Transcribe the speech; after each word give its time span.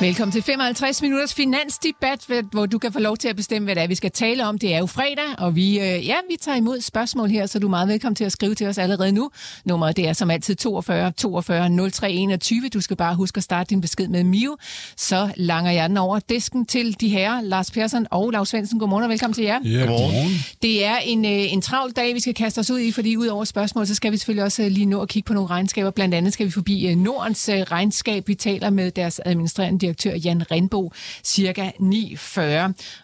Velkommen 0.00 0.32
til 0.32 0.42
55 0.42 1.02
minutters 1.02 1.34
finansdebat, 1.34 2.26
hvor 2.50 2.66
du 2.66 2.78
kan 2.78 2.92
få 2.92 2.98
lov 2.98 3.16
til 3.16 3.28
at 3.28 3.36
bestemme, 3.36 3.66
hvad 3.66 3.74
det 3.74 3.82
er, 3.82 3.86
vi 3.86 3.94
skal 3.94 4.10
tale 4.10 4.46
om. 4.46 4.58
Det 4.58 4.74
er 4.74 4.78
jo 4.78 4.86
fredag, 4.86 5.24
og 5.38 5.56
vi, 5.56 5.80
øh, 5.80 6.06
ja, 6.06 6.16
vi 6.30 6.36
tager 6.40 6.56
imod 6.56 6.80
spørgsmål 6.80 7.28
her, 7.28 7.46
så 7.46 7.58
du 7.58 7.66
er 7.66 7.70
meget 7.70 7.88
velkommen 7.88 8.14
til 8.14 8.24
at 8.24 8.32
skrive 8.32 8.54
til 8.54 8.66
os 8.66 8.78
allerede 8.78 9.12
nu. 9.12 9.30
Nummeret 9.64 9.96
det 9.96 10.08
er 10.08 10.12
som 10.12 10.30
altid 10.30 10.54
42 10.54 11.12
42 11.12 11.90
03 11.90 12.12
21. 12.12 12.68
Du 12.68 12.80
skal 12.80 12.96
bare 12.96 13.14
huske 13.14 13.38
at 13.38 13.42
starte 13.42 13.70
din 13.70 13.80
besked 13.80 14.08
med 14.08 14.24
Mio. 14.24 14.56
Så 14.96 15.30
langer 15.36 15.70
jeg 15.70 15.88
den 15.88 15.96
over 15.96 16.18
disken 16.18 16.66
til 16.66 17.00
de 17.00 17.08
her, 17.08 17.40
Lars 17.40 17.70
Persson 17.70 18.06
og 18.10 18.30
Lars 18.30 18.48
Svendsen. 18.48 18.78
Godmorgen 18.78 19.04
og 19.04 19.10
velkommen 19.10 19.34
til 19.34 19.44
jer. 19.44 19.58
Ja, 19.64 19.78
godmorgen. 19.78 20.44
Det 20.62 20.84
er 20.84 20.96
en, 20.96 21.24
øh, 21.24 21.52
en 21.52 21.62
travl 21.62 21.92
dag, 21.92 22.14
vi 22.14 22.20
skal 22.20 22.34
kaste 22.34 22.58
os 22.58 22.70
ud 22.70 22.78
i, 22.78 22.92
fordi 22.92 23.16
ud 23.16 23.26
over 23.26 23.44
spørgsmål, 23.44 23.86
så 23.86 23.94
skal 23.94 24.12
vi 24.12 24.16
selvfølgelig 24.16 24.44
også 24.44 24.62
øh, 24.62 24.68
lige 24.68 24.86
nå 24.86 25.00
at 25.00 25.08
kigge 25.08 25.26
på 25.26 25.34
nogle 25.34 25.50
regnskaber. 25.50 25.90
Blandt 25.90 26.14
andet 26.14 26.32
skal 26.32 26.46
vi 26.46 26.50
forbi 26.50 26.86
øh, 26.86 26.96
Nordens 26.96 27.48
øh, 27.48 27.60
regnskab. 27.60 28.28
Vi 28.28 28.34
taler 28.34 28.70
med 28.70 28.90
deres 28.90 29.20
administrerende 29.24 29.85
direktør 29.86 30.16
Jan 30.24 30.50
Renbo, 30.50 30.92
cirka 31.24 31.70
9.40. 31.80 32.40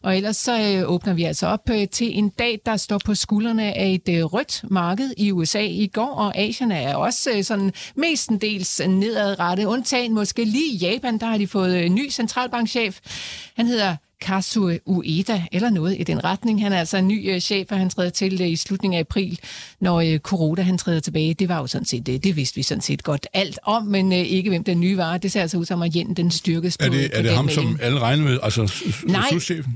Og 0.03 0.17
ellers 0.17 0.37
så 0.37 0.61
øh, 0.61 0.91
åbner 0.91 1.13
vi 1.15 1.25
altså 1.25 1.47
op 1.47 1.71
øh, 1.71 1.89
til 1.89 2.19
en 2.19 2.29
dag, 2.29 2.61
der 2.67 2.77
står 2.77 2.99
på 3.05 3.15
skuldrene 3.15 3.75
af 3.75 3.91
et 3.91 4.17
øh, 4.17 4.25
rødt 4.25 4.65
marked 4.71 5.11
i 5.17 5.33
USA 5.33 5.61
i 5.61 5.87
går, 5.87 6.15
og 6.15 6.39
Asien 6.39 6.71
er 6.71 6.95
også 6.95 7.43
sådan 7.43 7.73
mestendels 7.97 8.81
nedadrettet. 8.89 9.65
Undtagen 9.65 10.15
måske 10.15 10.45
lige 10.45 10.77
Japan, 10.77 11.19
der 11.19 11.27
har 11.27 11.39
de 11.39 11.47
fået 11.47 11.93
ny 11.93 12.11
centralbankchef. 12.11 12.99
Han 13.57 13.67
hedder 13.67 13.97
Kazu 14.23 14.71
Ueda, 14.87 15.43
eller 15.53 15.71
noget 15.71 15.97
i 16.01 16.03
den 16.05 16.25
retning. 16.25 16.63
Han 16.63 16.73
er 16.73 16.79
altså 16.79 16.97
en 16.97 17.09
ny 17.09 17.35
uh, 17.35 17.41
chef, 17.41 17.67
og 17.71 17.79
han 17.79 17.91
træder 17.91 18.11
til 18.11 18.43
uh, 18.43 18.49
i 18.49 18.57
slutningen 18.57 18.97
af 18.97 19.01
april, 19.01 19.39
når 19.81 20.03
uh, 20.03 20.17
Corona 20.19 20.63
han 20.63 20.79
træder 20.79 21.01
tilbage. 21.01 21.35
Det 21.35 21.49
var 21.49 21.59
jo 21.59 21.67
sådan 21.67 21.87
set, 21.87 22.07
det 22.07 22.37
vidste 22.37 22.57
vi 22.57 22.63
sådan 22.63 22.83
set 22.83 23.03
godt 23.03 23.27
alt 23.35 23.59
om, 23.63 23.83
men 23.83 24.13
ikke 24.13 24.51
hvem 24.51 24.65
den 24.65 24.81
nye 24.81 24.97
var. 24.97 25.19
Det 25.19 25.33
ser 25.33 25.43
altså 25.43 25.57
ud 25.57 25.65
som, 25.65 25.83
at 25.83 25.97
Jen 25.97 26.15
den 26.15 26.31
styrkes 26.31 26.77
Er 26.81 26.89
det, 26.89 27.11
på 27.11 27.19
er 27.19 27.23
det 27.23 27.31
ham, 27.31 27.49
som 27.49 27.79
alle 27.83 28.01
regner 28.01 28.25
med? 28.25 28.39
Altså 28.43 28.73
Nej, 29.05 29.29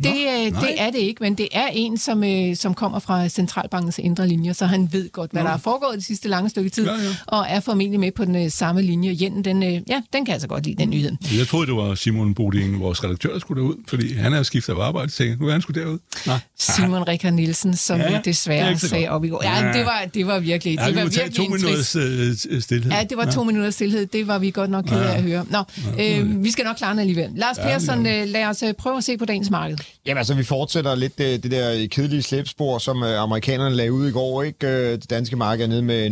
det, 0.02 0.10
øh, 0.10 0.60
det 0.60 0.74
er 0.78 0.90
det 0.90 0.98
ikke, 0.98 1.22
men 1.22 1.34
det 1.34 1.48
er 1.52 1.66
en, 1.72 1.98
som, 1.98 2.24
øh, 2.24 2.56
som 2.56 2.74
kommer 2.74 2.98
fra 2.98 3.28
Centralbankens 3.28 3.98
indre 3.98 4.28
linjer, 4.28 4.52
så 4.52 4.66
han 4.66 4.88
ved 4.92 5.12
godt, 5.12 5.30
hvad 5.30 5.42
Nå. 5.42 5.48
der 5.48 5.54
er 5.54 5.58
foregået 5.58 5.94
det 5.94 6.04
sidste 6.04 6.28
lange 6.28 6.50
stykke 6.50 6.70
tid, 6.70 6.86
Ja, 6.86 6.92
ja. 6.92 6.98
og 7.26 7.46
er 7.48 7.60
formentlig 7.60 8.00
med 8.00 8.12
på 8.12 8.24
den 8.24 8.44
øh, 8.44 8.50
samme 8.50 8.82
linje. 8.82 9.16
Jen, 9.20 9.44
den, 9.44 9.62
øh, 9.62 9.80
ja, 9.88 10.02
den 10.12 10.24
kan 10.24 10.32
altså 10.32 10.48
godt 10.48 10.66
lide, 10.66 10.76
den 10.76 10.90
nyhed. 10.90 11.12
Jeg 11.38 11.46
troede, 11.46 11.66
det 11.66 11.76
var 11.76 11.94
Simon 11.94 12.34
Boding, 12.34 12.80
vores 12.80 13.04
redaktør, 13.04 13.32
der 13.32 13.38
skulle 13.38 13.62
derud, 13.62 13.74
fordi 13.88 14.14
han 14.14 14.32
er 14.38 14.42
skiftet 14.42 14.72
af 14.72 14.80
arbejde. 14.80 15.10
Så 15.10 15.16
tænkte, 15.16 15.42
nu 15.42 15.48
er 15.48 15.52
han 15.52 15.62
skulle 15.62 15.82
derud. 15.82 15.98
Nej. 16.26 16.38
Simon 16.58 17.02
Rikard 17.08 17.32
Nielsen, 17.32 17.76
som 17.76 17.98
Ja, 17.98 18.02
ja, 18.04 18.08
det 18.10 18.16
er 18.16 18.22
desværre 18.22 18.78
sagde 18.78 19.08
op 19.08 19.24
i 19.24 19.28
går. 19.28 19.40
Ja, 19.44 19.66
Ja. 19.66 19.72
det 19.78 19.86
var, 19.86 20.04
det 20.14 20.26
var 20.26 20.38
virkelig, 20.38 20.78
Ja, 20.78 20.86
det 20.86 20.94
vi 20.94 21.00
var 21.00 21.04
virkelig 21.06 21.34
to 21.34 21.42
en 21.42 21.52
minutters 21.52 21.96
øh, 21.96 22.60
stillhed. 22.60 22.92
Ja, 22.92 23.04
det 23.10 23.16
var 23.16 23.30
to 23.30 23.44
minutters 23.44 23.74
stillhed. 23.74 24.06
Det 24.06 24.26
var 24.26 24.38
vi 24.38 24.50
godt 24.50 24.70
nok 24.70 24.84
kede 24.84 25.06
af 25.10 25.16
at 25.16 25.22
høre. 25.22 25.46
Nå, 25.50 25.58
øh, 26.00 26.44
vi 26.44 26.50
skal 26.50 26.64
nok 26.64 26.76
klare 26.76 26.90
den 26.90 26.98
alligevel. 26.98 27.30
Lars 27.36 27.58
Ja, 27.58 27.62
vi 27.62 27.68
Persson, 27.72 28.06
øh, 28.06 28.28
lad 28.28 28.44
os 28.44 28.62
øh, 28.62 28.72
prøve 28.74 28.96
at 28.96 29.04
se 29.04 29.16
på 29.18 29.24
dagens 29.24 29.50
marked. 29.50 29.76
Jamen 30.06 30.18
altså, 30.18 30.34
vi 30.34 30.44
fortsætter 30.44 30.94
lidt 30.94 31.12
øh, 31.20 31.26
det 31.26 31.50
der 31.50 31.86
kedelige 31.90 32.22
slæbspor, 32.22 32.78
som 32.78 33.02
øh, 33.02 33.20
amerikanerne 33.20 33.74
lagde 33.76 33.92
ud 33.92 34.08
i 34.08 34.10
går. 34.10 34.42
ikke? 34.42 34.92
Det 34.92 35.10
danske 35.10 35.36
marked 35.36 35.64
er 35.64 35.68
nede 35.68 35.82
med 35.82 36.10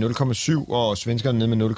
0,7, 0.65 0.73
og 0.73 0.99
svenskerne 0.99 1.39
nede 1.39 1.57
med 1.57 1.71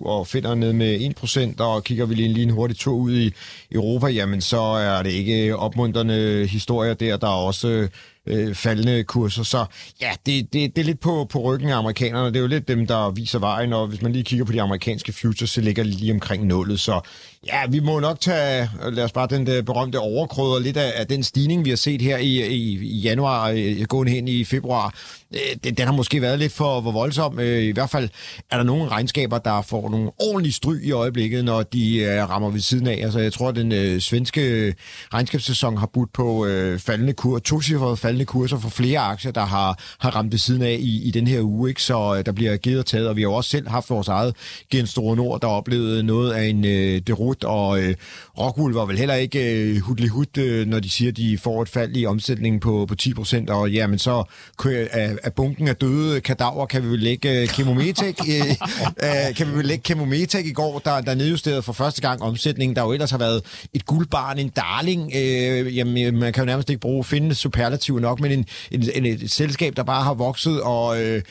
0,7, 0.00 0.06
og 0.06 0.26
finnerne 0.26 0.60
nede 0.60 0.72
med 0.74 1.14
1%, 1.58 1.62
og 1.64 1.84
kigger 1.84 2.06
vi 2.06 2.14
lige, 2.14 2.28
lige 2.32 2.44
en 2.44 2.50
hurtig 2.50 2.76
tur 2.76 2.94
ud 2.94 3.12
i 3.16 3.32
Europa, 3.72 4.06
jamen 4.06 4.40
så 4.40 4.60
er 4.60 5.02
det 5.02 5.10
ikke 5.10 5.54
opmuntrende 5.96 6.46
historier 6.46 6.94
der. 6.94 7.16
Der 7.16 7.26
er 7.26 7.46
også 7.46 7.68
øh, 7.68 7.88
øh, 8.26 8.54
faldende 8.54 9.04
kurser. 9.04 9.42
Så 9.42 9.64
ja, 10.00 10.12
det, 10.26 10.52
det, 10.52 10.76
det 10.76 10.82
er 10.82 10.86
lidt 10.86 11.00
på, 11.00 11.26
på 11.30 11.38
ryggen 11.38 11.68
af 11.68 11.78
amerikanerne. 11.78 12.28
Det 12.28 12.36
er 12.36 12.40
jo 12.40 12.46
lidt 12.46 12.68
dem, 12.68 12.86
der 12.86 13.10
viser 13.10 13.38
vejen, 13.38 13.72
og 13.72 13.86
hvis 13.86 14.02
man 14.02 14.12
lige 14.12 14.24
kigger 14.24 14.44
på 14.44 14.52
de 14.52 14.62
amerikanske 14.62 15.12
futures, 15.12 15.50
så 15.50 15.60
ligger 15.60 15.82
de 15.82 15.90
lige 15.90 16.12
omkring 16.12 16.46
nullet. 16.46 16.80
Så 16.80 17.00
ja, 17.46 17.66
vi 17.68 17.80
må 17.80 18.00
nok 18.00 18.20
tage, 18.20 18.70
lad 18.92 19.04
os 19.04 19.12
bare 19.12 19.26
den 19.30 19.46
der 19.46 19.62
berømte 19.62 19.98
overkrydder 19.98 20.58
lidt 20.58 20.76
af, 20.76 20.92
af 20.96 21.06
den 21.06 21.22
stigning, 21.22 21.64
vi 21.64 21.70
har 21.70 21.76
set 21.76 22.02
her 22.02 22.18
i, 22.18 22.46
i, 22.46 22.86
i 22.86 22.98
januar, 22.98 23.50
øh, 23.50 23.82
gående 23.88 24.12
hen 24.12 24.28
i 24.28 24.44
februar. 24.44 24.94
Øh, 25.34 25.40
den, 25.64 25.74
den 25.74 25.86
har 25.86 25.92
måske 25.92 26.22
været 26.22 26.38
lidt 26.38 26.52
for, 26.52 26.82
for 26.82 26.92
voldsom. 26.92 27.38
Øh, 27.38 27.62
I 27.62 27.70
hvert 27.70 27.90
fald 27.90 28.08
er 28.50 28.56
der 28.56 28.64
nogle 28.64 28.88
regnskaber, 28.88 29.38
der 29.38 29.62
får 29.62 29.90
nogle 29.90 30.10
ordentlige 30.18 30.52
stry 30.52 30.74
i 30.82 30.90
øjeblikket, 30.90 31.44
når 31.44 31.62
de 31.62 32.24
rammer 32.24 32.50
ved 32.50 32.60
siden 32.60 32.86
af. 32.86 33.00
Altså, 33.02 33.18
jeg 33.18 33.32
tror, 33.32 33.48
at 33.48 33.56
den 33.56 33.72
øh, 33.72 34.00
svenske 34.00 34.74
regnskabssæson 35.14 35.76
har 35.76 35.86
budt 35.86 36.12
på 36.12 36.46
øh, 36.46 36.78
faldende 36.78 37.12
kur, 37.12 37.38
to 37.38 37.60
faldende 37.96 38.24
kurser 38.24 38.58
for 38.58 38.68
flere 38.68 38.98
aktier, 38.98 39.32
der 39.32 39.44
har, 39.44 39.78
har 39.98 40.16
ramt 40.16 40.32
ved 40.32 40.38
siden 40.38 40.62
af 40.62 40.76
i, 40.80 41.02
i 41.04 41.10
den 41.10 41.26
her 41.26 41.40
uge. 41.40 41.68
Ikke? 41.68 41.82
Så 41.82 42.16
øh, 42.18 42.26
der 42.26 42.32
bliver 42.32 42.56
givet 42.56 42.78
og 42.78 42.86
taget, 42.86 43.08
og 43.08 43.16
vi 43.16 43.22
har 43.22 43.28
jo 43.28 43.34
også 43.34 43.50
selv 43.50 43.68
haft 43.68 43.90
vores 43.90 44.08
eget 44.08 44.36
Gen 44.70 44.86
Store 44.86 45.16
Nord, 45.16 45.40
der 45.40 45.46
oplevede 45.46 46.02
noget 46.02 46.32
af 46.32 46.44
en 46.44 46.64
øh, 46.64 47.00
derut, 47.42 47.44
og 47.44 47.82
øh, 47.82 47.94
Rockwool 48.38 48.74
var 48.74 48.84
vel 48.84 48.98
heller 48.98 49.14
ikke 49.14 49.62
øh, 49.62 49.80
hudlig 49.80 50.08
hud, 50.08 50.38
øh, 50.38 50.66
når 50.66 50.80
de 50.80 50.90
siger, 50.90 51.10
at 51.10 51.16
de 51.16 51.38
får 51.38 51.62
et 51.62 51.68
fald 51.68 51.96
i 51.96 52.06
omsætningen 52.06 52.60
på, 52.60 52.86
på 52.88 52.94
10 52.94 53.14
procent, 53.14 53.50
og 53.50 53.70
jamen 53.70 53.98
så 53.98 54.24
kø- 54.58 54.86
af, 54.90 55.16
af 55.22 55.32
bunken 55.32 55.68
af 55.68 55.76
døde 55.76 56.20
kadaver 56.20 56.66
kan 56.66 56.82
vi 56.82 56.88
vel 56.88 56.98
lægge 56.98 57.40
øh, 57.40 57.48
Chemometec, 57.48 58.16
øh, 58.28 58.50
øh, 59.04 59.34
kan 59.36 59.46
vi 59.46 59.56
vel 59.56 59.66
lægge 59.66 59.84
Chemometec 59.84 60.46
i 60.46 60.52
går, 60.52 60.78
der, 60.78 61.00
der 61.00 61.14
nedjusterede 61.14 61.62
for 61.62 61.72
første 61.72 62.00
gang 62.00 62.22
omsætningen, 62.22 62.76
der 62.76 62.82
jo 62.82 62.92
ellers 62.92 63.10
har 63.10 63.18
været 63.18 63.42
et 63.74 63.86
guldbarn, 63.86 64.38
en 64.38 64.48
darling, 64.48 65.12
øh, 65.16 65.76
jamen 65.76 66.18
man 66.18 66.32
kan 66.32 66.42
jo 66.42 66.46
nærmest 66.46 66.70
ikke 66.70 66.80
bruge 66.80 67.04
finde 67.04 67.34
superlativ 67.34 67.98
nok, 67.98 68.20
men 68.20 68.32
en, 68.32 68.46
en, 68.70 68.88
en, 68.94 69.06
et 69.06 69.30
selskab, 69.30 69.76
der 69.76 69.82
bare 69.82 70.02
har 70.02 70.14
vokset, 70.14 70.62
og 70.62 71.02
øh, 71.02 71.22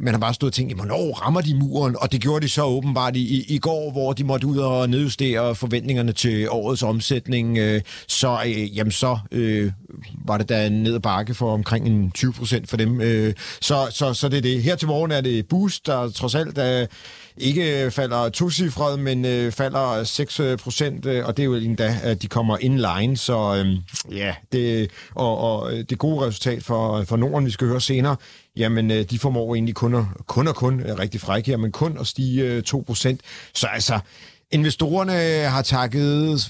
man 0.00 0.14
har 0.14 0.18
bare 0.18 0.34
stået 0.34 0.50
og 0.50 0.54
tænkt, 0.54 0.76
hvornår 0.76 1.14
rammer 1.14 1.40
de 1.40 1.54
muren? 1.54 1.96
Og 2.00 2.12
det 2.12 2.20
gjorde 2.20 2.44
de 2.44 2.48
så 2.48 2.64
åbenbart 2.64 3.16
i, 3.16 3.38
i, 3.38 3.54
i 3.54 3.58
går, 3.58 3.92
hvor 3.92 4.12
de 4.12 4.24
måtte 4.24 4.46
ud 4.46 4.58
og 4.58 4.90
nedjustere 4.90 5.54
forventningerne 5.54 6.12
til 6.12 6.50
årets 6.50 6.82
omsætning. 6.82 7.58
Øh, 7.58 7.80
så, 8.06 8.38
øh, 8.46 8.76
jamen, 8.76 8.90
så 8.90 9.18
øh, 9.32 9.72
var 10.24 10.38
det 10.38 10.48
da 10.48 10.68
ned 10.68 10.94
ad 10.94 11.00
bakke 11.00 11.34
for 11.34 11.52
omkring 11.52 11.86
en 11.86 12.10
20 12.10 12.32
procent 12.32 12.70
for 12.70 12.76
dem. 12.76 13.00
Øh, 13.00 13.34
så, 13.60 13.88
så, 13.90 14.14
så 14.14 14.28
det 14.28 14.36
er 14.36 14.42
det. 14.42 14.62
Her 14.62 14.76
til 14.76 14.88
morgen 14.88 15.10
er 15.12 15.20
det 15.20 15.48
Boost, 15.48 15.86
der 15.86 16.10
trods 16.10 16.34
alt 16.34 16.58
er 16.58 16.86
ikke 17.40 17.90
falder 17.90 18.28
tocifret, 18.28 18.98
men 18.98 19.24
øh, 19.24 19.52
falder 19.52 20.04
6 20.04 20.40
procent, 20.62 21.06
øh, 21.06 21.26
og 21.26 21.36
det 21.36 21.42
er 21.42 21.44
jo 21.44 21.54
endda, 21.54 21.96
at 22.02 22.22
de 22.22 22.26
kommer 22.26 22.56
inline, 22.60 23.16
så 23.16 23.64
øh, 23.64 23.76
ja, 24.16 24.34
det, 24.52 24.90
og, 25.14 25.38
og 25.38 25.72
øh, 25.72 25.84
det 25.90 25.98
gode 25.98 26.26
resultat 26.26 26.64
for, 26.64 27.04
for 27.04 27.16
Norden, 27.16 27.46
vi 27.46 27.50
skal 27.50 27.66
høre 27.66 27.80
senere, 27.80 28.16
jamen 28.58 28.90
øh, 28.90 29.04
de 29.10 29.18
formår 29.18 29.54
egentlig 29.54 29.74
kun 29.74 29.94
og 29.94 30.06
kun, 30.26 30.48
og 30.48 30.54
kun 30.54 30.80
øh, 30.80 30.98
rigtig 30.98 31.20
fræk 31.20 31.46
her, 31.46 31.56
men 31.56 31.72
kun 31.72 31.96
at 32.00 32.06
stige 32.06 32.44
øh, 32.44 32.62
2%. 32.68 33.16
Så 33.54 33.66
altså, 33.66 34.00
Investorerne 34.50 35.48
har 35.48 35.62
takket 35.62 36.40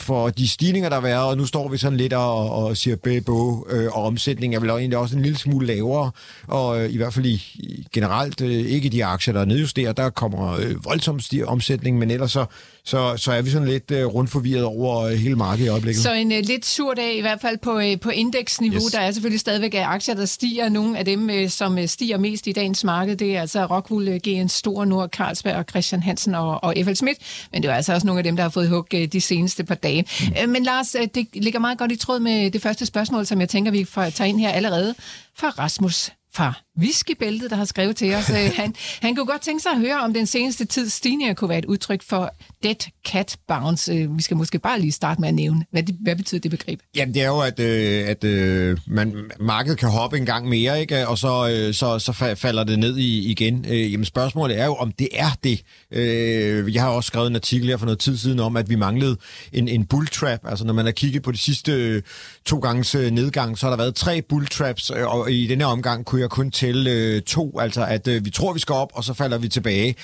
for 0.00 0.28
de 0.28 0.48
stigninger, 0.48 0.88
der 0.88 0.96
har 0.96 1.02
været, 1.02 1.28
og 1.28 1.36
nu 1.36 1.46
står 1.46 1.68
vi 1.68 1.78
sådan 1.78 1.96
lidt 1.96 2.12
og, 2.12 2.50
og 2.50 2.76
siger 2.76 2.96
bæbo, 2.96 3.66
øh, 3.70 3.86
og 3.92 4.04
omsætningen 4.04 4.56
er 4.56 4.60
vel 4.60 4.70
egentlig 4.70 4.98
også 4.98 5.16
en 5.16 5.22
lille 5.22 5.38
smule 5.38 5.66
lavere, 5.66 6.10
og 6.46 6.80
øh, 6.80 6.90
i 6.90 6.96
hvert 6.96 7.14
fald 7.14 7.26
i, 7.26 7.86
generelt 7.92 8.40
øh, 8.40 8.50
ikke 8.50 8.88
de 8.88 9.04
aktier, 9.04 9.34
der 9.34 9.40
er 9.40 9.44
nedjusterer, 9.44 9.92
der 9.92 10.10
kommer 10.10 10.52
øh, 10.52 10.84
voldsom 10.84 11.20
omsætning, 11.46 11.98
men 11.98 12.10
ellers 12.10 12.32
så, 12.32 12.46
så, 12.86 13.16
så 13.16 13.32
er 13.32 13.42
vi 13.42 13.50
sådan 13.50 13.68
lidt 13.68 13.90
øh, 13.90 14.06
rundt 14.06 14.30
forvirret 14.30 14.64
over 14.64 15.00
øh, 15.00 15.12
hele 15.12 15.36
markedet 15.36 15.66
i 15.66 15.68
øjeblikket. 15.68 16.02
Så 16.02 16.12
en 16.12 16.32
uh, 16.32 16.38
lidt 16.38 16.66
sur 16.66 16.94
dag, 16.94 17.16
i 17.16 17.20
hvert 17.20 17.40
fald 17.40 17.58
på, 17.58 17.76
uh, 17.76 18.00
på 18.00 18.10
indeksniveau. 18.10 18.82
Yes. 18.84 18.92
Der 18.92 19.00
er 19.00 19.10
selvfølgelig 19.10 19.40
stadigvæk 19.40 19.74
uh, 19.74 19.92
aktier, 19.92 20.14
der 20.14 20.24
stiger. 20.24 20.68
Nogle 20.68 20.98
af 20.98 21.04
dem, 21.04 21.28
uh, 21.28 21.48
som 21.48 21.78
uh, 21.78 21.86
stiger 21.86 22.18
mest 22.18 22.46
i 22.46 22.52
dagens 22.52 22.84
marked, 22.84 23.16
det 23.16 23.36
er 23.36 23.40
altså 23.40 23.66
Rockwool, 23.66 24.08
uh, 24.08 24.14
GN 24.14 24.48
Stor, 24.48 24.84
Nord, 24.84 25.08
Carlsberg 25.08 25.56
og 25.56 25.64
Christian 25.70 26.02
Hansen 26.02 26.34
og, 26.34 26.64
og 26.64 26.74
F.L. 26.84 26.94
Schmidt. 26.94 27.18
Men 27.52 27.62
det 27.62 27.70
er 27.70 27.74
altså 27.74 27.94
også 27.94 28.06
nogle 28.06 28.20
af 28.20 28.24
dem, 28.24 28.36
der 28.36 28.42
har 28.42 28.50
fået 28.50 28.68
hug 28.68 28.86
uh, 28.94 29.04
de 29.04 29.20
seneste 29.20 29.64
par 29.64 29.74
dage. 29.74 30.06
Mm. 30.20 30.34
Uh, 30.42 30.48
men 30.48 30.62
Lars, 30.62 30.96
uh, 31.00 31.06
det 31.14 31.26
ligger 31.32 31.60
meget 31.60 31.78
godt 31.78 31.92
i 31.92 31.96
tråd 31.96 32.20
med 32.20 32.50
det 32.50 32.62
første 32.62 32.86
spørgsmål, 32.86 33.26
som 33.26 33.40
jeg 33.40 33.48
tænker, 33.48 33.70
vi 33.70 33.84
får 33.84 34.10
tage 34.10 34.28
ind 34.28 34.40
her 34.40 34.50
allerede 34.50 34.94
fra 35.38 35.48
Rasmus 35.48 36.10
fra 36.34 36.65
Whiskybæltet, 36.78 37.50
der 37.50 37.56
har 37.56 37.64
skrevet 37.64 37.96
til 37.96 38.14
os. 38.14 38.30
Øh, 38.30 38.50
han, 38.56 38.74
han 39.00 39.16
kunne 39.16 39.26
godt 39.26 39.42
tænke 39.42 39.62
sig 39.62 39.72
at 39.72 39.78
høre, 39.78 40.00
om 40.00 40.14
den 40.14 40.26
seneste 40.26 40.64
tids 40.64 40.92
stigninger 40.92 41.34
kunne 41.34 41.48
være 41.48 41.58
et 41.58 41.64
udtryk 41.64 42.02
for 42.02 42.34
dead 42.62 42.90
cat 43.08 43.36
bounce. 43.48 43.92
Øh, 43.92 44.16
vi 44.16 44.22
skal 44.22 44.36
måske 44.36 44.58
bare 44.58 44.80
lige 44.80 44.92
starte 44.92 45.20
med 45.20 45.28
at 45.28 45.34
nævne, 45.34 45.64
hvad, 45.70 45.82
det, 45.82 45.96
hvad 46.00 46.16
betyder 46.16 46.40
det 46.40 46.50
begreb? 46.50 46.80
Jamen, 46.96 47.14
det 47.14 47.22
er 47.22 47.26
jo, 47.26 47.40
at, 47.40 47.60
øh, 47.60 48.08
at 48.08 48.24
øh, 48.24 48.78
man, 48.86 49.30
markedet 49.40 49.78
kan 49.78 49.88
hoppe 49.88 50.16
en 50.16 50.26
gang 50.26 50.48
mere, 50.48 50.80
ikke? 50.80 51.08
og 51.08 51.18
så, 51.18 51.48
øh, 51.50 51.74
så, 51.74 51.98
så 51.98 52.34
falder 52.36 52.64
det 52.64 52.78
ned 52.78 52.96
i, 52.96 53.30
igen. 53.30 53.64
Øh, 53.68 53.92
jamen, 53.92 54.04
spørgsmålet 54.04 54.60
er 54.60 54.64
jo, 54.64 54.74
om 54.74 54.92
det 54.92 55.08
er 55.12 55.30
det. 55.44 55.62
Øh, 55.90 56.74
jeg 56.74 56.82
har 56.82 56.88
også 56.88 57.06
skrevet 57.06 57.26
en 57.26 57.36
artikel 57.36 57.68
her 57.68 57.76
for 57.76 57.86
noget 57.86 57.98
tid 57.98 58.16
siden 58.16 58.40
om, 58.40 58.56
at 58.56 58.68
vi 58.68 58.74
manglede 58.74 59.16
en, 59.52 59.68
en 59.68 59.84
bull 59.84 60.06
trap. 60.06 60.40
Altså, 60.44 60.64
når 60.64 60.72
man 60.72 60.84
har 60.84 60.92
kigget 60.92 61.22
på 61.22 61.32
de 61.32 61.38
sidste 61.38 61.72
øh, 61.72 62.02
to 62.44 62.58
gange 62.58 62.98
øh, 62.98 63.10
nedgang, 63.10 63.58
så 63.58 63.66
har 63.66 63.70
der 63.70 63.76
været 63.76 63.94
tre 63.94 64.22
bull 64.22 64.46
traps, 64.46 64.90
øh, 64.96 65.14
og 65.14 65.32
i 65.32 65.46
denne 65.46 65.64
omgang 65.64 66.04
kunne 66.04 66.20
jeg 66.20 66.30
kun 66.30 66.46
kun 66.46 66.50
til 66.66 66.86
øh, 66.86 67.22
to, 67.22 67.58
altså 67.60 67.84
at 67.84 68.08
øh, 68.08 68.24
vi 68.24 68.30
tror, 68.30 68.52
vi 68.52 68.60
skal 68.60 68.72
op, 68.72 68.92
og 68.94 69.04
så 69.04 69.14
falder 69.14 69.38
vi 69.38 69.48
tilbage. 69.48 69.94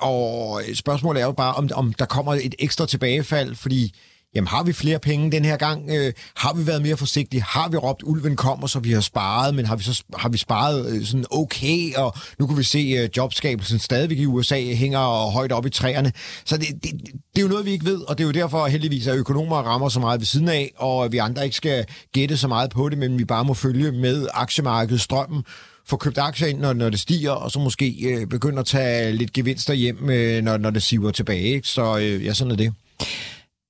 Og 0.00 0.62
spørgsmålet 0.74 1.20
er 1.20 1.26
jo 1.26 1.32
bare, 1.32 1.54
om, 1.54 1.68
om 1.74 1.92
der 1.92 2.04
kommer 2.04 2.34
et 2.34 2.54
ekstra 2.58 2.86
tilbagefald, 2.86 3.54
fordi 3.54 3.94
jamen 4.34 4.48
har 4.48 4.62
vi 4.62 4.72
flere 4.72 4.98
penge 4.98 5.32
den 5.32 5.44
her 5.44 5.56
gang? 5.56 5.90
Øh, 5.90 6.12
har 6.36 6.54
vi 6.54 6.66
været 6.66 6.82
mere 6.82 6.96
forsigtige? 6.96 7.42
Har 7.42 7.68
vi 7.68 7.76
råbt, 7.76 8.02
ulven 8.02 8.36
kommer, 8.36 8.66
så 8.66 8.78
vi 8.80 8.92
har 8.92 9.00
sparet, 9.00 9.54
men 9.54 9.66
har 9.66 9.76
vi 9.76 9.82
så 9.82 10.02
har 10.16 10.28
vi 10.28 10.38
sparet 10.38 10.86
øh, 10.86 11.04
sådan 11.04 11.24
okay, 11.30 11.94
og 11.94 12.14
nu 12.38 12.46
kan 12.46 12.58
vi 12.58 12.62
se 12.62 12.78
øh, 12.78 13.08
jobskabelsen 13.16 13.78
stadigvæk 13.78 14.18
i 14.18 14.26
USA 14.26 14.60
hænger 14.60 15.30
højt 15.30 15.52
op 15.52 15.66
i 15.66 15.70
træerne. 15.70 16.12
Så 16.44 16.56
det, 16.56 16.68
det, 16.82 16.92
det 17.04 17.38
er 17.38 17.42
jo 17.42 17.48
noget, 17.48 17.64
vi 17.64 17.70
ikke 17.70 17.84
ved, 17.84 18.00
og 18.08 18.18
det 18.18 18.24
er 18.24 18.28
jo 18.28 18.32
derfor 18.32 18.66
heldigvis, 18.66 19.06
at 19.06 19.16
økonomer 19.16 19.56
rammer 19.56 19.88
så 19.88 20.00
meget 20.00 20.20
ved 20.20 20.26
siden 20.26 20.48
af, 20.48 20.72
og 20.76 21.12
vi 21.12 21.18
andre 21.18 21.44
ikke 21.44 21.56
skal 21.56 21.86
gætte 22.12 22.36
så 22.36 22.48
meget 22.48 22.70
på 22.70 22.88
det, 22.88 22.98
men 22.98 23.18
vi 23.18 23.24
bare 23.24 23.44
må 23.44 23.54
følge 23.54 23.92
med 23.92 24.26
aktiemarkedet, 24.34 25.00
strømmen, 25.00 25.44
få 25.88 25.96
købt 25.96 26.18
aktier 26.18 26.48
ind, 26.48 26.58
når, 26.58 26.72
når 26.72 26.90
det 26.90 27.00
stiger, 27.00 27.30
og 27.30 27.50
så 27.50 27.58
måske 27.58 28.14
øh, 28.14 28.26
begynde 28.26 28.58
at 28.60 28.66
tage 28.66 29.12
lidt 29.12 29.32
gevinster 29.32 29.74
hjem, 29.74 30.10
øh, 30.10 30.42
når, 30.42 30.56
når 30.56 30.70
det 30.70 30.82
siver 30.82 31.10
tilbage. 31.10 31.42
Ikke? 31.42 31.68
Så 31.68 31.98
øh, 31.98 32.24
ja, 32.24 32.34
sådan 32.34 32.50
er 32.50 32.56
det. 32.56 32.72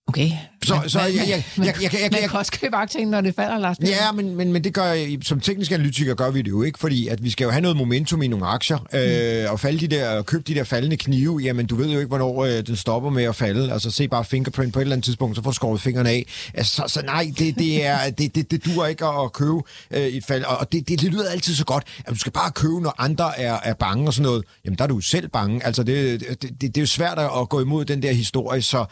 Okay. 0.08 0.30
Så, 0.64 0.74
Men- 0.80 0.88
så 0.90 0.98
men- 0.98 1.16
jeg, 1.16 1.28
jeg, 1.28 1.44
jeg, 1.58 1.64
jeg, 1.66 1.74
jeg, 1.82 1.92
jeg, 1.92 2.08
Man 2.12 2.20
jeg, 2.20 2.30
kan 2.30 2.38
også 2.38 2.52
købe 2.52 2.76
aktier, 2.76 3.06
når 3.06 3.20
det 3.20 3.34
falder, 3.34 3.58
Lars. 3.58 3.76
Ja, 3.82 4.12
men, 4.12 4.34
men, 4.36 4.52
men 4.52 4.64
det 4.64 4.74
gør 4.74 4.84
jeg, 4.84 5.18
som 5.22 5.40
teknisk 5.40 5.72
analytiker 5.72 6.14
gør 6.14 6.30
vi 6.30 6.42
det 6.42 6.48
jo 6.50 6.62
ikke, 6.62 6.78
fordi 6.78 7.08
at 7.08 7.24
vi 7.24 7.30
skal 7.30 7.44
jo 7.44 7.50
have 7.50 7.60
noget 7.60 7.76
momentum 7.76 8.22
i 8.22 8.28
nogle 8.28 8.46
aktier, 8.46 8.78
øh, 8.94 9.52
og 9.52 9.60
falde 9.60 9.80
de 9.80 9.96
der, 9.96 10.22
købe 10.22 10.42
de 10.46 10.54
der 10.54 10.64
faldende 10.64 10.96
knive, 10.96 11.38
jamen 11.44 11.66
du 11.66 11.76
ved 11.76 11.86
jo 11.88 11.98
ikke, 11.98 12.08
hvornår 12.08 12.44
øh, 12.44 12.66
den 12.66 12.76
stopper 12.76 13.10
med 13.10 13.24
at 13.24 13.36
falde. 13.36 13.72
Altså 13.72 13.90
se 13.90 14.08
bare 14.08 14.24
fingerprint 14.24 14.72
på 14.72 14.78
et 14.78 14.82
eller 14.82 14.92
andet 14.96 15.04
tidspunkt, 15.04 15.36
så 15.36 15.42
får 15.42 15.50
du 15.50 15.54
skåret 15.54 15.80
fingrene 15.80 16.10
af. 16.10 16.26
Altså, 16.54 16.72
så, 16.76 16.82
så 16.94 17.02
nej, 17.02 17.32
det, 17.38 17.54
det, 17.58 17.84
er, 17.86 18.10
det, 18.18 18.34
det, 18.34 18.50
det 18.50 18.64
duer 18.64 18.86
ikke 18.86 19.04
at, 19.06 19.32
købe 19.32 19.56
øh, 19.90 20.00
et 20.00 20.24
fald, 20.24 20.44
og 20.44 20.72
det, 20.72 20.88
det, 20.88 21.00
det 21.00 21.10
lyder 21.12 21.30
altid 21.30 21.54
så 21.54 21.64
godt, 21.64 21.84
at 22.04 22.12
du 22.12 22.18
skal 22.18 22.32
bare 22.32 22.50
købe, 22.50 22.80
når 22.80 22.94
andre 22.98 23.38
er, 23.40 23.58
er 23.64 23.74
bange 23.74 24.06
og 24.06 24.14
sådan 24.14 24.26
noget. 24.26 24.44
Jamen 24.64 24.78
der 24.78 24.84
er 24.84 24.88
du 24.88 25.00
selv 25.00 25.28
bange. 25.28 25.66
Altså 25.66 25.82
det, 25.82 26.20
det, 26.20 26.42
det, 26.42 26.60
det 26.60 26.76
er 26.76 26.80
jo 26.82 26.86
svært 26.86 27.18
at 27.18 27.48
gå 27.48 27.60
imod 27.60 27.84
den 27.84 28.02
der 28.02 28.12
historie, 28.12 28.62
så 28.62 28.84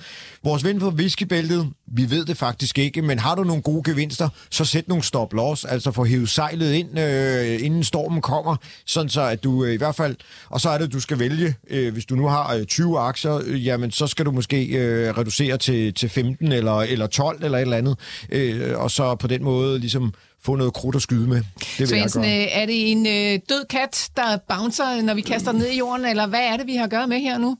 vores 0.45 0.65
ven 0.65 0.79
på 0.79 0.91
whiskybæltet, 1.07 1.69
vi 1.87 2.11
ved 2.11 2.25
det 2.25 2.37
faktisk 2.37 2.79
ikke, 2.79 3.03
men 3.03 3.19
har 3.19 3.35
du 3.35 3.45
nogle 3.45 3.63
gode 3.63 3.91
gevinster, 3.91 4.29
så 4.51 4.65
sæt 4.65 4.89
nogle 4.89 5.05
stop-loss, 5.05 5.65
altså 5.65 5.91
få 5.91 6.05
hævet 6.05 6.29
sejlet 6.29 6.73
ind, 6.73 6.99
øh, 6.99 7.65
inden 7.65 7.85
stormen 7.85 8.21
kommer, 8.23 8.57
sådan 8.87 9.09
så 9.09 9.21
at 9.23 9.45
du 9.45 9.65
øh, 9.65 9.75
i 9.75 9.77
hvert 9.77 9.95
fald, 9.95 10.17
og 10.51 10.61
så 10.61 10.69
er 10.71 10.79
det, 10.79 10.93
du 10.93 11.01
skal 11.01 11.19
vælge, 11.19 11.55
øh, 11.71 11.93
hvis 11.93 12.05
du 12.05 12.15
nu 12.17 12.27
har 12.27 12.55
øh, 12.55 12.65
20 12.65 12.99
aktier, 12.99 13.41
øh, 13.45 13.67
jamen 13.67 13.91
så 13.91 14.07
skal 14.07 14.27
du 14.27 14.31
måske 14.31 14.67
øh, 14.67 15.19
reducere 15.19 15.57
til, 15.59 15.95
til 15.95 16.09
15 16.09 16.53
eller, 16.53 16.81
eller 16.81 17.07
12 17.07 17.45
eller 17.45 17.59
et 17.59 17.63
eller 17.63 17.77
andet, 17.77 17.99
øh, 18.33 18.79
og 18.79 18.91
så 18.91 19.15
på 19.15 19.27
den 19.27 19.45
måde 19.45 19.79
ligesom 19.79 20.15
få 20.45 20.57
noget 20.57 20.73
krudt 20.73 20.97
at 20.97 21.03
skyde 21.03 21.29
med. 21.29 21.37
Det 21.37 21.79
vil 21.79 21.89
Svendsen, 21.89 22.25
jeg 22.25 22.31
gøre. 22.31 22.47
øh, 22.47 22.63
er 22.63 22.67
det 22.67 22.91
en 22.91 23.07
øh, 23.07 23.41
død 23.49 23.65
kat, 23.71 24.09
der 24.17 24.39
bouncer, 24.49 25.03
når 25.03 25.15
vi 25.15 25.21
kaster 25.21 25.51
den 25.53 25.61
ned 25.61 25.69
i 25.69 25.79
jorden, 25.79 26.07
eller 26.07 26.27
hvad 26.27 26.41
er 26.41 26.57
det, 26.57 26.67
vi 26.67 26.77
har 26.77 26.85
at 26.85 26.91
gøre 26.91 27.09
med 27.09 27.21
her 27.21 27.39
nu? 27.39 27.57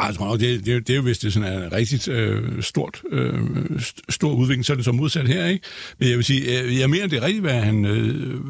Ej, 0.00 0.06
Jeg 0.06 0.14
tror 0.14 0.26
nok, 0.28 0.40
det, 0.40 0.66
det, 0.66 0.86
det 0.86 0.92
er 0.92 0.96
jo, 0.96 1.02
hvis 1.02 1.18
det 1.18 1.32
sådan 1.32 1.52
er 1.52 1.66
en 1.66 1.72
rigtig 1.72 2.08
øh, 2.08 2.62
stort, 2.62 3.02
øh, 3.10 3.34
st- 3.70 4.00
stor 4.08 4.32
udvikling, 4.34 4.64
så 4.64 4.72
er 4.72 4.76
det 4.76 4.84
så 4.84 4.92
modsat 4.92 5.28
her, 5.28 5.46
ikke? 5.46 5.66
Men 5.98 6.08
jeg 6.08 6.16
vil 6.16 6.24
sige, 6.24 6.62
øh, 6.62 6.78
jeg 6.78 6.90
mener, 6.90 7.06
det 7.06 7.16
er 7.16 7.22
rigtigt, 7.22 7.42
hvad 7.42 7.60
han 7.60 7.84
øh, 7.84 8.40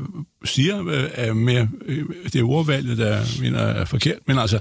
siger 0.44 0.88
øh, 0.88 1.10
er 1.14 1.32
med 1.32 1.66
øh, 1.86 2.04
det 2.32 2.42
ordvalget, 2.42 2.98
der 2.98 3.20
mener 3.40 3.58
er 3.58 3.84
forkert, 3.84 4.18
men 4.26 4.38
altså, 4.38 4.58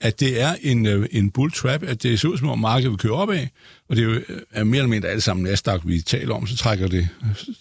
at 0.00 0.20
det 0.20 0.40
er 0.40 0.54
en, 0.62 0.86
øh, 0.86 1.06
en 1.10 1.30
bull 1.30 1.52
trap, 1.52 1.82
at 1.82 2.02
det 2.02 2.20
ser 2.20 2.28
ud 2.28 2.38
som 2.38 2.48
om 2.48 2.58
markedet 2.58 2.90
vil 2.90 2.98
køre 2.98 3.12
opad, 3.12 3.46
og 3.88 3.96
det 3.96 4.02
er 4.02 4.08
jo 4.08 4.14
øh, 4.14 4.40
er 4.52 4.64
mere 4.64 4.78
eller 4.78 4.88
mindre 4.88 5.08
alle 5.08 5.20
sammen 5.20 5.44
Nasdaq, 5.44 5.80
vi 5.84 6.00
taler 6.00 6.34
om, 6.34 6.46
så 6.46 6.56
trækker 6.56 6.88
det 6.88 7.08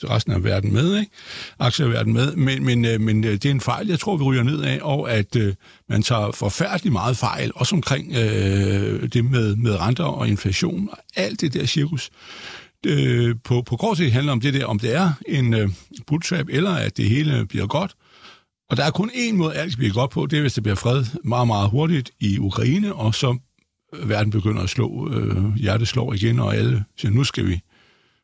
resten 0.04 0.34
af 0.34 0.44
verden 0.44 0.74
med, 0.74 1.00
ikke? 1.00 1.12
Aktieverden 1.60 2.14
med, 2.14 2.36
men, 2.36 2.66
men, 2.66 2.86
øh, 2.86 3.02
men 3.02 3.24
øh, 3.24 3.32
det 3.32 3.46
er 3.46 3.52
en 3.52 3.62
fejl, 3.62 3.88
jeg 3.88 4.00
tror, 4.00 4.18
vi 4.18 4.24
ryger 4.24 4.44
ned 4.44 4.62
af, 4.62 4.80
og 4.82 5.12
at 5.12 5.36
øh, 5.36 5.54
man 5.90 6.04
tager 6.04 6.32
forfærdelig 6.32 6.92
meget 6.92 7.18
fejl, 7.18 7.52
også 7.56 7.76
omkring 7.76 8.14
øh, 8.16 9.10
det 9.14 9.26
med, 9.26 9.56
med 9.56 9.80
renter 9.80 10.04
og 10.04 10.28
inflation, 10.28 10.90
og 10.92 10.98
alt 11.16 11.42
det 11.42 11.54
der 11.54 11.66
cirkus. 11.66 12.12
Øh, 12.86 13.36
på, 13.44 13.62
på 13.62 13.76
kort 13.76 13.98
sigt 13.98 14.12
handler 14.12 14.32
om 14.32 14.42
det 14.42 14.54
der, 14.54 14.66
om 14.66 14.80
det 14.80 14.96
er 14.96 15.12
en 15.28 15.54
øh, 15.54 15.70
bootstrap, 16.08 16.46
eller 16.50 16.72
at 16.72 16.98
det 16.98 17.10
hele 17.10 17.46
bliver 17.46 17.68
godt. 17.68 17.96
Og 18.70 18.78
der 18.78 18.84
er 18.84 18.92
kun 18.92 19.10
én 19.10 19.34
måde, 19.34 19.56
alt 19.56 19.78
bliver 19.78 19.94
godt 19.94 20.12
på, 20.12 20.26
det 20.26 20.38
er, 20.38 20.42
hvis 20.42 20.54
det 20.54 20.64
bliver 20.64 20.76
fred 20.76 21.06
meget, 21.24 21.48
meget 21.48 21.70
hurtigt 21.70 22.12
i 22.20 22.40
Ukraine, 22.40 22.96
og 22.96 23.16
så 23.16 23.38
øh, 23.96 24.10
verden 24.10 24.32
begynder 24.32 24.62
at 24.62 24.70
slå, 24.70 25.14
øh, 25.14 25.56
hjertet 25.56 25.88
slår 25.88 26.14
igen, 26.14 26.40
og 26.40 26.56
alle 26.56 26.84
siger, 26.98 27.12
nu 27.12 27.24
skal 27.24 27.48
vi 27.48 27.60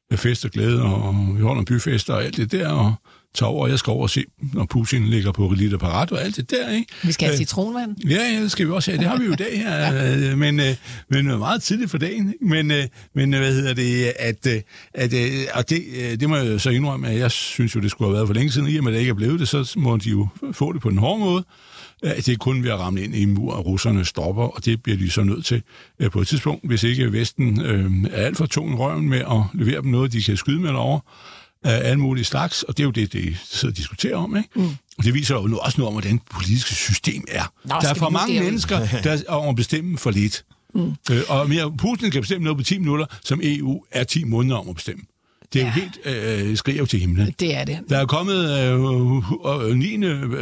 have 0.09 0.17
fest 0.17 0.45
og 0.45 0.51
glæde, 0.51 0.83
og 0.83 1.15
vi 1.35 1.41
holder 1.41 1.63
byfester 1.63 2.13
og 2.13 2.23
alt 2.23 2.37
det 2.37 2.51
der, 2.51 2.69
og 2.69 2.93
tager 3.33 3.49
over, 3.49 3.63
og 3.63 3.69
jeg 3.69 3.79
skal 3.79 3.91
over 3.91 4.03
og 4.03 4.09
se, 4.09 4.23
når 4.53 4.65
Putin 4.65 5.07
ligger 5.07 5.31
på 5.31 5.47
Relita 5.47 5.77
Parat 5.77 6.11
og 6.11 6.23
alt 6.23 6.35
det 6.35 6.51
der, 6.51 6.69
ikke? 6.69 6.93
Vi 7.03 7.11
skal 7.11 7.25
have 7.27 7.33
Øh, 7.33 7.37
citronvand. 7.37 7.95
Ja, 8.09 8.33
ja, 8.33 8.41
det 8.41 8.51
skal 8.51 8.67
vi 8.67 8.71
også 8.71 8.91
have. 8.91 8.99
Det 8.99 9.07
har 9.09 9.17
vi 9.17 9.25
jo 9.25 9.31
i 9.31 9.35
dag 9.35 9.57
her, 9.57 10.03
øh, 10.31 10.37
men, 10.37 10.59
øh, 10.59 10.75
men 11.09 11.25
meget 11.25 11.63
tidligt 11.63 11.91
for 11.91 11.97
dagen. 11.97 12.33
Men, 12.41 12.71
men 13.15 13.33
hvad 13.33 13.53
hedder 13.53 13.73
det, 13.73 14.13
at, 14.19 14.47
at 14.93 15.13
og 15.53 15.69
det, 15.69 15.83
det 16.19 16.29
må 16.29 16.35
jeg 16.35 16.61
så 16.61 16.69
indrømme, 16.69 17.07
at 17.07 17.19
jeg 17.19 17.31
synes 17.31 17.75
jo, 17.75 17.79
det 17.79 17.91
skulle 17.91 18.07
have 18.07 18.15
været 18.15 18.27
for 18.27 18.33
længe 18.33 18.51
siden, 18.51 18.67
i 18.67 18.77
og 18.77 18.83
med 18.83 18.91
at 18.91 18.93
det 18.93 18.99
ikke 18.99 19.09
er 19.09 19.15
blevet 19.15 19.39
det, 19.39 19.47
så 19.47 19.73
må 19.77 19.97
de 19.97 20.09
jo 20.09 20.27
få 20.51 20.73
det 20.73 20.81
på 20.81 20.89
den 20.89 20.97
hårde 20.97 21.19
måde. 21.19 21.43
At 22.03 22.25
det 22.25 22.33
er 22.33 22.37
kun 22.37 22.63
ved 22.63 22.71
at 22.71 22.79
ramme 22.79 23.01
ind 23.01 23.15
i 23.15 23.23
en 23.23 23.33
mur, 23.33 23.53
og 23.53 23.65
russerne 23.65 24.05
stopper, 24.05 24.43
og 24.43 24.65
det 24.65 24.83
bliver 24.83 24.97
de 24.97 25.09
så 25.09 25.23
nødt 25.23 25.45
til 25.45 25.63
på 26.11 26.21
et 26.21 26.27
tidspunkt, 26.27 26.67
hvis 26.67 26.83
ikke 26.83 27.11
Vesten 27.11 27.61
øh, 27.61 27.91
er 28.11 28.25
alt 28.25 28.37
for 28.37 28.45
tung 28.45 28.79
røven 28.79 29.09
med 29.09 29.19
at 29.19 29.43
levere 29.53 29.81
dem 29.81 29.91
noget, 29.91 30.13
de 30.13 30.23
kan 30.23 30.37
skyde 30.37 30.59
med 30.59 30.69
derovre 30.69 31.01
af 31.63 31.89
alle 31.89 31.99
mulige 31.99 32.25
slags, 32.25 32.63
og 32.63 32.77
det 32.77 32.83
er 32.83 32.85
jo 32.85 32.91
det, 32.91 33.13
de 33.13 33.37
sidder 33.43 33.73
og 33.73 33.77
diskuterer 33.77 34.15
om, 34.17 34.37
ikke? 34.37 34.49
Mm. 34.55 34.69
Og 34.97 35.03
det 35.03 35.13
viser 35.13 35.35
jo 35.35 35.47
nu 35.47 35.57
også 35.57 35.77
noget 35.77 35.87
om, 35.87 35.93
hvordan 35.93 36.11
det 36.11 36.21
politiske 36.33 36.75
system 36.75 37.23
er. 37.27 37.53
Nå, 37.65 37.75
der 37.81 37.89
er 37.89 37.93
for 37.93 38.09
mange 38.09 38.39
mennesker, 38.39 38.87
der 39.03 39.11
er 39.11 39.33
om 39.33 39.49
at 39.49 39.55
bestemme 39.55 39.97
for 39.97 40.11
lidt. 40.11 40.45
Mm. 40.73 40.93
Øh, 41.11 41.21
og 41.29 41.49
mere, 41.49 41.73
Putin 41.77 42.11
kan 42.11 42.21
bestemme 42.21 42.43
noget 42.43 42.57
på 42.57 42.63
10 42.63 42.77
minutter, 42.77 43.05
som 43.23 43.39
EU 43.43 43.83
er 43.91 44.03
10 44.03 44.23
måneder 44.23 44.57
om 44.57 44.69
at 44.69 44.75
bestemme. 44.75 45.03
Det 45.53 45.61
er 45.61 45.65
ja. 45.65 45.73
jo 45.75 45.81
helt 45.81 46.49
øh, 46.49 46.57
skriger 46.57 46.79
jo 46.79 46.85
til 46.85 46.99
himlen. 46.99 47.35
Det 47.39 47.55
er 47.57 47.63
det. 47.63 47.79
Der 47.89 47.97
er 47.97 48.05
kommet 48.05 48.49
øh, 48.59 49.69
øh, 49.69 49.75
9. 49.75 49.97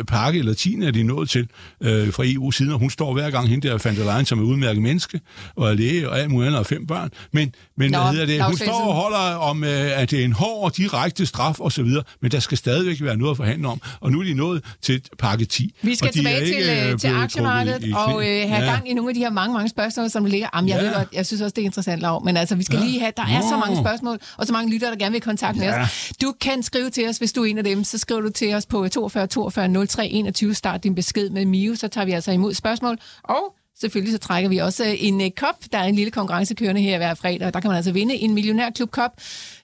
pakke, 0.08 0.40
eller 0.40 0.54
10. 0.54 0.76
er 0.84 0.92
de 0.92 1.04
nået 1.04 1.30
til 1.30 1.48
øh, 1.82 2.14
fra 2.14 2.24
EU 2.26 2.52
siden, 2.52 2.72
og 2.72 2.80
hun 2.80 2.90
står 2.90 3.14
hver 3.14 3.30
gang 3.30 3.48
hende 3.50 3.68
der 3.68 3.78
Van 3.84 3.96
der 3.96 4.14
Leyen, 4.14 4.26
som 4.26 4.40
er 4.40 4.44
udmærket 4.44 4.82
menneske, 4.84 5.20
og 5.56 5.70
er 5.70 5.74
læge, 5.74 6.10
og 6.10 6.20
alt 6.20 6.32
muligt 6.32 6.48
andet, 6.48 6.60
og 6.60 6.66
fem 6.66 6.88
børn. 6.88 7.10
Men, 7.32 7.54
men 7.78 7.92
Nå, 7.92 7.98
hvad 8.00 8.12
hedder 8.12 8.26
det? 8.26 8.44
Hun 8.46 8.58
står 8.58 8.82
og 8.88 8.94
holder 8.94 9.36
om, 9.36 9.64
øh, 9.64 10.00
at 10.02 10.12
det 10.12 10.20
er 10.22 10.26
en 10.26 10.32
hård 10.34 10.64
og 10.64 10.78
direkte 10.78 11.26
straf 11.26 11.60
osv., 11.60 11.88
men 12.22 12.32
der 12.32 12.40
skal 12.40 12.58
stadigvæk 12.58 13.02
være 13.02 13.18
noget 13.18 13.32
at 13.32 13.38
forhandle 13.38 13.68
om, 13.68 13.82
og 14.00 14.12
nu 14.12 14.20
er 14.20 14.24
de 14.24 14.34
nået 14.34 14.64
til 14.82 15.02
pakke 15.20 15.46
10. 15.46 15.76
Vi 15.82 15.96
skal 15.96 16.08
og 16.08 16.14
tilbage 16.14 16.45
til, 16.45 16.69
øh, 16.86 16.92
øh, 16.92 17.00
til 17.00 17.07
aktiemarkedet 17.07 17.95
og 17.95 18.22
øh, 18.22 18.50
have 18.50 18.64
Ja. 18.64 18.72
gang 18.72 18.90
i 18.90 18.94
nogle 18.94 19.10
af 19.10 19.14
de 19.14 19.19
her 19.19 19.30
mange, 19.31 19.54
mange 19.54 19.69
spørgsmål, 19.69 20.10
som 20.10 20.26
ligger. 20.26 20.48
Jamen, 20.56 20.69
jeg, 20.69 20.78
Ja. 20.81 20.86
ved 20.88 20.94
godt, 20.95 21.07
jeg 21.14 21.26
synes 21.26 21.42
også, 21.42 21.54
det 21.56 21.62
er 21.62 21.66
interessant, 21.66 22.02
Lav, 22.02 22.22
men 22.26 22.38
altså, 22.38 22.56
vi 22.56 22.64
skal 22.64 22.78
Ja. 22.80 22.86
lige 22.86 23.00
have, 23.00 23.12
der 23.18 23.24
er 23.24 23.42
så 23.42 23.57
mange 23.66 23.78
spørgsmål, 23.81 24.18
og 24.38 24.48
så 24.48 24.54
mange 24.54 24.74
lyttere, 24.74 24.92
der 24.92 24.95
gerne 25.00 25.12
vil 25.12 25.18
i 25.18 25.20
kontakt 25.20 25.58
med 25.58 25.66
Ja. 25.66 25.82
os. 25.84 26.12
Du 26.22 26.34
kan 26.42 26.64
skrive 26.64 26.90
til 26.90 27.08
os, 27.10 27.18
hvis 27.18 27.34
du 27.34 27.42
er 27.42 27.46
en 27.46 27.58
af 27.58 27.64
dem, 27.64 27.84
så 27.84 27.98
skriver 27.98 28.22
du 28.22 28.30
til 28.30 28.54
os 28.54 28.66
på 28.66 28.88
42 28.88 29.28
42 29.28 29.86
03 29.88 30.08
21, 30.08 30.54
start 30.54 30.84
din 30.84 30.96
besked 30.96 31.30
med 31.30 31.46
Mio, 31.46 31.76
så 31.76 31.88
tager 31.88 32.06
vi 32.06 32.12
altså 32.12 32.32
imod 32.32 32.54
spørgsmål, 32.54 32.98
og 33.24 33.56
Selvfølgelig 33.82 34.14
så 34.14 34.18
trækker 34.20 34.50
vi 34.50 34.58
også 34.58 34.86
øh, 34.86 34.94
en 35.04 35.22
øh, 35.22 35.32
kop. 35.32 35.56
Der 35.72 35.78
er 35.78 35.84
en 35.84 35.96
lille 35.96 36.12
konkurrence 36.12 36.56
kørende 36.56 36.82
her 36.82 36.98
hver 36.98 37.14
fredag, 37.14 37.48
og 37.48 37.54
der 37.54 37.60
kan 37.60 37.68
man 37.68 37.76
altså 37.78 37.92
vinde 37.92 38.16
en 38.16 38.34
millionærklub 38.34 38.92
kop. 38.92 39.12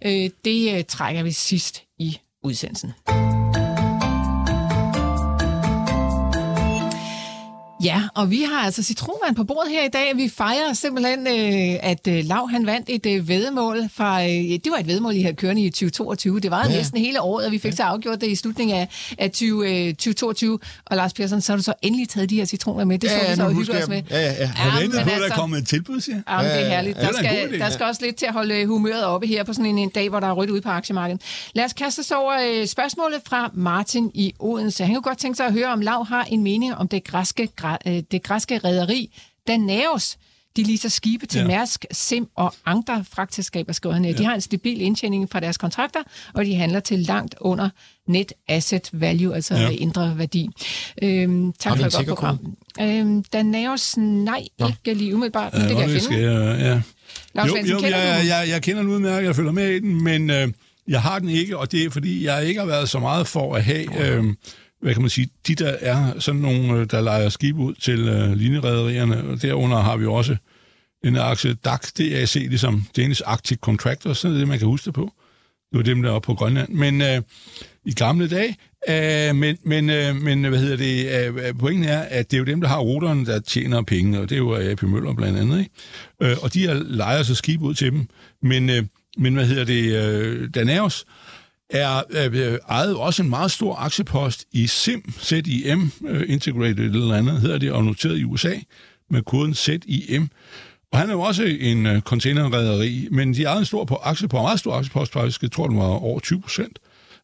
Øh, 0.06 0.30
det 0.46 0.78
øh, 0.78 0.84
trækker 0.88 1.24
vi 1.24 1.32
sidst 1.32 1.84
i 2.00 2.18
udsendelsen. 2.44 2.94
Ja, 7.86 8.02
og 8.16 8.32
vi 8.32 8.42
har 8.42 8.66
altså 8.66 8.84
citronvand 8.84 9.36
på 9.36 9.44
bordet 9.44 9.72
her 9.72 9.86
i 9.86 9.88
dag. 9.88 10.12
Vi 10.16 10.30
fejrer 10.30 10.74
simpelthen, 10.74 11.28
øh, 11.28 11.80
at 11.84 12.08
øh, 12.08 12.26
Lav 12.26 12.50
han 12.50 12.66
vandt 12.66 12.90
et 12.90 13.06
øh, 13.06 13.28
fra... 13.90 14.24
Øh, 14.24 14.30
det 14.30 14.68
var 14.72 14.78
et 14.78 14.88
vedmål, 14.88 15.16
I 15.16 15.22
havde 15.22 15.36
kørende 15.36 15.62
i 15.62 15.70
2022. 15.70 16.40
Det 16.40 16.52
var 16.52 16.68
ja. 16.70 16.76
næsten 16.78 17.00
hele 17.00 17.22
året, 17.22 17.46
og 17.46 17.52
vi 17.52 17.60
fik 17.60 17.74
så 17.74 17.84
afgjort 17.84 18.22
det 18.22 18.28
i 18.28 18.36
slutningen 18.36 18.78
af, 18.78 18.88
af 19.18 19.32
20, 19.32 19.88
øh, 19.88 19.94
2022. 19.94 20.60
Og 20.86 20.96
Lars 20.98 21.14
Persson, 21.14 21.42
så 21.42 21.52
har 21.52 21.58
du 21.58 21.64
så 21.64 21.74
endelig 21.82 22.10
taget 22.10 22.30
de 22.30 22.36
her 22.36 22.46
citroner 22.46 22.86
med. 22.86 23.00
Det 23.00 23.10
står 23.10 23.20
Ja, 23.24 23.30
vi 23.30 23.36
så 23.36 23.44
og 23.44 23.54
hygger 23.54 23.82
os 23.84 23.88
med. 23.90 24.02
Ja, 24.10 24.20
ja, 24.20 24.26
ja. 24.26 24.32
Jeg 24.40 24.52
Ja, 24.58 24.82
venter 24.82 24.98
men 24.98 25.04
på, 25.06 25.10
at 25.12 25.18
der 25.18 25.24
altså- 25.24 25.40
kommer 25.40 25.58
et 25.58 25.68
tilbud, 25.68 26.02
siger. 26.02 26.22
Jamen, 26.30 26.52
det 26.52 26.62
er 26.66 26.70
herligt. 26.70 26.98
ja. 26.98 27.02
Der 27.02 27.08
er 27.08 27.14
skal, 27.14 27.26
idé, 27.26 27.52
der 27.52 27.66
ja. 27.66 27.70
skal 27.72 27.86
også 27.86 28.02
lidt 28.06 28.16
til 28.16 28.26
at 28.26 28.34
holde 28.34 28.66
humøret 28.66 29.06
oppe 29.06 29.28
her 29.28 29.44
på 29.44 29.54
sådan 29.54 29.66
en, 29.66 29.78
en 29.78 29.90
dag, 29.90 30.10
hvor 30.10 30.20
der 30.20 30.28
er 30.28 30.32
rødt 30.32 30.50
ude 30.50 30.62
på 30.62 30.70
aktiemarkedet. 30.70 31.22
Lad 31.56 31.66
os 31.66 31.74
kaste 31.74 32.00
os 32.00 32.12
over 32.12 32.34
øh, 32.62 32.68
spørgsmålet 32.68 33.20
fra 33.28 33.52
Martin 33.54 34.12
i 34.14 34.34
Odense. 34.40 34.84
Han 34.86 34.94
kunne 34.94 35.02
godt 35.02 35.18
tænke 35.18 35.38
sig 35.38 35.46
at 35.46 35.54
høre, 35.54 35.68
om 35.68 35.82
Lav 35.82 36.06
har 36.06 36.24
en 36.24 36.44
mening 36.44 36.76
om 36.76 36.88
det 36.88 37.04
græske, 37.04 37.48
øh, 37.88 38.04
det 38.12 38.24
græske 38.24 38.58
rederi 38.58 39.16
Danaos. 39.48 40.18
De 40.58 40.64
leaser 40.64 40.90
skibe 40.90 41.26
til 41.26 41.38
Ja. 41.40 41.44
ja. 41.44 41.48
Mærsk, 41.48 41.86
Sim 41.92 42.28
og 42.36 42.54
andre 42.66 43.06
fragtselskaber, 43.12 43.74
skriver 43.74 43.94
han. 43.96 44.06
Ja. 44.06 44.12
De 44.12 44.26
har 44.26 44.36
en 44.36 44.42
stabil 44.42 44.82
indtjening 44.82 45.30
fra 45.32 45.40
deres 45.40 45.58
kontrakter, 45.58 46.00
og 46.34 46.46
de 46.46 46.56
handler 46.56 46.80
til 46.80 47.00
langt 47.00 47.36
under 47.42 47.70
net 48.08 48.34
asset 48.48 48.90
value, 48.94 49.36
altså 49.36 49.56
Ja. 49.56 49.62
ja. 49.62 49.70
indre 49.70 50.18
værdi. 50.18 50.50
Øhm, 51.04 51.54
tak 51.54 51.70
Har 51.78 51.78
for 51.78 51.86
et 51.86 51.94
godt 51.94 52.08
program. 52.08 52.56
Øhm, 52.82 53.24
Danaos, 53.24 53.98
nej, 53.98 54.44
ikke 54.70 54.94
lige 54.94 55.16
umiddelbart, 55.16 55.54
men 55.54 55.62
det 55.62 55.78
kan 55.78 55.90
jeg 55.90 56.02
finde. 56.02 56.32
jeg, 56.32 56.60
ja. 56.60 56.82
Lars 57.36 57.48
Jo, 57.48 57.52
Svendsen, 57.54 57.72
jo 57.76 57.80
kender 57.82 57.98
du 58.02 58.08
jeg, 58.08 58.20
den? 58.20 58.28
jeg, 58.28 58.46
jeg 58.50 58.62
kender 58.62 58.82
den 58.82 58.92
udmærket, 58.92 59.28
jeg 59.28 59.36
følger 59.36 59.52
med 59.52 59.70
i 59.70 59.80
den, 59.80 60.04
men 60.04 60.30
øh, 60.30 60.48
jeg 60.88 61.02
har 61.02 61.20
den 61.20 61.30
ikke, 61.30 61.58
og 61.58 61.72
det 61.72 61.84
er 61.84 61.90
fordi, 61.90 62.26
jeg 62.26 62.46
ikke 62.46 62.60
har 62.60 62.68
været 62.68 62.90
så 62.90 63.00
meget 63.00 63.28
for 63.28 63.56
at 63.56 63.64
have 63.64 64.08
øh, 64.18 64.24
hvad 64.86 64.94
kan 64.94 65.02
man 65.02 65.10
sige, 65.10 65.30
de 65.48 65.56
der 65.56 65.76
er 65.80 66.20
sådan 66.20 66.42
nogle, 66.42 66.74
øh, 66.74 66.88
der 66.92 67.02
leger 67.02 67.30
skib 67.30 67.58
ud 67.58 67.74
til 67.74 68.08
øh, 68.08 68.34
linjerederierne, 68.34 69.24
og 69.24 69.42
derunder 69.42 69.78
har 69.78 69.98
vi 69.98 70.06
også 70.06 70.36
en 71.04 71.18
aktie 71.18 71.54
DAC, 71.54 71.94
DAC, 71.98 72.36
ligesom 72.36 72.84
Danish 72.96 73.22
Arctic 73.26 73.60
Contractors, 73.60 74.18
sådan 74.18 74.36
er 74.36 74.40
det, 74.40 74.48
man 74.48 74.60
kan 74.60 74.68
huske 74.68 74.86
det 74.86 74.94
på. 74.94 75.12
Det 75.72 75.78
var 75.78 75.84
dem, 75.84 76.02
der 76.02 76.12
var 76.12 76.20
på 76.20 76.34
Grønland. 76.34 76.70
Men 76.70 77.02
øh, 77.02 77.22
i 77.86 77.94
gamle 77.94 78.28
dage, 78.30 78.58
øh, 78.90 79.36
men, 79.36 79.58
men, 79.64 79.90
øh, 79.90 80.16
men 80.16 80.44
hvad 80.44 80.60
hedder 80.60 80.78
det, 80.78 81.28
øh, 81.28 81.48
øh 81.48 81.58
pointen 81.60 81.90
er, 81.90 82.00
at 82.00 82.32
det 82.32 82.38
er 82.38 82.40
jo 82.40 82.46
dem, 82.46 82.62
der 82.62 82.68
har 82.68 82.80
ruterne, 82.80 83.26
der 83.26 83.40
tjener 83.40 83.82
penge, 83.82 84.20
og 84.20 84.30
det 84.30 84.36
er 84.36 84.40
jo 84.40 84.56
AP 84.72 84.84
Møller 84.84 85.14
blandt 85.14 85.40
andet, 85.40 85.60
ikke? 85.60 85.72
Øh, 86.22 86.38
og 86.42 86.54
de 86.54 86.84
leger 86.84 87.24
så 87.24 87.36
skib 87.36 87.62
ud 87.62 87.74
til 87.74 87.92
dem. 87.92 88.08
Men, 88.42 88.70
øh, 88.70 88.84
men 89.18 89.34
hvad 89.34 89.46
hedder 89.46 89.66
det, 89.66 89.94
øh, 89.94 90.50
Danaos 90.56 91.06
er 91.70 92.04
øh, 92.10 92.58
ejet 92.70 92.96
også 92.96 93.24
en 93.24 93.30
meget 93.30 93.52
stor 93.52 93.76
aktiepost 93.76 94.46
i 94.52 94.68
SIM, 94.68 95.14
ZIM, 95.22 95.92
øh, 96.08 96.24
Integrated 96.28 96.86
eller 96.86 97.16
andet 97.16 97.42
hedder 97.42 97.58
det, 97.58 97.72
og 97.72 97.84
noteret 97.84 98.18
i 98.18 98.24
USA 98.24 98.56
med 99.10 99.22
koden 99.22 99.54
ZIM. 99.54 100.30
Og 100.92 101.00
han 101.00 101.10
er 101.10 101.14
jo 101.14 101.22
også 101.22 101.44
en 101.44 101.86
øh, 101.86 102.02
containerrederi, 102.02 103.08
men 103.12 103.34
de 103.34 103.44
ejede 103.44 103.60
en 103.60 103.66
stor 103.66 103.86
på 103.86 103.96
aktie 103.96 104.28
på 104.28 104.38
en 104.38 104.44
meget 104.44 104.60
stor 104.60 104.74
aktiepost 104.74 105.14
faktisk, 105.14 105.42
jeg 105.42 105.52
tror, 105.52 105.68
den 105.68 105.78
var 105.78 105.84
over 105.84 106.20
20 106.20 106.42
procent. 106.42 106.80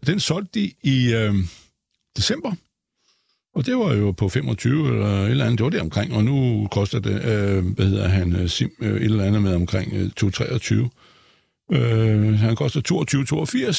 Den 0.05 0.19
solgte 0.19 0.59
de 0.59 0.71
i 0.83 1.13
øh, 1.13 1.33
december, 2.17 2.51
og 3.55 3.65
det 3.65 3.77
var 3.77 3.93
jo 3.93 4.11
på 4.11 4.29
25 4.29 4.87
eller 4.87 5.05
et 5.05 5.29
eller 5.29 5.45
andet, 5.45 5.57
det 5.57 5.63
var 5.63 5.69
det 5.69 5.81
omkring, 5.81 6.13
og 6.13 6.23
nu 6.23 6.67
koster 6.71 6.99
det, 6.99 7.25
øh, 7.25 7.65
hvad 7.65 7.85
hedder 7.85 8.07
han, 8.07 8.35
øh, 8.35 8.49
Sim, 8.49 8.71
øh, 8.79 8.95
et 8.95 9.03
eller 9.03 9.25
andet 9.25 9.41
med 9.41 9.55
omkring 9.55 9.93
øh, 9.93 10.09
223. 10.09 10.89
Øh, 11.71 12.39
han 12.39 12.55
koster 12.55 12.81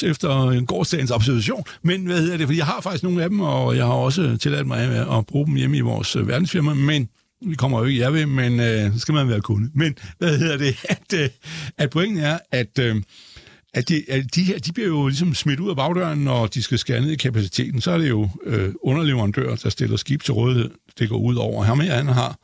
22,82 0.03 0.09
efter 0.09 0.49
en 0.49 0.65
gårdsdagens 0.65 1.11
observation. 1.11 1.63
Men 1.81 2.05
hvad 2.05 2.21
hedder 2.21 2.37
det? 2.37 2.47
Fordi 2.47 2.57
jeg 2.57 2.65
har 2.65 2.81
faktisk 2.81 3.03
nogle 3.03 3.23
af 3.23 3.29
dem, 3.29 3.39
og 3.39 3.75
jeg 3.75 3.85
har 3.85 3.93
også 3.93 4.37
tilladt 4.41 4.67
mig 4.67 5.07
at 5.17 5.25
bruge 5.25 5.45
dem 5.45 5.55
hjemme 5.55 5.77
i 5.77 5.81
vores 5.81 6.15
øh, 6.15 6.27
verdensfirma, 6.27 6.73
men 6.73 7.09
vi 7.47 7.55
kommer 7.55 7.79
jo 7.79 7.85
ikke 7.85 8.01
jeg 8.01 8.13
ved, 8.13 8.25
men 8.25 8.59
øh, 8.59 8.97
skal 8.97 9.13
man 9.13 9.29
være 9.29 9.41
kunde. 9.41 9.71
Men 9.73 9.95
hvad 10.17 10.37
hedder 10.37 10.57
det? 10.57 10.75
At, 10.89 11.13
øh, 11.15 11.29
at 11.77 11.89
pointen 11.89 12.19
er, 12.19 12.39
at, 12.51 12.79
øh, 12.79 12.95
at, 13.73 13.89
de, 13.89 14.03
at 14.09 14.35
de 14.35 14.43
her, 14.43 14.59
de 14.59 14.73
bliver 14.73 14.87
jo 14.87 15.07
ligesom 15.07 15.33
smidt 15.33 15.59
ud 15.59 15.69
af 15.69 15.75
bagdøren, 15.75 16.19
når 16.19 16.47
de 16.47 16.63
skal 16.63 16.79
skære 16.79 17.01
ned 17.01 17.11
i 17.11 17.15
kapaciteten. 17.15 17.81
Så 17.81 17.91
er 17.91 17.97
det 17.97 18.09
jo 18.09 18.29
øh, 18.45 18.73
underleverandører, 18.81 19.55
der 19.55 19.69
stiller 19.69 19.97
skib 19.97 20.23
til 20.23 20.33
rådighed. 20.33 20.69
Det 20.99 21.09
går 21.09 21.17
ud 21.17 21.35
over 21.35 21.63
ham, 21.63 21.79
han 21.79 22.07
har 22.07 22.37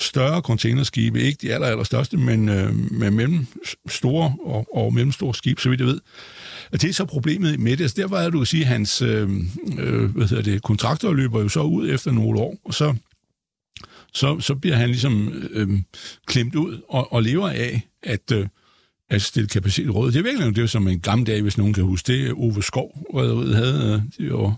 større 0.00 0.40
containerskibe, 0.40 1.20
ikke 1.20 1.38
de 1.42 1.54
aller, 1.54 1.66
aller 1.66 1.84
største, 1.84 2.16
men 2.16 2.48
øh, 2.48 2.92
med 2.92 3.10
mellem 3.10 3.46
store 3.88 4.36
og, 4.44 4.76
og 4.76 4.94
mellemstore 4.94 5.34
skibe, 5.34 5.60
så 5.60 5.68
vidt 5.68 5.80
jeg 5.80 5.88
ved. 5.88 6.00
Og 6.72 6.82
det 6.82 6.90
er 6.90 6.94
så 6.94 7.04
problemet 7.04 7.60
med 7.60 7.76
det. 7.76 7.84
Altså, 7.84 8.00
derfor 8.00 8.16
er 8.16 8.30
du 8.30 8.38
kan 8.38 8.46
sige, 8.46 8.62
at 8.62 8.68
hans 8.68 9.02
øh, 9.02 9.30
øh, 9.78 10.04
hvad 10.16 10.28
hedder 10.28 10.42
det, 10.42 10.62
kontrakter 10.62 11.12
løber 11.12 11.42
jo 11.42 11.48
så 11.48 11.62
ud 11.62 11.90
efter 11.90 12.12
nogle 12.12 12.40
år, 12.40 12.56
og 12.64 12.74
så, 12.74 12.94
så, 14.12 14.40
så 14.40 14.54
bliver 14.54 14.76
han 14.76 14.88
ligesom 14.88 15.32
øh, 15.50 15.68
klemt 16.26 16.54
ud 16.54 16.80
og, 16.88 17.12
og 17.12 17.22
lever 17.22 17.48
af 17.48 17.82
at, 18.02 18.32
øh, 18.32 18.46
at 19.10 19.22
stille 19.22 19.48
kapacitet 19.48 19.94
råd. 19.94 20.12
Det 20.12 20.18
er 20.18 20.22
virkelig 20.22 20.56
det, 20.56 20.70
som 20.70 20.88
en 20.88 21.00
gammel 21.00 21.26
dag, 21.26 21.42
hvis 21.42 21.58
nogen 21.58 21.74
kan 21.74 21.84
huske 21.84 22.12
det, 22.12 22.32
Ove 22.32 22.62
Skov 22.62 23.06
rederiet 23.14 23.56
havde. 23.56 24.04
Øh, 24.18 24.24
det 24.26 24.32
var 24.32 24.54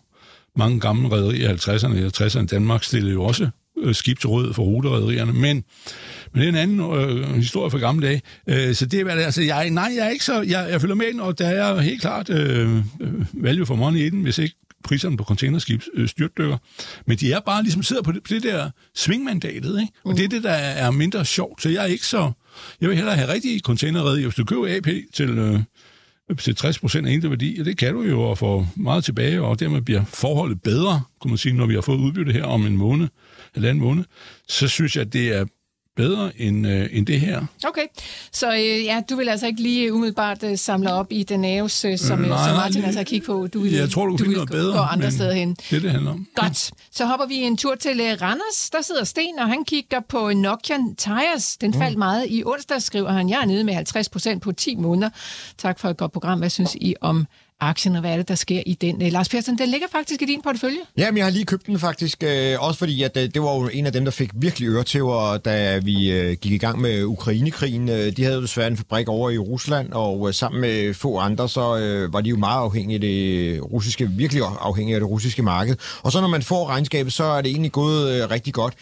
mange 0.56 0.80
gamle 0.80 1.10
rederier 1.10 1.50
i 1.50 1.54
50'erne 1.54 2.04
og 2.04 2.26
60'erne. 2.26 2.46
Danmark 2.46 2.84
stillede 2.84 3.12
jo 3.12 3.22
også 3.22 3.48
øh, 3.82 3.94
skib 3.94 4.18
til 4.18 4.28
råd 4.28 4.54
for 4.54 4.62
ruterederierne, 4.62 5.32
men, 5.32 5.64
men 6.32 6.42
det 6.42 6.44
er 6.44 6.48
en 6.48 6.54
anden 6.54 6.80
øh, 6.80 7.34
historie 7.34 7.70
fra 7.70 7.78
gamle 7.78 8.06
dage. 8.06 8.22
Øh, 8.46 8.74
så 8.74 8.86
det 8.86 9.00
er, 9.00 9.10
altså, 9.10 9.42
jeg, 9.42 9.70
nej, 9.70 9.92
jeg 9.96 10.06
er 10.06 10.10
ikke 10.10 10.24
så, 10.24 10.42
jeg, 10.42 10.66
jeg 10.70 10.80
følger 10.80 10.94
med, 10.94 11.20
og 11.20 11.38
der 11.38 11.46
er 11.46 11.80
helt 11.80 12.00
klart 12.00 12.30
øh, 12.30 12.76
øh, 12.76 12.82
value 13.32 13.66
for 13.66 13.74
money 13.74 14.00
i 14.00 14.10
den, 14.10 14.22
hvis 14.22 14.38
ikke 14.38 14.56
priserne 14.84 15.16
på 15.16 15.24
containerskib 15.24 15.82
øh, 15.94 16.08
styrtdykker. 16.08 16.58
Men 17.06 17.18
de 17.18 17.32
er 17.32 17.40
bare 17.40 17.62
ligesom 17.62 17.82
sidder 17.82 18.02
på 18.02 18.12
det, 18.12 18.22
på 18.22 18.28
det 18.28 18.42
der 18.42 18.70
svingmandatet, 18.94 19.80
ikke? 19.80 19.92
Og 20.04 20.10
mm. 20.10 20.16
det 20.16 20.24
er 20.24 20.28
det, 20.28 20.42
der 20.42 20.50
er 20.50 20.90
mindre 20.90 21.24
sjovt. 21.24 21.62
Så 21.62 21.68
jeg 21.68 21.82
er 21.82 21.86
ikke 21.86 22.06
så... 22.06 22.32
Jeg 22.80 22.88
vil 22.88 22.96
hellere 22.96 23.16
have 23.16 23.32
rigtige 23.32 23.60
containerrederier. 23.60 24.26
Hvis 24.26 24.34
du 24.34 24.44
køber 24.44 24.76
AP 24.76 24.88
til... 25.14 25.30
Øh, 25.38 25.60
til 26.38 26.56
60 26.56 26.78
procent 26.78 27.24
af 27.24 27.30
værdi, 27.30 27.56
og 27.60 27.64
det 27.64 27.78
kan 27.78 27.94
du 27.94 28.02
jo 28.02 28.22
og 28.22 28.38
få 28.38 28.66
meget 28.76 29.04
tilbage, 29.04 29.42
og 29.42 29.60
dermed 29.60 29.80
bliver 29.80 30.04
forholdet 30.04 30.62
bedre, 30.62 31.00
kunne 31.20 31.30
man 31.30 31.38
sige, 31.38 31.52
når 31.52 31.66
vi 31.66 31.74
har 31.74 31.80
fået 31.80 31.98
udbytte 31.98 32.32
her 32.32 32.44
om 32.44 32.66
en 32.66 32.76
måned, 32.76 33.08
eller 33.54 33.70
en 33.70 33.78
måned, 33.78 34.04
så 34.48 34.68
synes 34.68 34.96
jeg, 34.96 35.00
at 35.00 35.12
det 35.12 35.28
er 35.28 35.44
bedre 35.96 36.40
end, 36.40 36.66
øh, 36.66 36.88
end 36.92 37.06
det 37.06 37.20
her. 37.20 37.44
Okay, 37.66 37.86
så 38.32 38.52
øh, 38.52 38.84
ja, 38.84 39.00
du 39.10 39.16
vil 39.16 39.28
altså 39.28 39.46
ikke 39.46 39.62
lige 39.62 39.92
umiddelbart 39.92 40.42
øh, 40.42 40.58
samle 40.58 40.92
op 40.92 41.06
i 41.10 41.22
den 41.22 41.44
øh, 41.44 41.70
som, 41.70 41.90
øh, 41.90 41.98
som 41.98 42.18
Martin 42.20 42.84
altså 42.84 42.98
har 42.98 43.04
kigget 43.04 43.26
på. 43.26 43.46
Du 43.46 43.60
vil, 43.60 43.72
jeg 43.72 43.90
tror, 43.90 44.06
du, 44.06 44.16
du 44.16 44.24
vil 44.24 44.32
noget 44.32 44.50
bedre, 44.50 44.72
gå 44.72 44.78
andre 44.78 45.10
steder 45.10 45.32
hen. 45.32 45.56
Det 45.70 45.82
det, 45.82 45.90
handler 45.90 46.10
om. 46.10 46.26
Godt, 46.34 46.70
så 46.92 47.06
hopper 47.06 47.26
vi 47.26 47.34
en 47.34 47.56
tur 47.56 47.74
til 47.74 48.00
øh, 48.00 48.22
Randers. 48.22 48.70
Der 48.72 48.82
sidder 48.82 49.04
Sten, 49.04 49.38
og 49.38 49.48
han 49.48 49.64
kigger 49.64 50.00
på 50.08 50.32
Nokian 50.32 50.94
Tires. 50.94 51.56
Den 51.56 51.74
faldt 51.74 51.96
mm. 51.96 51.98
meget 51.98 52.26
i 52.28 52.42
onsdag, 52.46 52.82
skriver 52.82 53.12
han. 53.12 53.28
Jeg 53.28 53.40
er 53.40 53.46
nede 53.46 53.64
med 53.64 53.74
50 53.74 54.08
procent 54.08 54.42
på 54.42 54.52
10 54.52 54.76
måneder. 54.76 55.10
Tak 55.58 55.78
for 55.78 55.88
et 55.88 55.96
godt 55.96 56.12
program. 56.12 56.38
Hvad 56.38 56.50
synes 56.50 56.74
I 56.74 56.94
om 57.00 57.26
aktien, 57.62 57.94
og 57.94 58.00
hvad 58.00 58.12
er 58.12 58.16
det, 58.16 58.28
der 58.28 58.34
sker 58.34 58.62
i 58.66 58.74
den? 58.74 59.02
Øh, 59.02 59.12
Lars 59.12 59.28
Persson, 59.28 59.58
den 59.58 59.68
ligger 59.68 59.86
faktisk 59.92 60.22
i 60.22 60.24
din 60.24 60.42
portefølje. 60.42 60.78
Ja, 60.98 61.10
men 61.10 61.18
jeg 61.18 61.26
har 61.26 61.30
lige 61.30 61.44
købt 61.44 61.66
den 61.66 61.78
faktisk, 61.78 62.22
øh, 62.22 62.56
også 62.58 62.78
fordi 62.78 63.02
at, 63.02 63.16
øh, 63.16 63.22
det 63.34 63.42
var 63.42 63.54
jo 63.54 63.70
en 63.72 63.86
af 63.86 63.92
dem, 63.92 64.04
der 64.04 64.10
fik 64.10 64.30
virkelig 64.34 64.68
øretæver, 64.68 65.36
da 65.36 65.78
vi 65.78 65.94
gik 66.40 66.52
i 66.52 66.58
gang 66.58 66.80
med 66.80 67.04
Ukrainekrigen. 67.04 67.88
De 67.88 68.22
havde 68.22 68.34
jo 68.34 68.42
desværre 68.42 68.68
en 68.68 68.76
fabrik 68.76 69.08
over 69.08 69.30
i 69.30 69.38
Rusland, 69.38 69.92
og 69.92 70.34
sammen 70.34 70.60
med 70.60 70.94
få 70.94 71.18
andre, 71.18 71.48
så 71.48 71.60
var 72.12 72.20
de 72.20 72.30
jo 72.30 72.36
meget 72.36 72.60
afhængige 72.60 72.94
af 72.94 73.00
det 73.00 73.62
russiske, 73.72 74.10
virkelig 74.16 74.42
afhængige 74.60 74.94
af 74.94 75.00
det 75.00 75.10
russiske 75.10 75.42
marked. 75.42 75.76
Og 76.02 76.12
så 76.12 76.20
når 76.20 76.28
man 76.28 76.42
får 76.42 76.68
regnskabet, 76.68 77.12
så 77.12 77.24
er 77.24 77.42
det 77.42 77.50
egentlig 77.50 77.72
gået 77.72 78.30
rigtig 78.30 78.54
godt. 78.54 78.74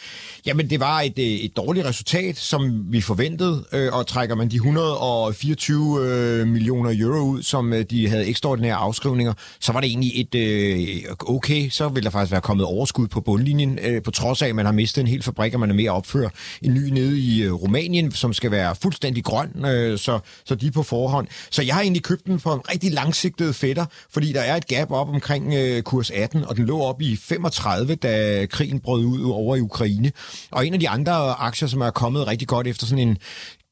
Jamen, 0.46 0.70
det 0.70 0.80
var 0.80 1.00
et, 1.00 1.44
et 1.44 1.56
dårligt 1.56 1.86
resultat, 1.86 2.36
som 2.38 2.84
vi 2.92 3.00
forventede, 3.00 3.64
og 3.92 4.06
trækker 4.06 4.34
man 4.34 4.48
de 4.48 4.56
124 4.56 6.46
millioner 6.46 6.94
euro 6.98 7.20
ud, 7.20 7.42
som 7.42 7.74
de 7.90 8.08
havde 8.08 8.26
her 8.70 8.76
afskrivninger, 8.76 9.32
så 9.60 9.72
var 9.72 9.80
det 9.80 9.88
egentlig 9.88 10.20
et 10.20 10.34
øh, 10.34 11.14
okay, 11.20 11.68
så 11.68 11.88
ville 11.88 12.04
der 12.04 12.10
faktisk 12.10 12.32
være 12.32 12.40
kommet 12.40 12.66
overskud 12.66 13.08
på 13.08 13.20
bundlinjen, 13.20 13.78
øh, 13.82 14.02
på 14.02 14.10
trods 14.10 14.42
af, 14.42 14.48
at 14.48 14.54
man 14.54 14.64
har 14.64 14.72
mistet 14.72 15.00
en 15.00 15.06
hel 15.06 15.22
fabrik, 15.22 15.54
og 15.54 15.60
man 15.60 15.70
er 15.70 15.74
med 15.74 15.84
at 15.84 15.90
opføre 15.90 16.30
en 16.62 16.74
ny 16.74 16.88
nede 16.88 17.18
i 17.18 17.42
øh, 17.42 17.52
Rumænien, 17.52 18.12
som 18.12 18.32
skal 18.32 18.50
være 18.50 18.74
fuldstændig 18.82 19.24
grøn, 19.24 19.64
øh, 19.64 19.98
så, 19.98 20.18
så 20.44 20.54
de 20.54 20.66
er 20.66 20.70
på 20.70 20.82
forhånd. 20.82 21.28
Så 21.50 21.62
jeg 21.62 21.74
har 21.74 21.82
egentlig 21.82 22.02
købt 22.02 22.26
den 22.26 22.40
på 22.40 22.52
en 22.52 22.60
rigtig 22.70 22.92
langsigtet 22.92 23.54
fætter, 23.54 23.86
fordi 24.10 24.32
der 24.32 24.40
er 24.40 24.56
et 24.56 24.66
gap 24.66 24.90
op 24.90 25.08
omkring 25.08 25.54
øh, 25.54 25.82
kurs 25.82 26.10
18, 26.10 26.44
og 26.44 26.56
den 26.56 26.66
lå 26.66 26.80
op 26.80 27.02
i 27.02 27.16
35, 27.16 27.94
da 27.94 28.46
krigen 28.46 28.80
brød 28.80 29.04
ud 29.04 29.30
over 29.30 29.56
i 29.56 29.60
Ukraine. 29.60 30.12
Og 30.50 30.66
en 30.66 30.74
af 30.74 30.80
de 30.80 30.88
andre 30.88 31.12
aktier, 31.32 31.68
som 31.68 31.80
er 31.80 31.90
kommet 31.90 32.26
rigtig 32.26 32.48
godt 32.48 32.66
efter 32.66 32.86
sådan 32.86 33.08
en 33.08 33.18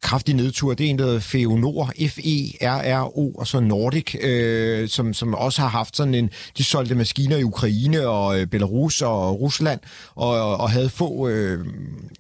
kraftig 0.03 0.35
nedtur, 0.35 0.75
det 0.75 0.87
er 0.87 0.91
en, 0.91 0.99
der 0.99 1.05
hedder 1.05 1.21
Feonor, 1.21 1.93
F-E-R-R-O, 2.09 3.33
og 3.39 3.47
så 3.47 3.61
Nordic, 3.61 4.15
øh, 4.21 4.89
som, 4.89 5.15
som 5.15 5.35
også 5.35 5.61
har 5.61 5.69
haft 5.69 5.97
sådan 5.97 6.15
en, 6.15 6.31
de 6.59 6.65
solgte 6.65 6.95
maskiner 6.95 7.37
i 7.37 7.45
Ukraine 7.45 8.09
og 8.09 8.41
øh, 8.41 8.47
Belarus 8.47 9.03
og 9.03 9.41
Rusland, 9.41 9.81
og, 10.15 10.57
og 10.57 10.71
havde 10.71 10.89
få, 10.89 11.29
øh, 11.29 11.67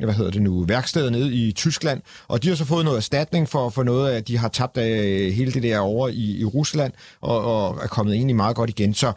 hvad 0.00 0.14
hedder 0.14 0.30
det 0.30 0.42
nu, 0.42 0.64
værksteder 0.64 1.10
nede 1.10 1.34
i 1.34 1.52
Tyskland, 1.52 2.02
og 2.28 2.42
de 2.42 2.48
har 2.48 2.56
så 2.56 2.64
fået 2.64 2.84
noget 2.84 2.96
erstatning 2.96 3.48
for, 3.48 3.70
for 3.70 3.82
noget 3.82 4.10
af, 4.10 4.24
de 4.24 4.38
har 4.38 4.48
tabt 4.48 4.78
af 4.78 5.32
hele 5.32 5.52
det 5.52 5.62
der 5.62 5.78
over 5.78 6.08
i, 6.08 6.40
i 6.40 6.44
Rusland, 6.44 6.92
og, 7.20 7.44
og 7.44 7.78
er 7.82 7.86
kommet 7.86 8.14
egentlig 8.14 8.36
meget 8.36 8.56
godt 8.56 8.70
igen, 8.70 8.94
så 8.94 9.12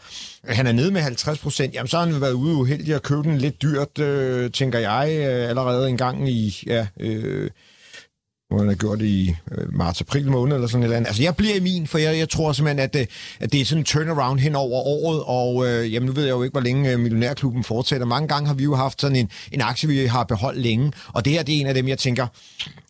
han 0.47 0.67
er 0.67 0.71
nede 0.71 0.91
med 0.91 1.01
50 1.01 1.39
procent, 1.39 1.73
jamen 1.73 1.87
så 1.87 1.97
har 1.97 2.05
han 2.05 2.21
været 2.21 2.33
ude 2.33 2.55
uheldig 2.55 2.95
at 2.95 3.03
købe 3.03 3.23
den 3.23 3.37
lidt 3.37 3.61
dyrt, 3.61 3.99
øh, 3.99 4.51
tænker 4.51 4.79
jeg, 4.79 5.09
øh, 5.09 5.49
allerede 5.49 5.89
en 5.89 5.97
gang 5.97 6.29
i, 6.29 6.63
ja, 6.67 6.87
øh, 6.99 7.49
hvor 8.51 8.59
han 8.59 8.67
har 8.67 8.75
gjort 8.75 8.99
det 8.99 9.05
i 9.05 9.35
øh, 9.51 9.75
marts-april 9.75 10.31
måned 10.31 10.55
eller 10.55 10.67
sådan 10.67 10.83
et 10.83 10.85
eller 10.85 10.97
andet. 10.97 11.07
Altså, 11.07 11.23
jeg 11.23 11.35
bliver 11.35 11.55
i 11.55 11.59
min, 11.59 11.87
for 11.87 11.97
jeg, 11.97 12.17
jeg 12.17 12.29
tror 12.29 12.51
simpelthen, 12.51 12.79
at, 12.79 12.93
det, 12.93 13.09
at 13.39 13.51
det 13.51 13.61
er 13.61 13.65
sådan 13.65 13.81
en 13.81 13.85
turnaround 13.85 14.39
hen 14.39 14.55
over 14.55 14.81
året, 14.81 15.23
og 15.25 15.67
øh, 15.67 15.93
jamen, 15.93 16.07
nu 16.07 16.13
ved 16.13 16.23
jeg 16.23 16.31
jo 16.31 16.43
ikke, 16.43 16.53
hvor 16.53 16.61
længe 16.61 16.91
øh, 16.91 16.99
Millionærklubben 16.99 17.63
fortsætter. 17.63 18.07
Mange 18.07 18.27
gange 18.27 18.47
har 18.47 18.53
vi 18.53 18.63
jo 18.63 18.75
haft 18.75 19.01
sådan 19.01 19.15
en, 19.15 19.29
en 19.51 19.61
aktie, 19.61 19.89
vi 19.89 20.05
har 20.05 20.23
beholdt 20.23 20.61
længe, 20.61 20.91
og 21.13 21.25
det 21.25 21.33
her 21.33 21.43
det 21.43 21.55
er 21.55 21.59
en 21.59 21.67
af 21.67 21.73
dem, 21.73 21.87
jeg 21.87 21.97
tænker, 21.97 22.27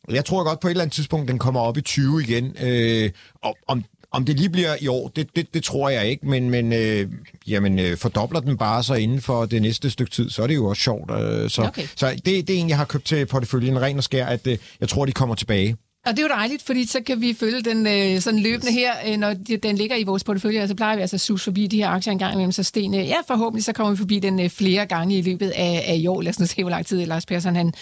jeg 0.10 0.26
tror 0.26 0.44
godt 0.44 0.60
på 0.60 0.68
et 0.68 0.72
eller 0.72 0.84
andet 0.84 0.94
tidspunkt, 0.94 1.28
den 1.28 1.40
kommer 1.40 1.60
op 1.60 1.78
i 1.78 1.82
20 1.82 2.22
igen. 2.22 2.56
Øh, 2.62 3.10
og 3.44 3.58
om 3.68 3.84
om 4.12 4.26
det 4.26 4.38
lige 4.38 4.50
bliver 4.50 4.76
i 4.82 4.88
år, 4.88 5.08
det, 5.08 5.36
det, 5.36 5.54
det 5.54 5.64
tror 5.64 5.90
jeg 5.90 6.08
ikke, 6.08 6.28
men, 6.28 6.50
men 6.50 6.74
øh, 6.74 7.08
jamen, 7.48 7.80
øh, 7.80 7.98
fordobler 7.98 8.40
den 8.40 8.58
bare 8.58 8.84
så 8.84 8.94
inden 8.94 9.22
for 9.22 9.46
det 9.46 9.62
næste 9.62 9.90
stykke 9.90 10.12
tid, 10.12 10.30
så 10.30 10.44
er 10.44 10.48
det 10.48 10.56
jo 10.56 10.66
også 10.66 10.82
sjovt. 10.82 11.12
Øh, 11.12 11.50
så 11.50 11.62
okay. 11.62 11.88
så 11.96 12.10
det, 12.26 12.48
det 12.48 12.50
er 12.50 12.60
en, 12.60 12.70
jeg 12.70 12.78
har 12.78 12.86
købt 12.86 13.06
til 13.06 13.26
porteføljen, 13.26 13.82
ren 13.82 13.98
og 13.98 14.04
skær, 14.04 14.26
at 14.26 14.48
øh, 14.48 14.58
jeg 14.80 14.90
tror, 14.90 15.06
de 15.06 15.12
kommer 15.12 15.36
tilbage. 15.36 15.78
Og 16.06 16.12
det 16.12 16.20
er 16.20 16.24
jo 16.24 16.28
dejligt, 16.28 16.62
fordi 16.62 16.86
så 16.86 17.02
kan 17.02 17.22
vi 17.22 17.34
følge 17.34 17.62
den 17.62 17.88
øh, 17.88 18.22
sådan 18.22 18.40
løbende 18.40 18.72
her, 18.72 18.94
øh, 19.08 19.18
når 19.18 19.34
de, 19.34 19.58
den 19.58 19.76
ligger 19.76 19.96
i 19.96 20.04
vores 20.04 20.24
portefølje, 20.24 20.68
så 20.68 20.76
plejer 20.76 20.96
vi 20.96 21.02
altså 21.02 21.16
at 21.16 21.22
sus 21.22 21.44
forbi 21.44 21.68
de 21.68 21.78
her 21.78 21.90
aktier 21.90 22.12
en 22.12 22.20
gang 22.20 22.34
imellem, 22.34 22.52
så 22.52 22.64
Sten, 22.64 22.94
øh, 22.94 23.08
ja, 23.08 23.16
forhåbentlig 23.28 23.64
så 23.64 23.74
kommer 23.74 23.92
vi 23.92 23.98
forbi 23.98 24.20
den 24.20 24.40
øh, 24.40 24.50
flere 24.50 24.86
gange 24.86 25.18
i 25.18 25.22
løbet 25.22 25.50
af, 25.50 25.84
af 25.88 25.96
i 25.96 26.08
år. 26.08 26.22
Lad 26.22 26.30
os 26.30 26.40
nu 26.40 26.46
se, 26.46 26.64
hvor 26.64 26.70
lang 26.70 26.86
tid 26.86 27.06
Lars 27.06 27.26
Persson 27.26 27.56
han 27.56 27.74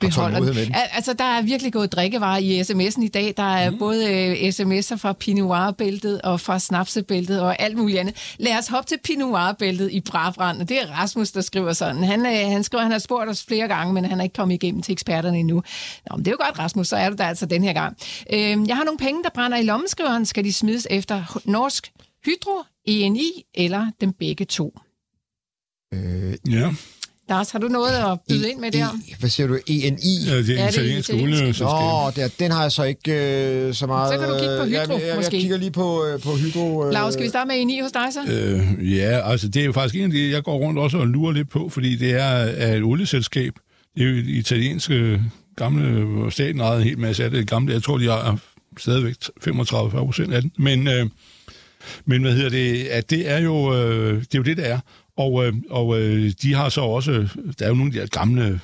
beholder 0.00 0.38
den. 0.40 0.48
den. 0.48 0.74
Al- 0.74 0.88
Altså, 0.92 1.12
der 1.12 1.24
er 1.24 1.42
virkelig 1.42 1.72
gået 1.72 1.92
drikkevarer 1.92 2.38
i 2.38 2.60
sms'en 2.60 3.04
i 3.04 3.08
dag. 3.08 3.34
Der 3.36 3.42
er 3.42 3.70
mm. 3.70 3.78
både 3.78 4.12
øh, 4.14 4.32
sms'er 4.48 4.96
fra 4.96 5.12
Pinoir-bæltet 5.12 6.22
og 6.22 6.40
fra 6.40 6.58
Snapsebæltet 6.58 7.40
og 7.40 7.62
alt 7.62 7.76
muligt 7.76 7.98
andet. 8.00 8.34
Lad 8.38 8.58
os 8.58 8.68
hoppe 8.68 8.88
til 8.88 8.98
Pinoir-bæltet 9.04 9.90
i 9.92 10.00
Brabrand, 10.00 10.66
det 10.66 10.82
er 10.82 10.86
Rasmus, 10.86 11.30
der 11.30 11.40
skriver 11.40 11.72
sådan. 11.72 12.04
Han, 12.04 12.26
øh, 12.26 12.32
han 12.32 12.64
skriver, 12.64 12.80
at 12.80 12.84
han 12.84 12.92
har 12.92 12.98
spurgt 12.98 13.30
os 13.30 13.44
flere 13.48 13.68
gange, 13.68 13.92
men 13.94 14.04
han 14.04 14.20
er 14.20 14.24
ikke 14.24 14.34
kommet 14.34 14.54
igennem 14.54 14.82
til 14.82 14.92
eksperterne 14.92 15.38
endnu. 15.38 15.62
Nå, 16.10 16.16
men 16.16 16.24
det 16.24 16.30
er 16.30 16.36
jo 16.40 16.44
godt, 16.46 16.58
Rasmus, 16.58 16.88
så 16.88 16.96
er 16.96 17.10
du 17.10 17.16
der 17.16 17.24
altså 17.24 17.46
den 17.46 17.62
her 17.64 17.72
gang. 17.72 17.96
Øh, 18.32 18.68
jeg 18.68 18.76
har 18.76 18.84
nogle 18.84 18.98
penge, 18.98 19.22
der 19.22 19.30
brænder 19.34 19.58
i 19.58 19.62
lommeskriveren. 19.62 20.26
Skal 20.26 20.44
de 20.44 20.52
smides 20.52 20.86
efter 20.90 21.40
norsk 21.44 21.90
Hydro, 22.24 22.62
ENI 22.84 23.42
eller 23.54 23.86
dem 24.00 24.12
begge 24.12 24.44
to? 24.44 24.78
Ja, 26.50 26.70
Lars, 27.28 27.50
har 27.50 27.58
du 27.58 27.68
noget 27.68 28.12
at 28.12 28.18
byde 28.28 28.50
ind 28.50 28.60
med 28.60 28.70
der? 28.72 28.86
E, 28.86 29.16
hvad 29.18 29.30
siger 29.30 29.46
du? 29.46 29.58
ENI? 29.66 30.18
ja 30.26 30.36
det 30.36 30.38
er 30.38 30.42
det 30.42 30.48
ja, 30.48 30.64
er 30.64 30.68
italiensk. 30.68 31.10
olieselskab. 31.12 31.66
Nå, 31.66 32.10
der, 32.16 32.28
den 32.38 32.50
har 32.50 32.62
jeg 32.62 32.72
så 32.72 32.82
ikke 32.82 33.12
øh, 33.12 33.74
så 33.74 33.86
meget... 33.86 34.12
Så 34.12 34.18
kan 34.18 34.28
du 34.28 34.38
kigge 34.38 34.56
på 34.56 34.62
øh, 34.62 34.68
Hydro, 34.68 34.92
jeg, 34.92 35.00
jeg, 35.00 35.08
jeg, 35.08 35.16
måske. 35.16 35.34
Jeg 35.36 35.40
kigger 35.40 35.56
lige 35.56 35.70
på, 35.70 36.04
øh, 36.06 36.20
på 36.20 36.36
Hydro. 36.36 36.86
Øh, 36.86 36.92
Lars, 36.92 37.12
skal 37.12 37.24
vi 37.24 37.28
starte 37.28 37.48
med 37.48 37.56
ENI 37.60 37.80
hos 37.80 37.92
dig 37.92 38.08
så? 38.12 38.32
Øh, 38.32 38.96
ja, 38.96 39.30
altså 39.30 39.48
det 39.48 39.62
er 39.62 39.66
jo 39.66 39.72
faktisk 39.72 39.96
en 39.96 40.04
af 40.04 40.10
de, 40.10 40.30
jeg 40.30 40.42
går 40.42 40.58
rundt 40.58 40.78
også 40.78 40.98
og 40.98 41.06
lurer 41.06 41.32
lidt 41.32 41.50
på, 41.50 41.68
fordi 41.68 41.96
det 41.96 42.10
er, 42.10 42.34
er 42.56 42.76
et 42.76 42.82
olieselskab. 42.82 43.52
Det 43.94 44.02
er 44.02 44.10
jo 44.10 44.16
et 44.16 44.26
italienske 44.26 45.22
gamle, 45.56 46.04
hvor 46.04 46.30
staten 46.30 46.60
ejede 46.60 46.82
en 46.82 46.88
hel 46.88 46.98
masse 46.98 47.24
af 47.24 47.30
det 47.30 47.50
gamle. 47.50 47.72
Jeg 47.72 47.82
tror, 47.82 47.98
de 47.98 48.04
har 48.04 48.38
stadigvæk 48.78 49.14
35 49.40 49.90
procent 49.90 50.34
af 50.34 50.42
den. 50.42 50.52
Men, 50.58 50.88
øh, 50.88 51.06
men 52.04 52.22
hvad 52.22 52.32
hedder 52.32 52.50
det? 52.50 52.84
At 52.84 53.10
det 53.10 53.30
er 53.30 53.38
jo 53.38 53.74
øh, 53.74 54.20
det, 54.20 54.34
er 54.34 54.38
jo 54.38 54.42
det 54.42 54.56
der 54.56 54.64
er. 54.64 54.78
Og, 55.16 55.46
øh, 55.46 55.54
og 55.70 56.00
øh, 56.00 56.32
de 56.42 56.54
har 56.54 56.68
så 56.68 56.80
også, 56.80 57.28
der 57.58 57.64
er 57.64 57.68
jo 57.68 57.74
nogle 57.74 57.88
af 57.88 57.92
de 57.92 57.98
her 57.98 58.06
gamle 58.06 58.60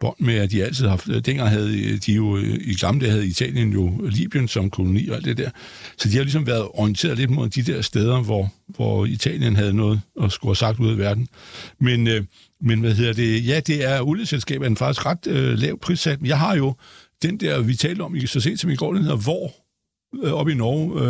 bånd 0.00 0.16
med, 0.18 0.34
at 0.34 0.50
de 0.50 0.64
altid 0.64 0.84
har 0.84 0.90
haft, 0.90 1.06
dengang 1.26 1.48
havde 1.48 1.80
øh, 1.84 1.98
de 2.06 2.12
jo, 2.12 2.36
øh, 2.36 2.58
i 2.60 2.74
gamle 2.74 3.00
dage 3.00 3.10
havde 3.10 3.26
Italien 3.26 3.72
jo 3.72 4.06
Libyen 4.06 4.48
som 4.48 4.70
koloni 4.70 5.08
og 5.08 5.16
alt 5.16 5.24
det 5.24 5.36
der. 5.36 5.50
Så 5.98 6.08
de 6.08 6.16
har 6.16 6.22
ligesom 6.22 6.46
været 6.46 6.68
orienteret 6.74 7.18
lidt 7.18 7.30
mod 7.30 7.48
de 7.48 7.62
der 7.62 7.82
steder, 7.82 8.22
hvor, 8.22 8.52
hvor 8.68 9.06
Italien 9.06 9.56
havde 9.56 9.74
noget 9.74 10.00
at 10.22 10.32
skulle 10.32 10.50
have 10.50 10.56
sagt 10.56 10.80
ud 10.80 10.90
af 10.90 10.98
verden. 10.98 11.28
Men, 11.78 12.06
øh, 12.06 12.24
men 12.60 12.80
hvad 12.80 12.94
hedder 12.94 13.12
det? 13.12 13.46
Ja, 13.46 13.60
det 13.60 13.84
er 13.84 14.00
olieselskabet, 14.00 14.70
er 14.70 14.74
faktisk 14.74 15.06
ret 15.06 15.26
øh, 15.26 15.58
lavt 15.58 15.80
prissat. 15.80 16.18
Jeg 16.24 16.38
har 16.38 16.56
jo 16.56 16.74
den 17.22 17.40
der, 17.40 17.60
vi 17.60 17.74
talte 17.74 18.02
om 18.02 18.16
i 18.16 18.26
så 18.26 18.40
sent 18.40 18.60
som 18.60 18.70
i 18.70 18.76
går, 18.76 18.92
den 18.92 19.02
hedder 19.02 19.16
Hvor, 19.16 19.52
øh, 20.24 20.32
oppe 20.32 20.52
i 20.52 20.54
Norge, 20.54 21.02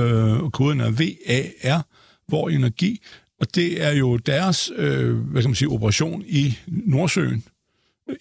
øh, 0.44 0.50
koden 0.50 0.80
er 0.80 0.90
VAR, 0.90 1.86
Hvor 2.28 2.48
Energi, 2.48 3.00
og 3.44 3.54
det 3.54 3.84
er 3.84 3.92
jo 3.92 4.16
deres, 4.16 4.70
øh, 4.76 5.16
hvad 5.16 5.42
kan 5.42 5.50
man 5.50 5.54
sige, 5.54 5.68
operation 5.68 6.22
i 6.26 6.58
Nordsøen, 6.66 7.44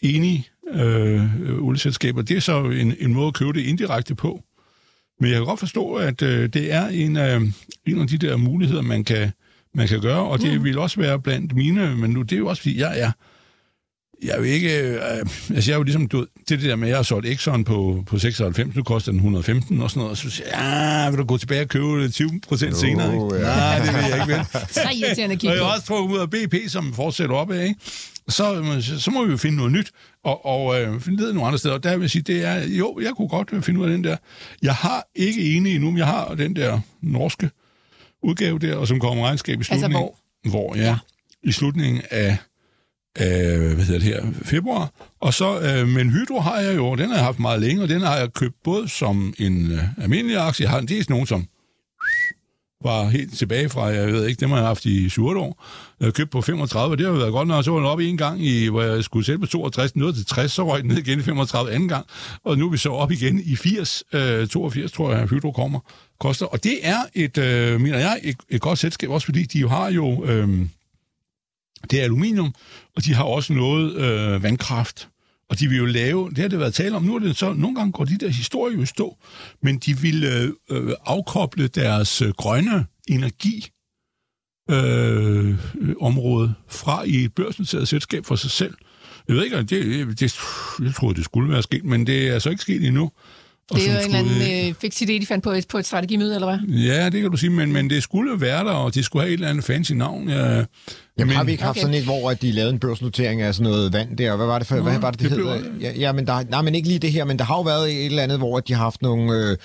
enige 0.01 0.47
øh, 0.73 1.63
olieselskaber. 1.63 2.21
Det 2.21 2.37
er 2.37 2.41
så 2.41 2.63
en, 2.63 2.95
en 2.99 3.13
måde 3.13 3.27
at 3.27 3.33
købe 3.33 3.53
det 3.53 3.61
indirekte 3.61 4.15
på. 4.15 4.43
Men 5.19 5.29
jeg 5.29 5.37
kan 5.37 5.45
godt 5.45 5.59
forstå, 5.59 5.93
at 5.93 6.21
øh, 6.21 6.49
det 6.49 6.71
er 6.71 6.87
en 6.87 7.17
af, 7.17 7.39
en 7.87 8.01
af 8.01 8.07
de 8.07 8.17
der 8.17 8.37
muligheder, 8.37 8.81
man 8.81 9.03
kan, 9.03 9.31
man 9.73 9.87
kan 9.87 10.01
gøre, 10.01 10.23
og 10.23 10.41
det 10.41 10.57
mm. 10.57 10.63
vil 10.63 10.77
også 10.77 10.99
være 10.99 11.19
blandt 11.19 11.55
mine, 11.55 11.95
men 11.95 12.11
nu 12.11 12.21
det 12.21 12.31
er 12.31 12.39
jo 12.39 12.47
også, 12.47 12.61
fordi 12.61 12.79
jeg 12.79 12.99
er 12.99 13.11
jeg 14.23 14.31
er 14.31 14.37
jo 14.37 14.43
ikke... 14.43 14.79
Øh, 14.79 15.01
altså, 15.55 15.71
jeg 15.71 15.73
er 15.73 15.77
jo 15.77 15.83
ligesom... 15.83 16.07
Du, 16.07 16.25
det 16.49 16.61
der 16.61 16.75
med, 16.75 16.87
at 16.87 16.89
jeg 16.89 16.97
har 16.97 17.03
solgt 17.03 17.27
Exxon 17.27 17.63
på, 17.63 18.03
på 18.07 18.19
96, 18.19 18.75
nu 18.75 18.83
koster 18.83 19.11
den 19.11 19.19
115 19.19 19.81
og 19.81 19.89
sådan 19.89 19.99
noget, 19.99 20.11
og 20.11 20.17
så 20.17 20.29
siger 20.29 20.47
jeg, 20.47 21.03
ja, 21.03 21.09
vil 21.09 21.19
du 21.19 21.23
gå 21.23 21.37
tilbage 21.37 21.61
og 21.61 21.67
købe 21.67 22.03
det 22.03 22.13
20 22.13 22.41
procent 22.47 22.77
senere? 22.77 23.13
Ikke? 23.13 23.35
ja. 23.35 23.41
Nej, 23.41 23.79
det 23.79 23.93
vil 23.93 24.03
jeg 24.09 24.21
ikke, 24.21 24.33
vel? 24.33 24.45
Så 24.69 24.89
irriterende 24.95 25.23
at 25.23 25.31
Og 25.31 25.39
kigge 25.39 25.55
jeg 25.55 25.65
har 25.65 25.73
også 25.73 25.85
trukket 25.85 26.15
ud 26.15 26.19
af 26.19 26.29
BP, 26.29 26.55
som 26.67 26.93
fortsætter 26.93 27.35
op 27.35 27.51
af, 27.51 27.63
ikke? 27.63 27.79
Så, 28.29 28.79
så, 28.81 28.99
så 28.99 29.11
må 29.11 29.25
vi 29.25 29.31
jo 29.31 29.37
finde 29.37 29.57
noget 29.57 29.71
nyt, 29.71 29.91
og, 30.23 30.45
og 30.45 30.81
øh, 30.81 31.01
finde 31.01 31.25
det 31.25 31.35
nogle 31.35 31.47
andre 31.47 31.59
steder. 31.59 31.73
Og 31.73 31.83
der 31.83 31.95
vil 31.97 32.03
jeg 32.03 32.09
sige, 32.09 32.21
det 32.21 32.45
er, 32.45 32.67
jo, 32.67 32.99
jeg 33.01 33.11
kunne 33.17 33.27
godt 33.27 33.65
finde 33.65 33.79
ud 33.79 33.85
af 33.85 33.91
den 33.91 34.03
der. 34.03 34.17
Jeg 34.61 34.75
har 34.75 35.07
ikke 35.15 35.55
enig 35.55 35.75
endnu, 35.75 35.91
men 35.91 35.97
jeg 35.97 36.05
har 36.05 36.35
den 36.35 36.55
der 36.55 36.79
norske 37.01 37.49
udgave 38.23 38.59
der, 38.59 38.75
og 38.75 38.87
som 38.87 38.99
kommer 38.99 39.25
regnskab 39.25 39.61
i 39.61 39.63
slutningen. 39.63 39.99
hvor? 39.99 40.15
Hvor, 40.49 40.75
ja. 40.75 40.97
I 41.43 41.51
slutningen 41.51 42.01
af, 42.11 42.37
øh, 43.21 43.73
hvad 43.73 43.85
hedder 43.85 43.99
det 43.99 44.03
her, 44.03 44.25
februar. 44.43 44.91
Og 45.19 45.33
så, 45.33 45.59
øh, 45.59 45.87
men 45.87 46.09
Hydro 46.09 46.39
har 46.39 46.59
jeg 46.59 46.75
jo, 46.75 46.95
den 46.95 47.09
har 47.09 47.15
jeg 47.15 47.25
haft 47.25 47.39
meget 47.39 47.61
længe, 47.61 47.83
og 47.83 47.89
den 47.89 48.01
har 48.01 48.17
jeg 48.17 48.33
købt 48.33 48.55
både 48.63 48.89
som 48.89 49.33
en 49.37 49.71
øh, 49.71 50.03
almindelig 50.03 50.37
aktie. 50.37 50.63
Jeg 50.63 50.71
har 50.71 50.79
en 50.79 50.87
dels 50.87 51.09
nogen, 51.09 51.25
som 51.25 51.45
var 52.83 53.09
helt 53.09 53.37
tilbage 53.37 53.69
fra, 53.69 53.85
jeg 53.85 54.07
ved 54.07 54.27
ikke, 54.27 54.39
det 54.39 54.49
har 54.49 54.57
jeg 54.57 54.65
haft 54.65 54.85
i 54.85 55.09
7 55.09 55.27
år. 55.27 55.63
Jeg 55.99 56.05
har 56.05 56.11
købt 56.11 56.31
på 56.31 56.41
35, 56.41 56.95
det 56.95 57.05
har 57.05 57.13
været 57.13 57.31
godt, 57.31 57.47
når 57.47 57.55
jeg 57.55 57.63
så 57.63 57.77
den 57.77 57.85
op 57.85 57.99
en 57.99 58.17
gang, 58.17 58.45
i, 58.45 58.67
hvor 58.67 58.81
jeg 58.81 59.03
skulle 59.03 59.25
sælge 59.25 59.39
på 59.39 59.45
62, 59.45 59.95
nåede 59.95 60.13
til 60.13 60.25
60, 60.25 60.51
så 60.51 60.67
røg 60.67 60.81
den 60.81 60.89
ned 60.89 60.97
igen 60.97 61.19
i 61.19 61.21
35 61.21 61.71
anden 61.71 61.89
gang, 61.89 62.05
og 62.45 62.57
nu 62.57 62.65
er 62.65 62.71
vi 62.71 62.77
så 62.77 62.89
op 62.89 63.11
igen 63.11 63.41
i 63.45 63.55
80, 63.55 64.03
øh, 64.13 64.47
82, 64.47 64.91
tror 64.91 65.13
jeg, 65.13 65.27
Hydro 65.27 65.51
kommer, 65.51 65.79
koster. 66.19 66.45
Og 66.45 66.63
det 66.63 66.79
er 66.83 66.97
et, 67.13 67.37
øh, 67.37 67.81
mener 67.81 67.97
jeg, 67.97 68.19
et, 68.23 68.35
et 68.49 68.61
godt 68.61 68.79
selskab, 68.79 69.09
også 69.09 69.25
fordi 69.25 69.43
de 69.43 69.59
jo 69.59 69.69
har 69.69 69.91
jo, 69.91 70.25
øh, 70.25 70.49
det 71.91 71.99
er 71.99 72.03
aluminium, 72.03 72.53
og 72.95 73.05
de 73.05 73.13
har 73.13 73.23
også 73.23 73.53
noget 73.53 73.95
øh, 73.95 74.43
vandkraft. 74.43 75.09
Og 75.49 75.59
de 75.59 75.67
vil 75.67 75.77
jo 75.77 75.85
lave, 75.85 76.29
det 76.29 76.37
har 76.37 76.47
det 76.47 76.59
været 76.59 76.73
tale 76.73 76.95
om, 76.95 77.03
nu 77.03 77.15
er 77.15 77.19
det 77.19 77.37
så, 77.37 77.53
nogle 77.53 77.75
gange 77.75 77.91
går 77.91 78.05
de 78.05 78.17
der 78.17 78.27
historier 78.29 78.77
jo 78.79 78.85
stå, 78.85 79.17
men 79.63 79.77
de 79.77 79.97
vil 79.99 80.23
øh, 80.23 80.49
øh, 80.71 80.93
afkoble 81.05 81.67
deres 81.67 82.21
øh, 82.21 82.29
grønne 82.29 82.85
energi 83.07 83.69
øh, 84.71 85.55
område 86.01 86.53
fra 86.69 87.03
i 87.03 87.23
et 87.23 87.33
børsnoteret 87.35 87.87
selskab 87.87 88.25
for 88.25 88.35
sig 88.35 88.51
selv. 88.51 88.73
Jeg 89.27 89.35
ved 89.35 89.43
ikke, 89.43 89.57
det, 89.57 90.19
det, 90.19 90.35
jeg 90.83 90.93
troede, 90.93 91.15
det 91.15 91.25
skulle 91.25 91.49
være 91.53 91.63
sket, 91.63 91.83
men 91.83 92.07
det 92.07 92.27
er 92.27 92.39
så 92.39 92.49
ikke 92.49 92.61
sket 92.61 92.87
endnu. 92.87 93.11
Og 93.71 93.77
Det 93.77 93.89
er 93.89 93.93
jo 93.93 93.99
en 93.99 94.15
eller 94.15 94.29
skulle- 94.29 94.45
anden 94.53 94.69
øh, 94.69 94.75
fix 94.81 95.01
idé, 95.01 95.05
de 95.05 95.25
fandt 95.25 95.43
på 95.43 95.51
et, 95.51 95.67
på 95.67 95.77
et 95.77 95.85
strategimøde, 95.85 96.35
eller 96.35 96.57
hvad? 96.57 96.75
Ja, 96.77 97.09
det 97.09 97.21
kan 97.21 97.31
du 97.31 97.37
sige, 97.37 97.49
men, 97.49 97.71
men 97.73 97.89
det 97.89 98.03
skulle 98.03 98.41
være 98.41 98.63
der, 98.65 98.71
og 98.71 98.95
det 98.95 99.05
skulle 99.05 99.23
have 99.23 99.29
et 99.29 99.33
eller 99.33 99.49
andet 99.49 99.63
fancy 99.65 99.91
navn. 99.91 100.29
Ja. 100.29 100.65
Jamen, 101.17 101.27
Men- 101.29 101.37
har 101.37 101.43
vi 101.43 101.51
ikke 101.51 101.63
haft 101.63 101.77
Okay. 101.77 101.81
sådan 101.81 101.95
et, 101.95 102.03
hvor 102.03 102.31
at 102.31 102.41
de 102.41 102.51
lavede 102.51 102.73
en 102.73 102.79
børsnotering 102.79 103.41
af 103.41 103.53
sådan 103.55 103.71
noget 103.71 103.93
vand 103.93 104.17
der? 104.17 104.35
Hvad 104.35 104.45
var 104.45 104.59
det 104.59 104.67
for, 104.67 104.75
hvad 104.81 104.99
var 104.99 105.11
det, 105.11 105.19
det, 105.19 105.29
det 105.31 105.37
hed? 105.37 105.63
blev- 105.63 105.81
Ja, 105.81 105.91
ja, 105.99 106.11
men 106.11 106.27
der, 106.27 106.43
nej, 106.49 106.61
men 106.61 106.75
ikke 106.75 106.87
lige 106.87 106.99
det 106.99 107.11
her, 107.11 107.25
men 107.25 107.39
der 107.39 107.45
har 107.45 107.55
jo 107.55 107.61
været 107.61 107.91
et 107.93 108.05
eller 108.05 108.23
andet, 108.23 108.37
hvor 108.37 108.59
de 108.59 108.73
har 108.73 108.83
haft 108.83 109.01
nogle, 109.01 109.33
øh, 109.49 109.57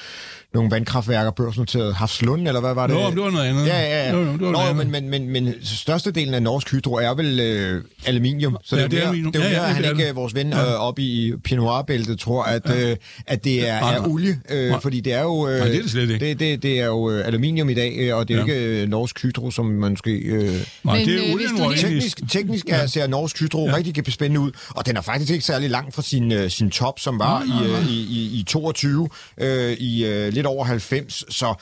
nogle 0.54 0.70
vandkraftværker 0.70 1.30
børsnoteret. 1.30 1.94
Hafslund, 1.94 2.48
eller 2.48 2.60
hvad 2.60 2.74
var 2.74 2.86
det? 2.86 2.96
Nå, 2.96 3.10
det 3.10 3.20
var 3.20 3.30
noget 3.30 3.44
andet. 3.46 3.66
Ja, 3.66 3.80
ja, 3.80 4.06
ja. 4.12 4.18
Det 4.18 4.40
var 4.40 4.50
Nå, 4.52 4.58
andet. 4.58 4.86
men, 4.90 5.10
men, 5.10 5.28
men, 5.30 5.44
men 5.44 5.54
størstedelen 5.62 6.34
af 6.34 6.42
Norsk 6.42 6.70
Hydro 6.70 6.94
er 6.94 7.14
vel 7.14 7.40
øh, 7.40 7.82
aluminium. 8.06 8.56
Så 8.64 8.76
Ja, 8.76 8.82
det, 8.82 8.90
det 8.90 9.02
er 9.02 9.06
jo 9.06 9.12
mere, 9.12 9.32
det 9.32 9.36
er 9.36 9.44
jo 9.44 9.44
Ja, 9.44 9.50
ja, 9.50 9.60
mere, 9.60 9.60
det 9.62 9.68
at 9.68 9.74
han 9.74 9.84
ikke, 9.98 10.08
det. 10.08 10.16
vores 10.16 10.34
ven 10.34 10.52
øh, 10.52 10.74
oppe 10.80 11.02
i 11.02 11.32
Pinoir-bæltet, 11.44 12.18
tror, 12.18 12.42
at, 12.42 12.62
øh, 12.76 12.96
at 13.26 13.44
det 13.44 13.68
er, 13.68 13.80
Nej, 13.80 13.94
er 13.94 14.06
olie. 14.08 14.40
Øh, 14.50 14.70
Nej. 14.70 14.80
fordi 14.80 15.00
det 15.00 15.12
er 15.12 15.22
jo... 15.22 15.48
Øh, 15.48 15.58
Nej, 15.58 15.68
det 15.68 15.76
er 15.76 15.82
det 15.82 15.90
slet 15.90 16.10
ikke. 16.10 16.26
Det, 16.26 16.40
det, 16.40 16.62
det 16.62 16.80
er 16.80 16.86
jo 16.86 17.10
øh, 17.10 17.26
aluminium 17.26 17.68
i 17.68 17.74
dag, 17.74 17.94
øh, 17.98 18.16
og 18.16 18.28
det 18.28 18.34
er 18.36 18.38
jo 18.40 18.46
Ja. 18.46 18.52
ikke 18.54 18.82
øh, 18.82 18.88
Norsk 18.88 19.22
Hydro, 19.22 19.50
som 19.50 19.66
man 19.66 19.90
måske... 19.90 20.10
Øh, 20.12 20.54
Nej, 20.84 20.96
det 21.04 21.28
er 21.30 21.32
hvis 21.38 21.50
du 21.60 21.68
lige- 21.68 21.82
Teknisk, 21.82 22.20
teknisk 22.30 22.64
er, 22.68 22.86
ser 22.86 23.06
Norsk 23.06 23.40
Hydro 23.40 23.66
ja. 23.66 23.76
rigtig 23.76 24.12
spændende 24.12 24.40
ud, 24.40 24.50
og 24.70 24.86
den 24.86 24.96
er 24.96 25.00
faktisk 25.00 25.32
ikke 25.32 25.44
særlig 25.44 25.70
langt 25.70 25.94
fra 25.94 26.02
sin, 26.02 26.32
øh, 26.32 26.50
sin 26.50 26.70
top, 26.70 26.98
som 27.00 27.18
var 27.18 27.44
nej. 27.44 27.66
I, 27.66 27.70
øh, 27.72 27.90
i, 27.90 28.00
i, 28.00 28.40
i 28.40 28.42
22, 28.42 29.08
øh, 29.40 29.72
i 29.72 30.04
øh, 30.04 30.32
lidt 30.32 30.46
over 30.46 30.64
90, 30.64 31.24
så 31.28 31.54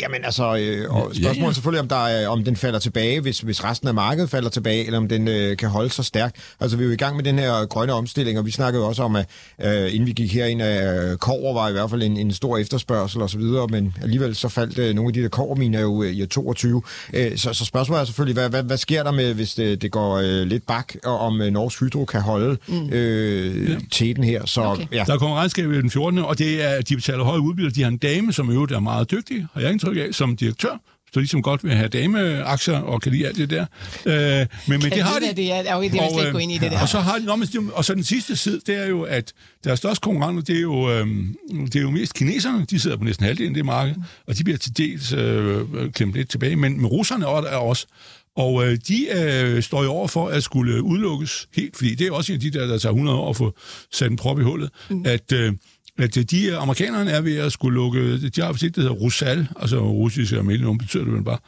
jamen 0.00 0.24
altså, 0.24 0.56
øh, 0.56 0.94
og 0.94 1.12
Ja, 1.14 1.20
spørgsmålet 1.20 1.42
ja. 1.42 1.48
er 1.48 1.52
selvfølgelig, 1.52 1.80
om, 1.80 1.88
der 1.88 2.06
er, 2.06 2.28
om 2.28 2.44
den 2.44 2.56
falder 2.56 2.78
tilbage, 2.78 3.20
hvis, 3.20 3.40
hvis 3.40 3.64
resten 3.64 3.88
af 3.88 3.94
markedet 3.94 4.30
falder 4.30 4.50
tilbage, 4.50 4.86
eller 4.86 4.98
om 4.98 5.08
den 5.08 5.28
øh, 5.28 5.56
kan 5.56 5.68
holde 5.68 5.90
sig 5.90 6.04
stærkt. 6.04 6.36
Altså, 6.60 6.76
vi 6.76 6.82
er 6.82 6.86
jo 6.86 6.92
i 6.92 6.96
gang 6.96 7.16
med 7.16 7.24
den 7.24 7.38
her 7.38 7.66
grønne 7.66 7.92
omstilling, 7.92 8.38
og 8.38 8.46
vi 8.46 8.50
snakkede 8.50 8.82
jo 8.82 8.88
også 8.88 9.02
om, 9.02 9.16
at 9.16 9.26
øh, 9.64 9.94
inden 9.94 10.06
vi 10.06 10.12
gik 10.12 10.34
herind, 10.34 10.62
at 10.62 11.10
øh, 11.10 11.16
kover 11.16 11.54
var 11.54 11.68
i 11.68 11.72
hvert 11.72 11.90
fald 11.90 12.02
en, 12.02 12.16
en 12.16 12.32
stor 12.32 12.58
efterspørgsel 12.58 13.22
og 13.22 13.30
så 13.30 13.38
videre, 13.38 13.66
men 13.66 13.96
alligevel 14.02 14.34
så 14.34 14.48
faldt 14.48 14.78
øh, 14.78 14.94
nogle 14.94 15.08
af 15.08 15.12
de 15.14 15.22
der 15.22 15.28
koverminer 15.28 15.80
jo 15.80 16.02
øh, 16.02 16.10
i 16.10 16.26
22. 16.26 16.82
Øh, 17.12 17.36
så, 17.36 17.52
så 17.52 17.64
spørgsmålet 17.64 18.00
er 18.00 18.04
selvfølgelig, 18.04 18.34
hvad, 18.34 18.50
hvad, 18.50 18.62
hvad 18.62 18.76
sker 18.76 19.02
der 19.02 19.12
med, 19.12 19.34
hvis 19.34 19.54
det, 19.54 19.82
det 19.82 19.90
går 19.90 20.16
øh, 20.16 20.46
lidt 20.46 20.66
bak, 20.66 20.94
og 21.04 21.18
om 21.18 21.40
øh, 21.40 21.50
Norsk 21.50 21.80
Hydro 21.80 22.04
kan 22.04 22.20
holde 22.20 22.56
mm. 22.68 22.88
øh, 22.92 23.70
ja. 23.70 23.76
teten 23.90 24.24
her. 24.24 24.46
Så 24.46 24.68
Okay. 24.68 24.86
ja, 24.92 25.04
Der 25.06 25.18
kommer 25.18 25.36
regnskab 25.36 25.64
den 25.64 25.90
14. 25.90 26.18
Og 26.18 26.38
det 26.38 26.64
er, 26.64 26.80
de 26.80 26.96
betaler 26.96 27.24
høje 27.24 27.40
udbytter. 27.40 27.70
De 27.70 27.82
har 27.82 27.88
en 27.88 27.96
dame, 27.96 28.32
som 28.32 28.50
øvrigt 28.50 28.72
er 28.72 28.80
meget 28.80 29.10
dygtig, 29.10 29.37
har 29.52 29.60
jeg 29.60 29.72
indtryk 29.72 29.96
af, 29.96 30.14
som 30.14 30.36
direktør. 30.36 30.78
Så 31.12 31.20
ligesom 31.20 31.42
godt 31.42 31.64
vil 31.64 31.72
have 31.72 31.88
dameaktier 31.88 32.78
og 32.78 33.02
kan 33.02 33.12
lide 33.12 33.26
alt 33.26 33.36
det 33.36 33.50
der. 33.50 33.66
Øh, 34.06 34.46
men, 34.66 34.80
men 34.82 34.92
det 34.92 35.02
har 35.02 35.18
de. 35.18 35.36
Det 35.36 35.52
er, 35.52 35.74
okay, 35.74 35.90
det 35.90 35.96
jeg 35.96 36.10
slet 36.12 36.22
ikke 36.22 36.32
gå 36.32 36.38
ind 36.38 36.52
i 36.52 36.58
det 36.58 36.70
der. 36.70 36.80
Og 36.80 36.88
så 36.88 37.00
har 37.00 37.18
de, 37.18 37.24
nå, 37.24 37.36
men, 37.36 37.48
og 37.72 37.84
så 37.84 37.94
den 37.94 38.04
sidste 38.04 38.36
side, 38.36 38.60
det 38.66 38.74
er 38.74 38.86
jo, 38.86 39.02
at 39.02 39.32
deres 39.64 39.78
største 39.78 40.00
konkurrenter, 40.00 40.42
det 40.42 40.56
er 40.56 40.60
jo, 40.60 40.90
øhm, 40.90 41.36
det 41.64 41.76
er 41.76 41.80
jo 41.80 41.90
mest 41.90 42.14
kineserne. 42.14 42.66
De 42.70 42.80
sidder 42.80 42.96
på 42.96 43.04
næsten 43.04 43.26
halvdelen 43.26 43.52
af 43.52 43.54
det 43.54 43.64
marked, 43.64 43.94
og 44.26 44.38
de 44.38 44.44
bliver 44.44 44.58
til 44.58 44.76
dels 44.76 45.12
øh, 45.12 45.92
klemt 45.92 46.14
lidt 46.14 46.30
tilbage. 46.30 46.56
Men, 46.56 46.76
men 46.76 46.86
russerne 46.86 47.24
er 47.24 47.28
er 47.28 47.56
også. 47.56 47.86
Og 48.36 48.66
øh, 48.66 48.78
de 48.88 49.06
øh, 49.16 49.62
står 49.62 49.82
jo 49.82 49.90
over 49.90 50.08
for 50.08 50.28
at 50.28 50.42
skulle 50.42 50.82
udelukkes 50.82 51.48
helt, 51.56 51.76
fordi 51.76 51.94
det 51.94 52.06
er 52.06 52.12
også 52.12 52.32
en 52.32 52.36
af 52.36 52.40
de 52.40 52.50
der, 52.50 52.66
der 52.66 52.78
tager 52.78 52.92
100 52.92 53.18
år 53.18 53.30
at 53.30 53.36
få 53.36 53.54
sat 53.92 54.10
en 54.10 54.16
prop 54.16 54.40
i 54.40 54.42
hullet, 54.42 54.70
mm. 54.90 55.02
at... 55.06 55.32
Øh, 55.32 55.52
at 55.98 56.16
øh, 56.16 56.24
de 56.24 56.46
øh, 56.46 56.62
amerikanerne 56.62 57.10
er 57.10 57.20
ved 57.20 57.36
at 57.36 57.52
skulle 57.52 57.74
lukke, 57.74 58.00
øh, 58.00 58.20
de 58.36 58.42
har 58.42 58.50
et 58.50 58.60
det 58.60 58.76
hedder 58.76 58.90
Rusal, 58.90 59.48
altså 59.56 59.80
russisk 59.80 60.32
og 60.32 60.44
mellemrum 60.44 60.78
betyder 60.78 61.04
det 61.04 61.12
vel 61.12 61.24
bare, 61.24 61.38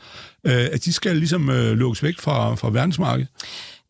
øh, 0.45 0.69
at 0.73 0.85
de 0.85 0.93
skal 0.93 1.17
ligesom 1.17 1.51
øh, 1.51 1.73
lukkes 1.73 2.03
væk 2.03 2.19
fra, 2.19 2.55
fra 2.55 2.71
verdensmarkedet. 2.71 3.29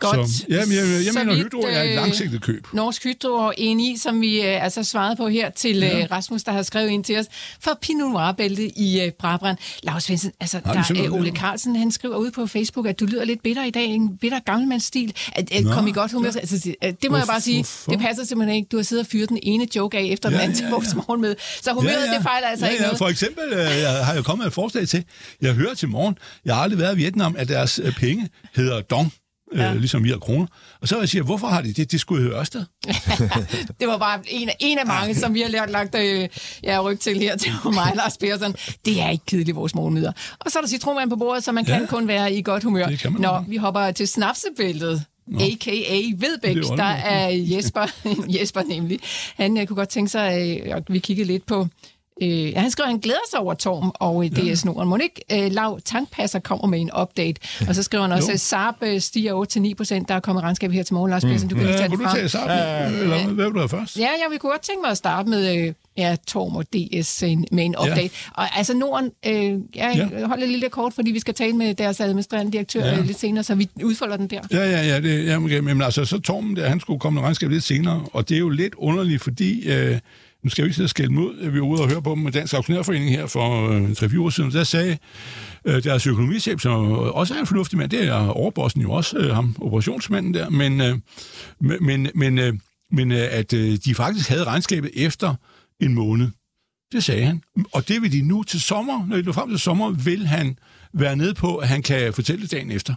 Godt. 0.01 0.31
Så, 0.31 0.45
ja, 0.49 0.65
men 0.67 0.75
jeg, 0.75 1.05
jeg 1.05 1.13
Så 1.13 1.19
mener, 1.19 1.35
vidt, 1.35 1.45
Hydro 1.45 1.61
er 1.61 1.83
et 1.83 1.89
øh, 1.89 1.95
langsigtet 1.95 2.43
køb. 2.43 2.67
Norsk 2.73 3.05
Hydro 3.05 3.33
og 3.33 3.55
ENI, 3.59 3.97
som 3.97 4.21
vi 4.21 4.41
øh, 4.41 4.65
altså 4.65 4.85
svarede 4.85 5.17
på 5.17 5.29
her 5.29 5.51
til 5.51 5.77
ja. 5.77 5.99
øh, 6.03 6.07
Rasmus, 6.11 6.43
der 6.43 6.53
har 6.53 6.63
skrevet 6.63 6.89
ind 6.89 7.05
til 7.05 7.19
os, 7.19 7.27
for 7.61 7.79
Pinot 7.83 8.13
Noir-bælte 8.13 8.79
i 8.79 9.01
øh, 9.01 9.13
Brabrand. 9.13 9.59
Lars 9.83 10.05
Svendsen, 10.05 10.33
altså, 10.41 10.59
de 10.59 10.65
der, 10.65 10.85
øh, 10.91 10.97
noget 10.97 11.11
Ole? 11.11 11.31
Carlsen, 11.31 11.77
han 11.77 11.93
skriver 11.93 12.17
ud 12.17 12.31
på 12.31 12.47
Facebook, 12.47 12.87
at 12.87 13.01
du 13.01 13.07
lyder 13.07 13.25
lidt 13.25 13.43
bitter 13.43 13.65
i 13.65 13.71
dag, 13.71 13.85
en 13.85 14.17
bitter 14.17 14.39
gammelmandsstil. 14.41 15.15
At, 15.33 15.53
at 15.53 15.65
Nå, 15.65 15.73
kom 15.73 15.87
i 15.87 15.93
godt 15.93 16.13
humør. 16.13 16.29
Altså, 16.29 16.75
det, 16.83 17.03
det 17.03 17.11
må 17.11 17.17
jeg 17.17 17.27
bare 17.27 17.41
sige, 17.41 17.57
Hvorfor? 17.57 17.91
det 17.93 18.01
passer 18.01 18.25
simpelthen 18.25 18.57
ikke. 18.57 18.69
Du 18.73 18.77
har 18.77 18.85
siddet 18.85 19.05
og 19.05 19.11
fyret 19.11 19.29
den 19.29 19.39
ene 19.43 19.67
joke 19.77 19.99
af 19.99 20.03
efter 20.03 20.29
den 20.29 20.39
Ja, 20.39 20.43
anden 20.43 20.57
til 20.57 20.65
ja, 20.65 20.71
vores 20.71 20.89
ja. 20.89 20.95
morgenmøde. 20.95 21.37
Så 21.63 21.73
humøret, 21.73 22.11
det 22.15 22.23
fejler 22.23 22.49
altså 22.49 22.67
ja, 22.67 22.73
ikke 22.73 22.83
ja. 22.83 22.87
noget. 22.89 22.99
For 22.99 23.09
eksempel 23.09 23.45
øh, 23.53 23.59
jeg 23.59 24.05
har 24.07 24.15
jeg 24.15 24.25
kommet 24.25 24.43
med 24.45 24.47
et 24.47 24.55
forslag 24.55 24.89
til, 24.89 25.05
jeg 25.41 25.55
hører 25.55 25.75
til 25.75 25.89
morgen, 25.89 26.19
jeg 26.45 26.55
har 26.55 26.63
aldrig 26.63 26.79
været 26.79 26.95
i 26.95 26.97
Vietnam, 26.97 27.35
at 27.39 27.49
deres 27.49 27.81
penge 27.99 28.29
hedder 28.55 28.81
dong, 28.81 29.13
øh, 29.53 29.75
ligesom 29.77 30.05
vi 30.05 30.11
har 30.11 30.19
kroner. 30.19 30.47
Og 30.81 30.89
så 30.89 30.95
vil 30.95 31.03
jeg 31.03 31.09
sige, 31.09 31.23
hvorfor 31.23 31.47
har 31.47 31.61
de 31.63 31.73
det? 31.73 31.93
Det 31.93 32.01
skulle 32.01 32.23
jeg 32.23 32.31
høre 32.31 32.41
Ørsted. 32.41 32.65
Det 33.81 33.89
var 33.89 33.99
bare 33.99 34.21
en, 34.29 34.49
af- 34.49 34.57
en 34.61 34.79
af 34.79 34.87
mange, 34.87 35.15
som 35.15 35.35
vi 35.35 35.41
har 35.41 35.49
lært 35.49 35.71
lagt 35.71 35.95
øh, 35.95 36.29
ja, 36.63 36.81
ryg 36.83 37.01
til 37.01 37.19
her 37.19 37.37
til 37.37 37.53
mig, 37.65 37.93
Lars 37.97 38.17
Persson. 38.19 38.55
Det 38.85 39.01
er 39.01 39.11
ikke 39.11 39.25
kedeligt, 39.27 39.57
vores 39.57 39.75
morgenmøder. 39.75 40.13
Og 40.41 40.51
så 40.51 40.59
er 40.59 40.63
der 40.63 40.69
citronvand 40.69 41.11
på 41.11 41.17
bordet, 41.17 41.45
så 41.45 41.53
man 41.53 41.67
Ja. 41.67 41.79
kan 41.79 41.87
kun 41.87 42.09
være 42.09 42.33
i 42.35 42.43
godt 42.43 42.63
humør. 42.65 42.87
Det 42.87 43.19
Nå, 43.21 43.45
vi 43.49 43.57
hopper 43.57 43.91
til 43.91 44.09
snapsebæltet. 44.09 45.03
A.k.a. 45.41 46.01
Vedbæk, 46.17 46.57
er 46.57 46.77
der 46.77 46.85
er 46.85 47.29
Jesper, 47.29 47.87
Jesper 48.41 48.63
nemlig. 48.63 48.99
Han 49.37 49.59
øh, 49.59 49.67
kunne 49.67 49.77
godt 49.77 49.89
tænke 49.89 50.11
sig, 50.11 50.59
øh, 50.67 50.77
og 50.77 50.83
vi 50.89 50.99
kiggede 50.99 51.27
lidt 51.27 51.47
på, 51.47 51.67
øh, 52.23 52.51
ja, 52.51 52.61
han 52.61 52.71
skriver, 52.71 52.87
at 52.87 52.93
han 52.93 53.01
glæder 53.01 53.19
sig 53.31 53.41
over 53.41 53.55
Torm 53.55 53.93
og 53.95 54.25
øh, 54.25 54.31
DS 54.31 54.65
Norden. 54.65 54.89
Må 54.89 54.97
ikke 55.03 55.45
øh, 55.47 55.53
Lav 55.53 55.81
Tankpasser 55.85 56.39
kommer 56.39 56.67
med 56.67 56.81
en 56.81 56.91
update. 57.01 57.41
Og 57.69 57.75
så 57.75 57.83
skriver 57.83 58.03
han 58.05 58.13
også, 58.13 58.33
at 58.33 58.41
Saab 58.41 58.75
øh, 58.83 59.01
stiger 59.01 59.71
8-9 59.71 59.75
procent. 59.75 60.09
Der 60.09 60.15
er 60.15 60.21
kommet 60.21 60.43
regnskab 60.45 60.71
her 60.73 60.83
til 60.83 60.95
morgen, 60.95 61.11
Lars 61.11 61.25
Persson. 61.25 61.49
Du 61.49 61.55
kan 61.55 61.65
lige 61.65 61.73
Ja, 61.73 61.79
tage 61.79 61.89
kunne 61.89 61.99
det 61.99 62.05
du 62.05 62.11
frem. 62.11 62.17
tage 62.19 62.29
sammen? 62.29 63.01
Eller 63.03 63.27
hvad 63.29 63.45
vil 63.53 63.63
du 63.63 63.69
først? 63.69 63.97
Ja, 63.99 64.03
jeg 64.09 64.27
vil 64.31 64.39
godt 64.39 64.61
tænke 64.63 64.81
mig 64.83 64.91
at 64.91 64.97
starte 64.97 65.29
med 65.31 65.57
øh, 65.67 65.73
ja, 65.97 66.17
Torm 66.27 66.57
og 66.57 66.65
DS 66.73 67.23
en- 67.23 67.47
med 67.53 67.65
en 67.65 67.75
update. 67.79 68.01
Ja. 68.01 68.09
Og 68.43 68.59
altså 68.59 68.75
Norden, 68.77 69.11
øh, 69.27 69.33
jeg 69.35 69.59
Ja. 69.77 70.19
ja. 70.21 70.27
holder 70.27 70.47
lidt 70.47 70.71
kort, 70.73 70.93
fordi 70.95 71.11
vi 71.11 71.21
skal 71.21 71.35
tale 71.35 71.53
med 71.53 71.75
deres 71.75 72.01
administrerende 72.01 72.53
direktør 72.53 72.85
Ja. 72.85 72.95
ja. 72.95 73.01
lidt 73.01 73.19
senere, 73.21 73.45
så 73.45 73.55
vi 73.55 73.69
udfolder 73.85 74.17
den 74.17 74.27
der. 74.27 74.41
Ja, 74.53 74.71
ja, 74.71 74.83
ja. 74.87 75.01
Det, 75.01 75.27
ja 75.27 75.39
men, 75.39 75.65
men 75.65 75.83
altså, 75.83 76.05
så 76.05 76.19
Torben, 76.21 76.57
der, 76.57 76.69
han 76.69 76.81
skulle 76.81 77.01
komme 77.01 77.15
med 77.15 77.23
regnskab 77.23 77.51
lidt 77.51 77.65
senere, 77.65 78.05
og 78.13 78.29
det 78.29 78.35
er 78.35 78.39
jo 78.39 78.49
lidt 78.49 78.75
underligt, 78.75 79.23
fordi... 79.23 79.69
Øh, 79.69 79.99
nu 80.43 80.51
skal 80.51 80.65
vi 80.65 80.67
ikke 80.67 80.77
sidde 80.77 80.87
og 80.87 80.91
skælde 80.91 81.15
dem. 81.15 81.53
Vi 81.53 81.61
var 81.61 81.67
ude 81.67 81.83
og 81.83 81.89
høre 81.89 82.03
på 82.03 82.11
dem 82.11 82.19
med 82.19 82.33
Dansk 82.33 82.55
Aktionærforening 82.55 83.11
her 83.11 83.27
for 83.27 83.71
øh, 83.71 83.91
3-4 83.91 84.21
år 84.21 84.31
siden. 84.31 84.51
Der 84.51 84.65
sagde 84.65 84.99
øh, 85.65 85.85
deres 85.85 86.07
økonomichef, 86.07 86.61
som 86.61 86.93
også 86.93 87.35
er 87.35 87.41
en 87.41 87.47
fornuftig 87.47 87.79
mand, 87.79 87.91
det 87.91 88.07
er 88.07 88.29
overbossen 88.29 88.81
jo 88.81 88.93
også, 88.93 89.19
øh, 89.19 89.35
ham, 89.35 89.57
operationsmanden 89.61 90.35
der, 90.35 90.51
men, 90.51 90.81
øh, 90.81 90.99
men, 91.61 92.11
men, 92.15 92.39
øh, 92.39 92.55
men 92.93 93.13
øh, 93.13 93.29
at 93.31 93.53
øh, 93.53 93.79
de 93.85 93.95
faktisk 93.95 94.29
havde 94.29 94.45
regnskabet 94.45 94.91
efter 94.95 95.35
en 95.81 95.95
måned. 95.95 96.29
Det 96.93 97.05
sagde 97.05 97.25
han. 97.25 97.43
Og 97.73 97.89
det 97.89 98.03
vil 98.03 98.13
de 98.13 98.23
nu 98.23 98.43
til 98.43 98.61
sommer, 98.61 99.07
når 99.07 99.17
de 99.17 99.23
når 99.23 99.33
frem 99.33 99.49
til 99.51 99.59
sommer, 99.59 99.91
vil 99.91 100.27
han 100.27 100.59
være 100.93 101.17
nede 101.17 101.35
på, 101.35 101.57
at 101.57 101.69
han 101.69 101.83
kan 101.83 102.13
fortælle 102.13 102.47
dagen 102.47 102.71
efter. 102.71 102.95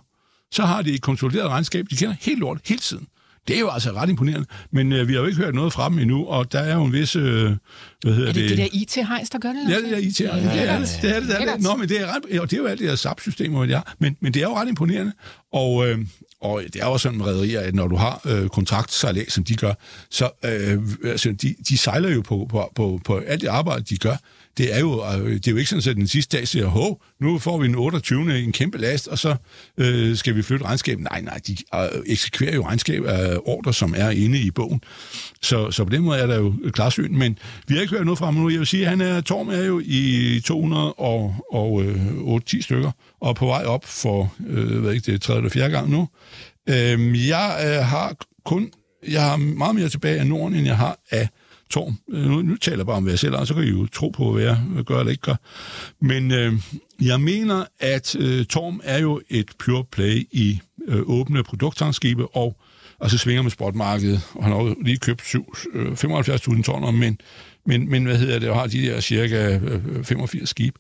Så 0.52 0.66
har 0.66 0.82
de 0.82 0.94
et 0.94 1.02
konsolideret 1.02 1.50
regnskab, 1.50 1.86
de 1.90 1.96
kender 1.96 2.16
helt 2.22 2.40
lort 2.40 2.60
hele 2.66 2.80
tiden. 2.80 3.08
Det 3.48 3.56
er 3.56 3.60
jo 3.60 3.70
altså 3.70 3.92
ret 3.92 4.10
imponerende, 4.10 4.48
men 4.72 4.92
øh, 4.92 5.08
vi 5.08 5.14
har 5.14 5.20
jo 5.20 5.26
ikke 5.26 5.38
hørt 5.38 5.56
noget 5.56 5.74
fra 5.74 5.90
dem 5.90 6.00
endnu, 6.00 6.26
og 6.26 6.52
der 6.52 6.60
er 6.60 6.76
jo 6.76 6.84
en 6.84 6.94
vis, 6.94 7.16
øh, 7.16 7.24
hvad 7.24 8.14
hedder 8.14 8.30
Er 8.30 8.34
det 8.34 8.50
det 8.50 8.58
der 8.58 8.68
IT-hejs, 8.72 9.30
der 9.30 9.40
gør 9.40 9.50
det? 9.50 9.70
Ja, 9.70 9.78
det 9.78 9.94
er 9.94 9.98
IT. 9.98 10.22
Ja, 10.22 10.26
det 10.26 10.70
er 10.70 10.80
det. 10.80 11.00
Det 11.02 11.16
er 11.16 11.20
det. 11.20 11.30
det, 11.30 11.42
er 11.42 11.54
det. 11.54 11.64
Nå, 11.64 11.76
men 11.76 11.90
det 11.90 12.02
er, 12.02 12.08
ret, 12.16 12.40
og 12.40 12.52
det 12.52 12.58
er 12.58 12.62
jo 12.62 12.68
alt 12.68 12.80
det 12.80 12.90
der 12.90 12.96
SAP-systemer, 12.96 13.66
det 13.66 13.76
er. 13.76 13.82
Men, 14.00 14.18
men 14.20 14.34
det 14.34 14.40
er 14.40 14.44
jo 14.44 14.56
ret 14.56 14.68
imponerende. 14.68 15.12
Og, 15.54 15.90
øh, 15.90 16.00
og 16.42 16.62
det 16.74 16.82
er 16.82 16.86
jo 16.86 16.98
sådan 16.98 17.18
med 17.18 17.26
rederier, 17.26 17.60
at 17.62 17.76
når 17.76 17.88
du 17.88 17.96
har 17.96 18.22
øh, 18.26 18.50
kontraktsejlads, 18.50 19.34
som 19.34 19.44
de 19.44 19.56
gør, 19.56 19.74
så 20.10 20.30
øh, 20.46 20.82
altså, 21.06 21.32
de, 21.32 21.56
de 21.70 21.78
sejler 21.78 22.10
jo 22.10 22.22
på, 22.22 22.48
på, 22.50 22.72
på, 22.76 23.00
på 23.06 23.18
alt 23.18 23.42
det 23.42 23.48
arbejde, 23.48 23.84
de 23.84 23.98
gør. 23.98 24.16
Det 24.58 24.76
er 24.76 24.80
jo, 24.80 25.04
øh, 25.06 25.34
det 25.34 25.48
er 25.48 25.52
jo 25.52 25.58
ikke 25.58 25.70
sådan, 25.70 25.90
at 25.90 25.96
den 25.96 26.08
sidste 26.08 26.38
dag 26.38 26.48
siger, 26.48 26.66
hov, 26.66 27.02
nu 27.22 27.40
får 27.40 27.58
vi 27.58 27.68
en 27.68 27.76
28. 27.76 28.40
en 28.40 28.52
kæmpe 28.52 28.78
last, 28.78 29.08
og 29.08 29.20
så 29.20 29.36
øh, 29.78 30.16
skal 30.16 30.36
vi 30.36 30.42
flytte 30.42 30.66
regnskabet. 30.66 31.04
Nej, 31.04 31.22
nej, 31.22 31.40
de 31.48 31.58
øh, 31.76 32.04
eksekverer 32.06 32.56
jo 32.56 32.66
regnskab 32.66 33.06
af 33.06 33.38
ordre, 33.46 33.74
som 33.74 33.94
er 33.98 34.10
inde 34.10 34.40
i 34.40 34.52
bogen. 34.52 34.82
Så, 35.42 35.72
så 35.72 35.84
på 35.84 35.90
den 35.90 36.02
måde 36.02 36.20
er 36.20 36.28
der 36.28 36.36
jo 36.36 36.54
et 36.64 36.74
klarsyn. 36.74 37.18
Men 37.18 37.38
vi 37.68 37.74
har 37.74 37.82
ikke 37.82 37.96
hørt 37.96 38.06
noget 38.06 38.18
fra 38.18 38.26
ham 38.26 38.34
nu. 38.34 38.50
Jeg 38.50 38.60
vil 38.60 38.68
sige, 38.68 38.84
at 38.84 38.90
han 38.90 39.02
er, 39.02 39.22
Torm 39.22 39.50
er 39.50 39.64
jo 39.64 39.82
i 39.86 40.40
208 40.46 42.58
øh, 42.58 42.64
stykker, 42.64 42.92
og 43.22 43.36
på 43.36 43.46
vej 43.46 43.64
op 43.64 43.86
for, 43.86 44.34
øh, 44.48 44.84
ved 44.84 44.94
ikke, 44.94 45.06
det 45.06 45.14
er 45.14 45.20
tredje 45.20 45.40
eller 45.40 45.50
fjerde 45.50 45.74
gang 45.74 45.90
nu. 45.90 46.08
Øh, 46.70 47.28
jeg 47.28 47.64
øh, 47.66 47.86
har 47.86 48.16
kun, 48.46 48.72
jeg 49.08 49.22
har 49.22 49.38
meget 49.38 49.76
mere 49.76 49.90
tilbage 49.90 50.20
af 50.20 50.28
Norden, 50.28 50.58
end 50.58 50.68
jeg 50.68 50.78
har 50.78 51.00
af 51.12 51.30
Torm. 51.74 51.98
Øh, 52.12 52.26
nu, 52.26 52.42
nu 52.42 52.56
taler 52.56 52.78
jeg 52.78 52.86
bare 52.86 52.96
om, 52.96 53.04
hvad 53.04 53.14
jeg 53.14 53.20
selv 53.20 53.36
har, 53.36 53.46
så 53.46 53.54
kan 53.54 53.64
I 53.64 53.70
jo 53.70 53.88
tro 53.88 54.10
på, 54.10 54.32
hvad 54.32 54.44
jeg 54.44 54.58
gør 54.86 55.00
eller 55.00 55.12
ikke 55.12 55.22
gør. 55.22 55.36
Men 56.02 56.32
øh, 56.32 56.54
jeg 57.02 57.22
mener, 57.22 57.66
at 57.80 58.16
øh, 58.16 58.46
Torm 58.46 58.82
er 58.84 59.00
jo 59.00 59.22
et 59.30 59.52
pure 59.60 59.84
play 59.92 60.28
i 60.32 60.60
øh, 60.88 61.02
åbne 61.06 61.44
produkttankskibe, 61.44 62.28
og 62.28 62.58
og 63.00 63.10
så 63.12 63.18
svinger 63.18 63.42
med 63.42 63.52
spotmarkedet, 63.52 64.22
og 64.36 64.44
han 64.44 64.54
har 64.54 64.64
jo 64.64 64.76
lige 64.82 64.98
købt 64.98 65.36
øh, 65.74 65.92
75.000 65.92 66.64
tonner, 66.64 66.92
men, 66.92 67.18
men, 67.66 67.90
men 67.90 68.06
hvad 68.06 68.18
hedder 68.18 68.40
det, 68.40 68.50
og 68.50 68.60
har 68.60 68.68
de 68.68 68.82
der 68.82 69.00
cirka 69.00 69.60
øh, 69.64 70.04
85 70.04 70.50
skib 70.50 70.76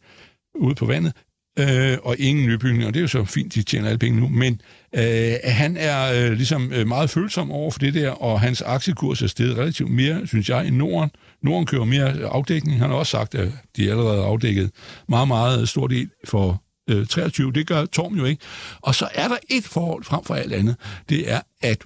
ude 0.56 0.75
på 0.75 0.86
vandet, 0.86 1.13
øh, 1.60 1.98
og 2.04 2.16
ingen 2.20 2.46
nybygning, 2.46 2.86
og 2.86 2.94
det 2.94 3.00
er 3.00 3.02
jo 3.02 3.08
så 3.08 3.26
fint, 3.26 3.56
de 3.56 3.63
tjener 3.63 3.88
alle 3.88 4.00
penge 4.00 4.20
nu, 4.20 4.28
men 4.28 4.62
øh, 4.96 5.34
han 5.44 5.78
er 5.78 6.26
øh, 6.26 6.32
ligesom 6.32 6.72
øh, 6.74 6.88
meget 6.88 7.10
følsom 7.10 7.52
over 7.52 7.72
for 7.72 7.80
det 7.80 7.94
der, 7.94 8.10
og 8.10 8.39
hans 8.42 8.62
aktiekurs 8.62 9.22
er 9.22 9.28
steget 9.28 9.58
relativt 9.58 9.92
mere, 9.92 10.28
synes 10.28 10.50
jeg, 10.50 10.68
end 10.68 10.76
Norden. 10.76 11.10
Norden 11.42 11.66
kører 11.66 11.86
mere 11.86 12.13
øh, 12.13 12.30
afdækning, 12.32 12.80
han 12.80 12.89
har 12.89 12.98
også 12.98 13.12
sagt, 13.12 13.36
at 13.36 13.50
de 13.78 13.88
er 13.88 13.92
allerede 13.92 14.24
afdækket 14.24 14.72
meget, 15.08 15.28
meget 15.28 15.62
øh, 15.62 15.68
stor 15.68 15.88
del 15.88 16.10
for 16.26 16.63
øh, 16.89 17.08
23, 17.08 17.52
det 17.52 17.68
gør 17.68 17.86
Torm 17.86 18.16
jo 18.16 18.26
ikke. 18.26 18.42
Og 18.82 18.96
så 18.96 19.08
er 19.13 19.28
der 19.28 19.38
et 19.50 19.63
forhold 19.63 20.04
frem 20.04 20.24
for 20.24 20.36
alt 20.36 20.54
andet, 20.54 20.76
det 21.10 21.32
er, 21.32 21.42
at 21.62 21.78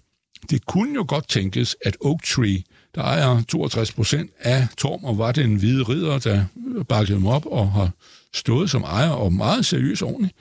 det 0.50 0.66
kunne 0.66 0.94
jo 0.96 1.06
godt 1.08 1.30
tænkes, 1.30 1.76
at 1.86 1.98
Oak 2.02 2.24
Tree, 2.24 2.64
der 2.96 3.02
ejer 3.02 3.42
62 3.48 3.92
procent 3.92 4.32
af 4.40 4.68
Torm, 4.78 5.04
og 5.04 5.18
var 5.18 5.32
den 5.32 5.56
hvide 5.56 5.84
ridder, 5.84 6.20
der 6.20 6.46
bakkede 6.90 7.18
dem 7.18 7.28
op 7.28 7.46
og 7.46 7.72
har 7.72 7.92
stået 8.34 8.70
som 8.70 8.84
ejer 8.84 9.10
og 9.10 9.34
meget 9.34 9.66
seriøs 9.66 10.02
ordentligt, 10.02 10.36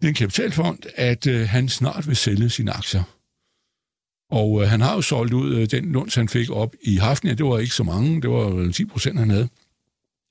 det 0.00 0.04
er 0.04 0.08
en 0.08 0.14
kapitalfond, 0.14 0.78
at 0.94 1.26
øh, 1.26 1.48
han 1.48 1.68
snart 1.68 2.08
vil 2.08 2.16
sælge 2.16 2.50
sine 2.50 2.72
aktier. 2.72 3.02
Og 4.30 4.62
øh, 4.62 4.68
han 4.68 4.80
har 4.80 4.94
jo 4.94 5.02
solgt 5.02 5.32
ud 5.32 5.54
øh, 5.54 5.70
den 5.70 5.92
lunds, 5.92 6.14
han 6.14 6.28
fik 6.28 6.50
op 6.50 6.74
i 6.82 6.96
Hafnia. 6.96 7.34
Det 7.34 7.46
var 7.46 7.58
ikke 7.58 7.74
så 7.74 7.84
mange, 7.84 8.22
det 8.22 8.30
var 8.30 8.72
10 8.72 8.84
procent, 8.84 9.18
han 9.18 9.30
havde. 9.30 9.48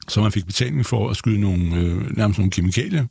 Så 0.08 0.22
man 0.22 0.32
fik 0.32 0.46
betaling 0.46 0.86
for 0.86 1.10
at 1.10 1.18
skyde 1.18 1.42
nogle, 1.42 1.76
øh, 1.76 2.18
nærmest 2.18 2.40
nogle 2.40 2.52
kemikalier 2.52 3.06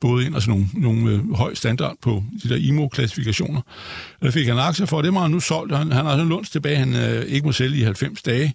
både 0.00 0.26
ind, 0.26 0.34
og 0.34 0.42
sådan 0.42 0.68
nogle, 0.74 0.96
nogle 0.96 1.10
øh, 1.10 1.32
høj 1.34 1.54
standard 1.54 1.96
på 2.02 2.24
de 2.42 2.48
der 2.48 2.56
IMO-klassifikationer. 2.56 3.60
Der 4.20 4.26
øh, 4.26 4.32
fik 4.32 4.46
han 4.46 4.58
aktier 4.58 4.86
for, 4.86 5.02
det 5.02 5.14
var 5.14 5.20
han 5.20 5.30
nu 5.30 5.40
solgt. 5.40 5.76
Han, 5.76 5.92
han 5.92 6.04
har 6.04 6.12
sådan 6.12 6.28
lunds 6.28 6.50
tilbage, 6.50 6.76
han 6.76 6.94
øh, 6.94 7.24
ikke 7.24 7.46
må 7.46 7.52
sælge 7.52 7.78
i 7.78 7.82
90 7.82 8.22
dage. 8.22 8.54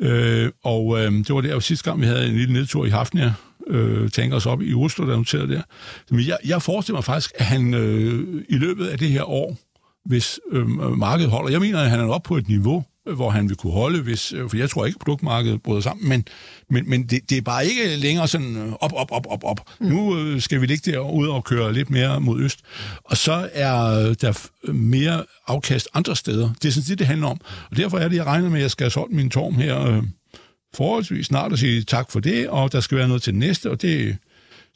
Øh, 0.00 0.50
og 0.64 0.98
øh, 0.98 1.12
det 1.12 1.34
var 1.34 1.40
der 1.40 1.52
jo 1.52 1.60
sidste 1.60 1.90
gang, 1.90 2.00
vi 2.00 2.06
havde 2.06 2.26
en 2.26 2.36
lille 2.36 2.52
nedtur 2.54 2.86
i 2.86 2.90
Hafnia, 2.90 3.32
øh, 3.66 4.10
tænker 4.10 4.36
os 4.36 4.46
op 4.46 4.62
i 4.62 4.74
Oslo, 4.74 5.06
der 5.06 5.16
noterede 5.16 5.52
der. 5.52 5.62
Men 6.10 6.26
jeg, 6.26 6.38
jeg 6.44 6.62
forestiller 6.62 6.96
mig 6.96 7.04
faktisk, 7.04 7.32
at 7.34 7.44
han 7.44 7.74
øh, 7.74 8.44
i 8.48 8.54
løbet 8.54 8.86
af 8.86 8.98
det 8.98 9.08
her 9.08 9.30
år, 9.30 9.56
hvis 10.04 10.40
øh, 10.52 10.68
markedet 10.98 11.30
holder, 11.30 11.50
jeg 11.50 11.60
mener, 11.60 11.80
at 11.80 11.90
han 11.90 12.00
er 12.00 12.06
oppe 12.06 12.28
på 12.28 12.36
et 12.36 12.48
niveau, 12.48 12.84
hvor 13.12 13.30
han 13.30 13.48
vil 13.48 13.56
kunne 13.56 13.72
holde, 13.72 14.02
hvis, 14.02 14.32
øh, 14.32 14.50
for 14.50 14.56
jeg 14.56 14.70
tror 14.70 14.86
ikke, 14.86 14.96
at 14.96 15.00
produktmarkedet 15.00 15.62
bryder 15.62 15.80
sammen, 15.80 16.08
men, 16.08 16.24
men, 16.70 16.90
men 16.90 17.02
det, 17.02 17.30
det 17.30 17.38
er 17.38 17.42
bare 17.42 17.66
ikke 17.66 17.96
længere 17.96 18.28
sådan 18.28 18.56
øh, 18.56 18.72
op, 18.72 18.92
op, 18.92 19.12
op, 19.12 19.26
op, 19.28 19.44
op. 19.44 19.60
Mm. 19.80 19.86
Nu 19.86 20.18
øh, 20.18 20.40
skal 20.40 20.60
vi 20.60 20.66
ligge 20.66 20.92
derude 20.92 21.30
og 21.30 21.44
køre 21.44 21.72
lidt 21.72 21.90
mere 21.90 22.20
mod 22.20 22.40
øst. 22.40 22.60
Og 23.04 23.16
så 23.16 23.50
er 23.52 24.14
der 24.14 24.48
mere 24.72 25.24
afkast 25.46 25.88
andre 25.94 26.16
steder. 26.16 26.50
Det 26.62 26.68
er 26.68 26.72
sådan 26.72 26.88
det, 26.88 26.98
det 26.98 27.06
handler 27.06 27.26
om. 27.26 27.40
Og 27.70 27.76
derfor 27.76 27.98
er 27.98 28.08
det, 28.08 28.16
jeg 28.16 28.26
regner 28.26 28.48
med, 28.48 28.58
at 28.58 28.62
jeg 28.62 28.70
skal 28.70 28.84
have 28.84 28.90
solgt 28.90 29.14
min 29.14 29.30
torm 29.30 29.54
her 29.54 29.86
øh, 29.86 30.02
forholdsvis 30.74 31.26
snart 31.26 31.52
og 31.52 31.58
sige 31.58 31.82
tak 31.82 32.10
for 32.10 32.20
det, 32.20 32.48
og 32.48 32.72
der 32.72 32.80
skal 32.80 32.98
være 32.98 33.08
noget 33.08 33.22
til 33.22 33.34
næste, 33.34 33.70
og 33.70 33.82
det 33.82 34.16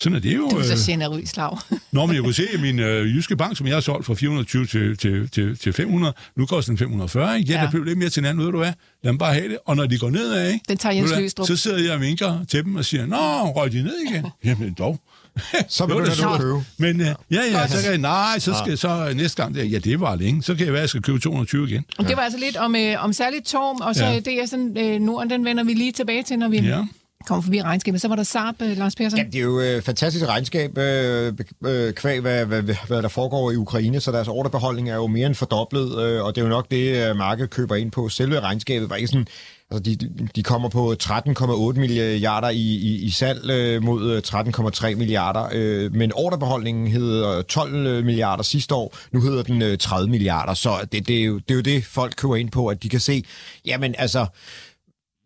sådan 0.01 0.17
er 0.17 0.21
det 0.21 0.37
jo. 0.37 0.49
Du 0.51 0.57
er 0.57 0.61
øh, 0.61 0.65
så 0.77 0.91
generøs, 0.93 1.37
Lav. 1.37 1.59
Nå, 1.93 2.07
men 2.07 2.15
jeg 2.15 2.23
kunne 2.25 2.35
se, 2.35 2.43
at 2.55 2.61
min 2.61 2.79
øh, 2.79 3.17
jyske 3.17 3.37
bank, 3.37 3.57
som 3.57 3.67
jeg 3.67 3.77
har 3.77 3.81
solgt 3.81 4.07
fra 4.07 4.15
420 4.15 4.67
til, 4.67 4.97
til, 4.97 5.29
til, 5.31 5.59
til 5.59 5.73
500, 5.73 6.15
nu 6.37 6.47
koster 6.47 6.71
den 6.73 6.79
540, 6.79 7.39
ikke? 7.39 7.53
Ja, 7.53 7.59
Ja. 7.59 7.65
der 7.65 7.71
blev 7.71 7.85
lidt 7.85 7.99
mere 7.99 8.09
til 8.09 8.21
hinanden, 8.23 8.45
ved 8.45 8.53
du 8.53 8.59
hvad? 8.59 8.73
Lad 9.03 9.09
dem 9.13 9.19
bare 9.19 9.35
have 9.35 9.49
det. 9.49 9.59
Og 9.67 9.77
når 9.77 9.87
de 9.87 9.99
går 9.99 10.11
nedad, 10.11 10.53
ikke? 10.53 10.65
Den 10.69 10.77
tager 10.79 10.95
Jens? 10.95 11.11
Løgstrup. 11.11 11.47
Så 11.47 11.57
sidder 11.57 11.79
jeg 11.79 11.93
og 11.93 12.01
vinker 12.01 12.45
til 12.49 12.65
dem 12.65 12.77
og 12.77 12.85
siger, 12.85 13.07
Nå, 13.07 13.17
røg 13.51 13.73
de 13.73 13.83
ned 13.83 13.95
igen? 14.11 14.27
Jamen 14.45 14.73
dog. 14.79 15.01
Så 15.69 15.87
da 15.87 15.93
du 15.95 15.99
at 16.01 16.13
sjovt. 16.17 16.41
købe. 16.41 16.65
Men 16.79 17.01
øh, 17.01 17.07
ja, 17.07 17.15
ja, 17.31 17.69
så 17.69 17.83
kan 17.83 17.91
jeg, 17.91 17.99
nej, 17.99 18.39
så 18.39 18.55
skal 18.65 18.79
så 18.79 19.13
næste 19.17 19.43
gang, 19.43 19.57
ja, 19.57 19.79
det 19.79 20.01
var 20.01 20.17
længe. 20.17 20.43
Så 20.43 20.55
kan 20.55 20.65
jeg 20.67 20.73
være, 20.73 20.81
at 20.81 20.83
jeg 20.83 20.89
skal 20.89 21.03
købe 21.03 21.19
220 21.19 21.69
igen. 21.69 21.85
Og 21.99 22.09
det 22.09 22.17
var 22.17 22.23
altså 22.23 22.39
lidt 22.39 22.57
om, 22.57 22.77
øh, 22.77 23.05
om 23.05 23.13
særligt 23.13 23.47
Torm, 23.47 23.77
og 23.81 23.95
så 23.95 24.05
ja. 24.05 24.21
det 24.21 24.43
er 24.43 24.47
sådan, 24.47 24.77
øh, 24.79 25.01
Norden, 25.01 25.31
den 25.31 25.45
vender 25.45 25.65
vi 25.65 25.75
lige 25.75 25.93
tilbage 25.93 26.23
til, 26.23 26.39
når 26.39 26.49
vi 26.49 26.59
Ja 26.59 26.85
kommer 27.29 27.43
forbi 27.43 27.63
regnskabet. 27.63 28.01
Så 28.01 28.09
var 28.09 28.17
der 28.17 28.23
Saab, 28.23 28.55
øh, 28.63 28.77
Lars 28.77 28.95
Persson. 28.95 29.19
Ja, 29.19 29.25
det 29.25 29.35
er 29.35 29.43
jo 29.43 29.59
et 29.59 29.77
øh, 29.77 29.83
fantastisk 29.83 30.27
regnskab, 30.27 30.79
øh, 30.79 31.33
øh, 31.67 31.93
kvæg, 31.93 32.21
hvad, 32.21 32.45
hvad, 32.45 32.63
hvad 32.87 33.03
der 33.03 33.09
foregår 33.09 33.51
i 33.51 33.57
Ukraine, 33.57 34.01
så 34.01 34.13
deres 34.13 34.29
ordrebeholdning 34.29 34.91
er 34.91 34.95
jo 34.95 35.07
mere 35.07 35.27
end 35.27 35.35
fordoblet, 35.35 36.03
øh, 36.03 36.25
og 36.25 36.35
det 36.35 36.41
er 36.41 36.45
jo 36.45 36.51
nok 36.51 36.71
det, 36.71 37.09
øh, 37.11 37.17
markedet 37.17 37.51
køber 37.51 37.77
ind 37.77 37.91
på. 37.91 38.09
Selve 38.09 38.41
regnskabet 38.41 38.91
var 38.91 38.97
ikke 38.97 39.09
sådan 39.09 39.27
Altså, 39.71 39.83
de, 39.83 40.29
de 40.37 40.43
kommer 40.43 40.69
på 40.69 40.95
13,8 41.03 41.81
milliarder 41.81 42.49
i, 42.49 42.57
i, 42.57 43.05
i 43.05 43.11
salg 43.11 43.51
øh, 43.51 43.83
mod 43.83 44.13
øh, 44.13 44.23
13,3 44.27 44.95
milliarder, 44.95 45.49
øh, 45.53 45.95
men 45.95 46.13
ordrebeholdningen 46.15 46.87
hedder 46.87 47.43
12 47.43 47.75
øh, 47.87 48.05
milliarder 48.05 48.43
sidste 48.43 48.75
år, 48.75 48.97
nu 49.13 49.21
hedder 49.21 49.43
den 49.43 49.63
øh, 49.63 49.79
30 49.79 50.11
milliarder, 50.11 50.55
så 50.55 50.71
det, 50.93 51.09
det, 51.09 51.19
er 51.21 51.25
jo, 51.25 51.39
det 51.39 51.51
er 51.51 51.55
jo 51.55 51.61
det, 51.61 51.85
folk 51.85 52.15
køber 52.17 52.37
ind 52.37 52.51
på, 52.51 52.67
at 52.67 52.83
de 52.83 52.89
kan 52.89 53.01
se, 53.01 53.25
jamen 53.67 53.95
altså, 53.99 54.27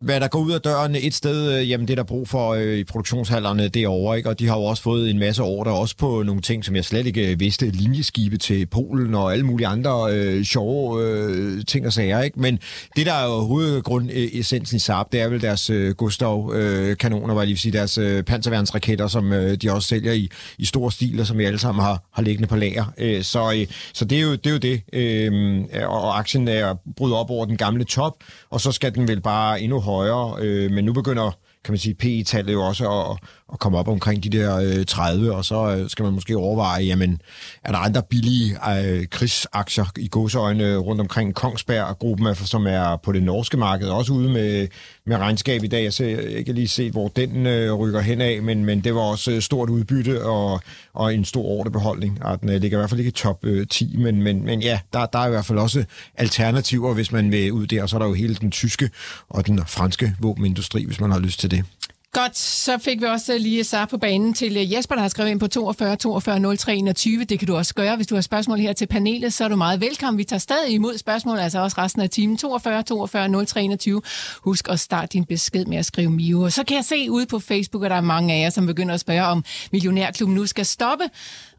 hvad 0.03 0.19
der 0.19 0.27
går 0.27 0.39
ud 0.39 0.51
af 0.51 0.61
døren 0.61 0.95
et 0.95 1.13
sted, 1.13 1.59
øh, 1.59 1.69
jamen 1.69 1.87
det 1.87 1.93
er 1.93 1.95
der 1.95 2.03
brug 2.03 2.27
for 2.27 2.53
øh, 2.53 2.77
i 2.77 2.83
produktionshallerne 2.83 3.67
derovre, 3.67 4.17
ikke? 4.17 4.29
og 4.29 4.39
de 4.39 4.47
har 4.47 4.57
jo 4.57 4.63
også 4.63 4.83
fået 4.83 5.09
en 5.09 5.19
masse 5.19 5.43
ordre, 5.43 5.71
også 5.71 5.97
på 5.97 6.23
nogle 6.23 6.41
ting, 6.41 6.65
som 6.65 6.75
jeg 6.75 6.85
slet 6.85 7.05
ikke 7.05 7.31
øh, 7.31 7.39
vidste, 7.39 7.69
linjeskibe 7.69 8.37
til 8.37 8.65
Polen 8.65 9.15
og 9.15 9.33
alle 9.33 9.45
mulige 9.45 9.67
andre 9.67 10.13
øh, 10.13 10.43
sjove 10.43 11.03
øh, 11.03 11.65
ting 11.67 11.85
og 11.85 11.93
sager. 11.93 12.21
Ikke? 12.21 12.39
Men 12.39 12.59
det, 12.95 13.05
der 13.05 13.13
er 13.13 13.25
jo 13.25 13.39
hovedgrund 13.39 14.09
essensen 14.13 14.75
i 14.75 14.79
Saab, 14.79 15.11
det 15.11 15.21
er 15.21 15.27
vel 15.27 15.41
deres 15.41 15.69
øh, 15.69 15.91
Gustav-kanoner, 15.95 17.29
øh, 17.29 17.35
var 17.35 17.41
jeg 17.41 17.47
lige 17.47 17.57
sige, 17.57 17.71
deres 17.71 17.97
øh, 17.97 18.23
panserværnsraketter, 18.23 19.07
som 19.07 19.33
øh, 19.33 19.57
de 19.57 19.71
også 19.71 19.87
sælger 19.87 20.13
i, 20.13 20.29
i 20.57 20.65
stor 20.65 20.89
stil, 20.89 21.19
og 21.19 21.27
som 21.27 21.37
vi 21.37 21.45
alle 21.45 21.59
sammen 21.59 21.83
har, 21.83 22.03
har 22.13 22.23
liggende 22.23 22.47
på 22.47 22.55
lager. 22.55 22.85
Øh, 22.97 23.23
så, 23.23 23.53
øh, 23.55 23.67
så 23.93 24.05
det 24.05 24.17
er 24.17 24.21
jo 24.21 24.35
det. 24.35 24.45
Er 24.45 24.51
jo 24.51 24.57
det. 24.57 24.81
Øh, 24.93 25.89
og 25.89 26.19
aktien 26.19 26.47
er 26.47 26.75
brudt 26.95 27.13
op 27.13 27.29
over 27.29 27.45
den 27.45 27.57
gamle 27.57 27.83
top, 27.83 28.13
og 28.49 28.61
så 28.61 28.71
skal 28.71 28.95
den 28.95 29.07
vel 29.07 29.21
bare 29.21 29.61
endnu 29.61 29.79
højere 29.79 29.92
højere, 29.95 30.35
øh, 30.41 30.71
men 30.71 30.85
nu 30.85 30.93
begynder 30.93 31.31
kan 31.63 31.71
man 31.71 31.79
sige, 31.79 31.95
PE-tallet 31.95 32.53
jo 32.53 32.61
også 32.61 32.91
at, 32.91 33.17
at 33.53 33.59
komme 33.59 33.77
op 33.77 33.87
omkring 33.87 34.23
de 34.23 34.29
der 34.29 34.57
øh, 34.57 34.85
30, 34.85 35.35
og 35.35 35.45
så 35.45 35.75
øh, 35.75 35.89
skal 35.89 36.03
man 36.03 36.13
måske 36.13 36.37
overveje, 36.37 36.83
jamen, 36.83 37.21
er 37.63 37.71
der 37.71 37.79
andre 37.79 38.01
billige 38.09 38.57
øh, 38.79 39.07
krigsaktier 39.07 39.85
i 39.97 40.07
godsøjne 40.11 40.77
rundt 40.77 41.01
omkring 41.01 41.35
Kongsberg-gruppen, 41.35 42.35
som 42.35 42.67
er 42.67 42.95
på 43.03 43.11
det 43.11 43.23
norske 43.23 43.57
marked, 43.57 43.87
også 43.87 44.13
ude 44.13 44.29
med, 44.29 44.67
med 45.05 45.17
regnskab 45.17 45.63
i 45.63 45.67
dag. 45.67 45.83
Jeg 45.83 45.93
ser 45.93 46.19
ikke 46.19 46.53
lige 46.53 46.67
set, 46.67 46.91
hvor 46.91 47.07
den 47.07 47.45
øh, 47.45 47.73
rykker 47.73 48.01
hen 48.01 48.21
af, 48.21 48.41
men, 48.41 48.65
men 48.65 48.83
det 48.83 48.95
var 48.95 49.01
også 49.01 49.31
øh, 49.31 49.41
stort 49.41 49.69
udbytte 49.69 50.25
og, 50.25 50.61
og 50.93 51.13
en 51.13 51.25
stor 51.25 51.43
ordrebeholdning. 51.43 52.23
Og 52.23 52.41
den 52.41 52.49
øh, 52.49 52.61
ligger 52.61 52.77
i 52.77 52.79
hvert 52.79 52.89
fald 52.89 52.99
ikke 52.99 53.09
i 53.09 53.11
top 53.11 53.45
øh, 53.45 53.67
10, 53.67 53.95
men, 53.97 54.21
men, 54.21 54.45
men 54.45 54.61
ja, 54.61 54.79
der, 54.93 55.05
der 55.05 55.19
er 55.19 55.27
i 55.27 55.29
hvert 55.29 55.45
fald 55.45 55.59
også 55.59 55.83
alternativer, 56.17 56.93
hvis 56.93 57.11
man 57.11 57.31
vil 57.31 57.51
ud 57.51 57.67
der, 57.67 57.81
og 57.81 57.89
så 57.89 57.95
er 57.95 57.99
der 57.99 58.07
jo 58.07 58.13
hele 58.13 58.35
den 58.35 58.51
tyske 58.51 58.89
og 59.29 59.47
den 59.47 59.59
franske 59.67 60.15
våbenindustri, 60.19 60.85
hvis 60.85 60.99
man 60.99 61.11
har 61.11 61.19
lyst 61.19 61.39
til 61.39 61.51
det. 61.55 61.65
Godt, 62.13 62.37
så 62.37 62.77
fik 62.77 63.01
vi 63.01 63.05
også 63.05 63.37
lige 63.37 63.63
sat 63.63 63.89
på 63.89 63.97
banen 63.97 64.33
til 64.33 64.57
øh, 64.57 64.73
Jesper, 64.73 64.95
der 64.95 65.01
har 65.01 65.09
skrevet 65.09 65.29
ind 65.29 65.39
på 65.39 65.47
42 65.47 65.95
42 65.95 66.55
03 66.55 66.75
21. 66.75 67.23
Det 67.23 67.39
kan 67.39 67.47
du 67.47 67.55
også 67.55 67.73
gøre, 67.73 67.95
hvis 67.95 68.07
du 68.07 68.15
har 68.15 68.21
spørgsmål 68.21 68.59
her 68.59 68.73
til 68.73 68.85
panelet, 68.85 69.33
så 69.33 69.43
er 69.43 69.47
du 69.47 69.55
meget 69.55 69.81
velkommen. 69.81 70.17
Vi 70.17 70.23
tager 70.23 70.39
stadig 70.39 70.73
imod 70.73 70.97
spørgsmål, 70.97 71.39
altså 71.39 71.59
også 71.59 71.77
resten 71.77 72.01
af 72.01 72.09
timen. 72.09 72.37
42 72.37 72.83
42 72.83 73.45
03 73.45 73.63
21. 73.63 74.01
Husk 74.41 74.69
at 74.69 74.79
starte 74.79 75.07
din 75.13 75.25
besked 75.25 75.65
med 75.65 75.77
at 75.77 75.85
skrive 75.85 76.09
Mio. 76.09 76.41
Og 76.41 76.51
så 76.51 76.63
kan 76.63 76.77
jeg 76.77 76.85
se 76.85 77.11
ude 77.11 77.25
på 77.25 77.39
Facebook, 77.39 77.83
at 77.83 77.91
der 77.91 77.97
er 77.97 78.01
mange 78.01 78.33
af 78.33 78.41
jer, 78.41 78.49
som 78.49 78.65
begynder 78.65 78.93
at 78.93 78.99
spørge, 78.99 79.23
om 79.23 79.45
Millionærklubben 79.71 80.35
nu 80.35 80.45
skal 80.45 80.65
stoppe. 80.65 81.03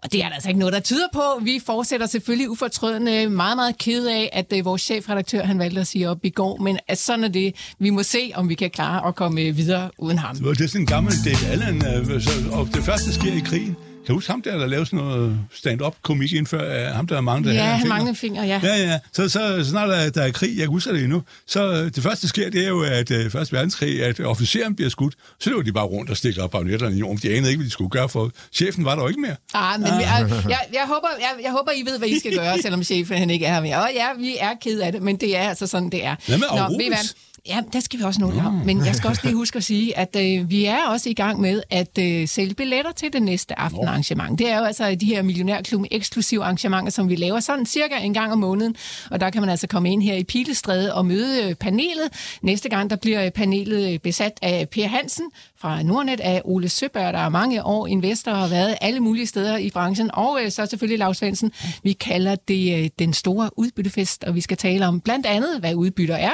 Og 0.04 0.12
det 0.12 0.24
er 0.24 0.28
der 0.28 0.34
altså 0.34 0.48
ikke 0.48 0.58
noget, 0.58 0.74
der 0.74 0.80
tyder 0.80 1.06
på. 1.12 1.22
Vi 1.42 1.60
fortsætter 1.66 2.06
selvfølgelig 2.06 2.50
ufortrødende. 2.50 3.28
Meget, 3.28 3.56
meget 3.56 3.78
ked 3.78 4.06
af, 4.06 4.30
at 4.32 4.52
øh, 4.56 4.64
vores 4.64 4.82
chefredaktør 4.82 5.42
han 5.42 5.58
valgte 5.58 5.80
at 5.80 5.86
sige 5.86 6.10
op 6.10 6.18
i 6.22 6.30
går. 6.30 6.56
Men 6.62 6.78
at 6.88 6.98
sådan 6.98 7.24
er 7.24 7.28
det. 7.28 7.54
Vi 7.78 7.90
må 7.90 8.02
se, 8.02 8.32
om 8.34 8.48
vi 8.48 8.54
kan 8.54 8.70
klare 8.70 9.08
at 9.08 9.14
komme 9.14 9.40
øh, 9.40 9.56
videre 9.56 9.90
uden 9.98 10.18
ham. 10.18 10.36
Det 10.36 10.60
er 10.60 10.66
sådan 10.66 10.80
en 10.80 10.86
gammel 10.86 11.12
Dave 11.24 11.50
Allen, 11.52 11.86
øh, 11.86 12.58
og 12.58 12.68
det 12.74 12.84
første 12.84 13.12
sker 13.12 13.32
i 13.32 13.42
krigen. 13.44 13.76
Kan 14.06 14.12
du 14.12 14.14
huske 14.14 14.30
ham 14.30 14.42
der, 14.42 14.58
der 14.58 14.66
lavede 14.66 14.86
sådan 14.86 14.98
noget 14.98 15.38
stand-up 15.52 15.94
komik 16.02 16.32
indfør? 16.32 16.92
Ham 16.92 17.06
der 17.06 17.20
mange, 17.20 17.48
der 17.48 17.54
Ja, 17.54 17.64
han 17.64 17.88
mange 17.88 18.16
fingre, 18.16 18.42
ja. 18.42 18.60
Ja, 18.62 18.76
ja. 18.76 18.98
Så, 19.12 19.28
så 19.28 19.64
snart 19.70 19.88
der, 19.88 20.10
der 20.10 20.22
er 20.22 20.30
krig, 20.30 20.48
jeg 20.48 20.62
kan 20.62 20.68
huske 20.68 20.92
det 20.92 21.02
endnu, 21.02 21.22
så 21.46 21.72
øh, 21.72 21.84
det 21.84 22.02
første, 22.02 22.22
der 22.22 22.28
sker, 22.28 22.50
det 22.50 22.64
er 22.64 22.68
jo, 22.68 22.82
at 22.82 23.10
uh, 23.10 23.30
første 23.30 23.52
verdenskrig, 23.52 24.04
at 24.04 24.20
officeren 24.20 24.76
bliver 24.76 24.90
skudt, 24.90 25.14
så 25.40 25.50
løber 25.50 25.62
de 25.62 25.72
bare 25.72 25.84
rundt 25.84 26.10
og 26.10 26.16
stikker 26.16 26.46
bagnetterne 26.46 26.96
i 26.96 26.98
jorden. 26.98 27.18
De 27.22 27.36
anede 27.36 27.48
ikke, 27.48 27.58
hvad 27.58 27.66
de 27.66 27.70
skulle 27.70 27.90
gøre, 27.90 28.08
for 28.08 28.30
chefen 28.52 28.84
var 28.84 28.94
der 28.94 29.02
jo 29.02 29.08
ikke 29.08 29.20
mere. 29.20 29.36
Ah, 29.54 29.80
men 29.80 29.88
ah. 29.88 30.00
Jeg, 30.00 30.30
jeg, 30.48 30.58
jeg, 30.72 30.86
håber, 30.86 31.08
jeg, 31.20 31.30
jeg 31.42 31.50
håber, 31.50 31.72
I 31.76 31.82
ved, 31.90 31.98
hvad 31.98 32.08
I 32.08 32.18
skal 32.18 32.34
gøre, 32.34 32.58
selvom 32.62 32.82
chefen 32.82 33.18
han 33.18 33.30
ikke 33.30 33.46
er 33.46 33.54
her 33.54 33.60
mere. 33.60 33.76
Og 33.76 33.90
ja, 33.94 34.06
vi 34.18 34.36
er 34.40 34.54
ked 34.62 34.80
af 34.80 34.92
det, 34.92 35.02
men 35.02 35.16
det 35.16 35.36
er 35.36 35.48
altså 35.48 35.66
sådan, 35.66 35.90
det 35.90 36.04
er. 36.04 36.16
Hvad 36.26 36.38
med 36.38 36.46
Nå, 36.50 36.78
ved 36.78 37.14
Ja, 37.48 37.60
det 37.72 37.84
skal 37.84 37.98
vi 37.98 38.04
også 38.04 38.20
nå 38.20 38.26
om. 38.26 38.52
Men 38.64 38.86
jeg 38.86 38.94
skal 38.94 39.08
også 39.08 39.20
lige 39.24 39.34
huske 39.34 39.56
at 39.56 39.64
sige, 39.64 39.98
at 39.98 40.16
øh, 40.16 40.50
vi 40.50 40.64
er 40.64 40.78
også 40.88 41.10
i 41.10 41.14
gang 41.14 41.40
med 41.40 41.62
at 41.70 41.98
øh, 41.98 42.28
sælge 42.28 42.54
billetter 42.54 42.92
til 42.92 43.12
det 43.12 43.22
næste 43.22 43.58
aftenarrangement. 43.58 44.38
Det 44.38 44.50
er 44.50 44.58
jo 44.58 44.64
altså 44.64 44.94
de 44.94 45.06
her 45.06 45.22
millionærklubben 45.22 45.88
eksklusive 45.90 46.42
arrangementer, 46.42 46.90
som 46.90 47.08
vi 47.08 47.16
laver 47.16 47.40
sådan 47.40 47.66
cirka 47.66 47.94
en 47.96 48.14
gang 48.14 48.32
om 48.32 48.38
måneden. 48.38 48.76
Og 49.10 49.20
der 49.20 49.30
kan 49.30 49.42
man 49.42 49.50
altså 49.50 49.66
komme 49.66 49.92
ind 49.92 50.02
her 50.02 50.14
i 50.14 50.24
Pilestræde 50.24 50.94
og 50.94 51.06
møde 51.06 51.48
øh, 51.48 51.54
panelet. 51.54 52.38
Næste 52.42 52.68
gang, 52.68 52.90
der 52.90 52.96
bliver 52.96 53.30
panelet 53.30 53.92
øh, 53.92 53.98
besat 53.98 54.38
af 54.42 54.68
Per 54.68 54.86
Hansen 54.86 55.24
fra 55.58 55.82
Nordnet, 55.82 56.20
af 56.20 56.42
Ole 56.44 56.68
Søberg, 56.68 57.12
der 57.12 57.18
er 57.18 57.28
mange 57.28 57.64
år 57.64 57.86
investor 57.86 58.30
og 58.30 58.38
har 58.38 58.48
været 58.48 58.76
alle 58.80 59.00
mulige 59.00 59.26
steder 59.26 59.56
i 59.56 59.70
branchen. 59.70 60.10
Og 60.12 60.38
øh, 60.42 60.50
så 60.50 60.66
selvfølgelig 60.66 60.98
Lars 60.98 61.16
Svendsen. 61.16 61.52
Vi 61.82 61.92
kalder 61.92 62.34
det 62.34 62.84
øh, 62.84 62.90
den 62.98 63.12
store 63.12 63.50
udbyttefest, 63.58 64.24
og 64.24 64.34
vi 64.34 64.40
skal 64.40 64.56
tale 64.56 64.86
om 64.86 65.00
blandt 65.00 65.26
andet, 65.26 65.60
hvad 65.60 65.74
udbytter 65.74 66.16
er. 66.16 66.32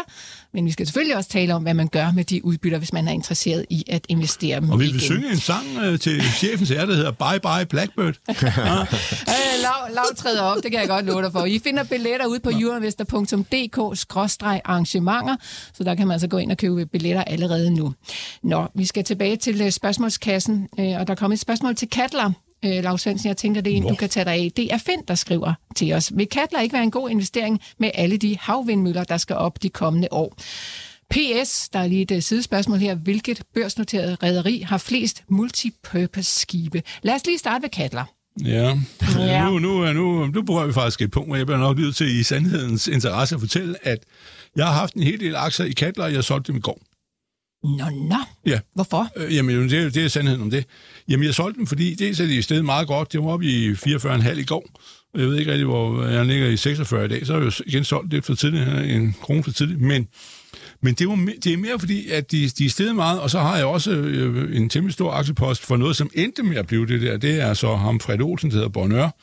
Men 0.55 0.67
vi 0.67 0.71
skal 0.73 0.87
selvfølgelig 0.87 1.17
også 1.17 1.31
tale 1.31 1.55
om, 1.55 1.63
hvad 1.63 1.75
man 1.75 1.89
gør 1.89 2.13
med 2.15 2.25
de 2.25 2.45
udbytter, 2.45 2.79
hvis 2.79 2.93
man 2.93 3.09
er 3.09 3.13
interesseret 3.13 3.67
i 3.71 3.85
at 3.89 4.05
investere 4.09 4.61
dem 4.61 4.71
Og 4.71 4.79
vi 4.79 4.85
vil 4.85 4.89
igen. 4.91 5.01
synge 5.01 5.31
en 5.31 5.37
sang 5.37 5.67
øh, 5.83 5.99
til 5.99 6.23
chefens 6.23 6.71
ære, 6.71 6.87
der 6.87 6.95
hedder 6.95 7.11
Bye 7.11 7.41
Bye 7.41 7.67
Blackbird. 7.67 8.15
ja. 8.29 8.33
øh, 9.35 9.61
lav, 9.63 9.95
lav 9.95 10.05
træder 10.17 10.43
op, 10.43 10.57
det 10.63 10.71
kan 10.71 10.81
jeg 10.81 10.89
godt 10.89 11.05
love 11.07 11.23
dig 11.23 11.33
for. 11.33 11.45
I 11.45 11.59
finder 11.59 11.85
billetter 11.85 12.27
ud 12.27 12.39
på 12.39 12.51
euroinvestor.dk-arrangementer, 12.51 15.37
så 15.75 15.85
der 15.85 15.95
kan 15.95 16.07
man 16.07 16.13
altså 16.15 16.29
gå 16.29 16.39
ind 16.39 16.51
og 16.51 16.57
købe 16.59 16.87
billetter 16.87 17.25
allerede 17.25 17.71
nu. 17.71 17.95
Nå, 18.43 18.67
vi 18.75 18.87
skal 18.87 19.05
tilbage 19.05 19.37
til 19.37 19.61
øh, 19.61 19.71
spørgsmålskassen, 19.71 20.69
øh, 20.81 20.99
og 21.01 21.07
der 21.07 21.15
kommer 21.15 21.35
et 21.35 21.41
spørgsmål 21.41 21.77
til 21.77 21.89
Katler 21.89 22.33
øh, 22.65 22.83
Lars 22.83 23.01
Svendsen, 23.01 23.29
jeg 23.29 23.37
tænker, 23.37 23.61
det 23.61 23.73
er 23.73 23.77
en, 23.77 23.83
Nå. 23.83 23.89
du 23.89 23.95
kan 23.95 24.09
tage 24.09 24.25
dig 24.25 24.33
af. 24.33 24.53
Det 24.57 24.73
er 24.73 24.79
Finn, 24.79 25.03
der 25.09 25.15
skriver 25.15 25.55
til 25.77 25.93
os. 25.93 26.13
Vil 26.15 26.27
Katler 26.27 26.61
ikke 26.61 26.73
være 26.73 26.83
en 26.83 26.91
god 26.91 27.11
investering 27.11 27.61
med 27.79 27.91
alle 27.95 28.17
de 28.17 28.37
havvindmøller, 28.41 29.05
der 29.05 29.17
skal 29.17 29.37
op 29.37 29.63
de 29.63 29.69
kommende 29.69 30.09
år? 30.11 30.37
PS, 31.11 31.69
der 31.69 31.79
er 31.79 31.87
lige 31.87 32.03
et 32.03 32.11
uh, 32.11 32.21
sidespørgsmål 32.21 32.79
her. 32.79 32.95
Hvilket 32.95 33.43
børsnoteret 33.55 34.23
rederi 34.23 34.65
har 34.69 34.79
flest 34.79 35.23
multipurpose-skibe? 35.29 36.83
Lad 37.03 37.15
os 37.15 37.27
lige 37.27 37.39
starte 37.39 37.63
ved 37.63 37.69
Katler. 37.71 38.05
Ja, 38.45 38.77
ja. 39.19 39.45
Nu, 39.45 39.59
nu, 39.59 39.93
nu, 39.93 40.27
nu 40.27 40.43
bruger 40.43 40.67
vi 40.67 40.73
faktisk 40.73 41.03
et 41.03 41.11
punkt, 41.11 41.29
hvor 41.29 41.37
jeg 41.37 41.47
bliver 41.47 41.59
nok 41.59 41.79
nødt 41.79 41.97
til 41.97 42.21
i 42.21 42.23
sandhedens 42.23 42.89
interesse 42.89 43.35
at 43.35 43.41
fortælle, 43.41 43.75
at 43.83 43.99
jeg 44.57 44.67
har 44.67 44.73
haft 44.73 44.95
en 44.95 45.03
hel 45.03 45.21
del 45.21 45.37
aktier 45.37 45.67
i 45.67 45.73
Katler, 45.73 46.05
og 46.05 46.13
jeg 46.13 46.25
solgte 46.25 46.53
dem 46.53 46.57
i 46.57 46.61
går. 46.61 46.79
Nå, 47.65 47.85
nå. 48.09 48.17
Ja. 48.47 48.61
Hvorfor? 48.75 49.09
Øh, 49.17 49.37
jamen, 49.37 49.69
det, 49.69 49.95
det 49.95 50.05
er 50.05 50.09
sandheden 50.09 50.43
om 50.43 50.51
det. 50.51 50.65
Jamen, 51.09 51.27
jeg 51.27 51.35
solgte 51.35 51.59
dem, 51.59 51.67
fordi 51.67 51.95
det 51.95 52.21
er 52.21 52.27
de 52.27 52.37
i 52.37 52.43
stedet 52.43 52.65
meget 52.65 52.89
godt. 52.89 53.13
Det 53.13 53.21
var 53.21 53.27
oppe 53.27 53.47
i 53.47 53.73
44,5 53.73 54.39
i 54.39 54.45
går. 54.45 54.71
Jeg 55.15 55.27
ved 55.27 55.39
ikke 55.39 55.51
rigtig, 55.51 55.67
hvor 55.67 56.05
jeg 56.05 56.27
ligger 56.27 56.47
i 56.49 56.57
46 56.57 57.05
i 57.05 57.09
dag. 57.09 57.27
Så 57.27 57.33
har 57.33 57.41
jeg 57.41 57.47
jo 57.59 57.65
igen 57.67 57.85
solgt 57.85 58.13
det 58.13 58.25
for 58.25 58.35
tidligt, 58.35 58.69
en 58.69 59.17
krone 59.23 59.45
for 59.45 59.51
tidligt. 59.51 59.81
Men, 59.81 60.09
men 60.83 60.95
det, 60.95 61.09
var, 61.09 61.29
det 61.45 61.53
er 61.53 61.57
mere 61.57 61.79
fordi, 61.79 62.09
at 62.09 62.31
de, 62.31 62.49
de 62.49 62.65
er 62.65 62.71
stedet 62.71 62.95
meget, 62.95 63.21
og 63.21 63.31
så 63.31 63.39
har 63.39 63.57
jeg 63.57 63.67
også 63.67 63.91
øh, 63.91 64.57
en 64.57 64.69
temmelig 64.69 64.95
stor 64.95 65.13
aktiepost 65.13 65.67
for 65.67 65.77
noget, 65.77 65.97
som 65.97 66.11
endte 66.15 66.43
med 66.43 66.57
at 66.57 66.67
blive 66.67 66.87
det 66.87 67.03
der. 67.03 67.17
Det 67.17 67.41
er 67.41 67.55
så 67.55 67.77
ham, 67.77 68.01
Fred 68.01 68.21
Olsen, 68.21 68.51
der 68.51 68.57
hedder 68.57 68.69
Bonheur, 68.69 69.17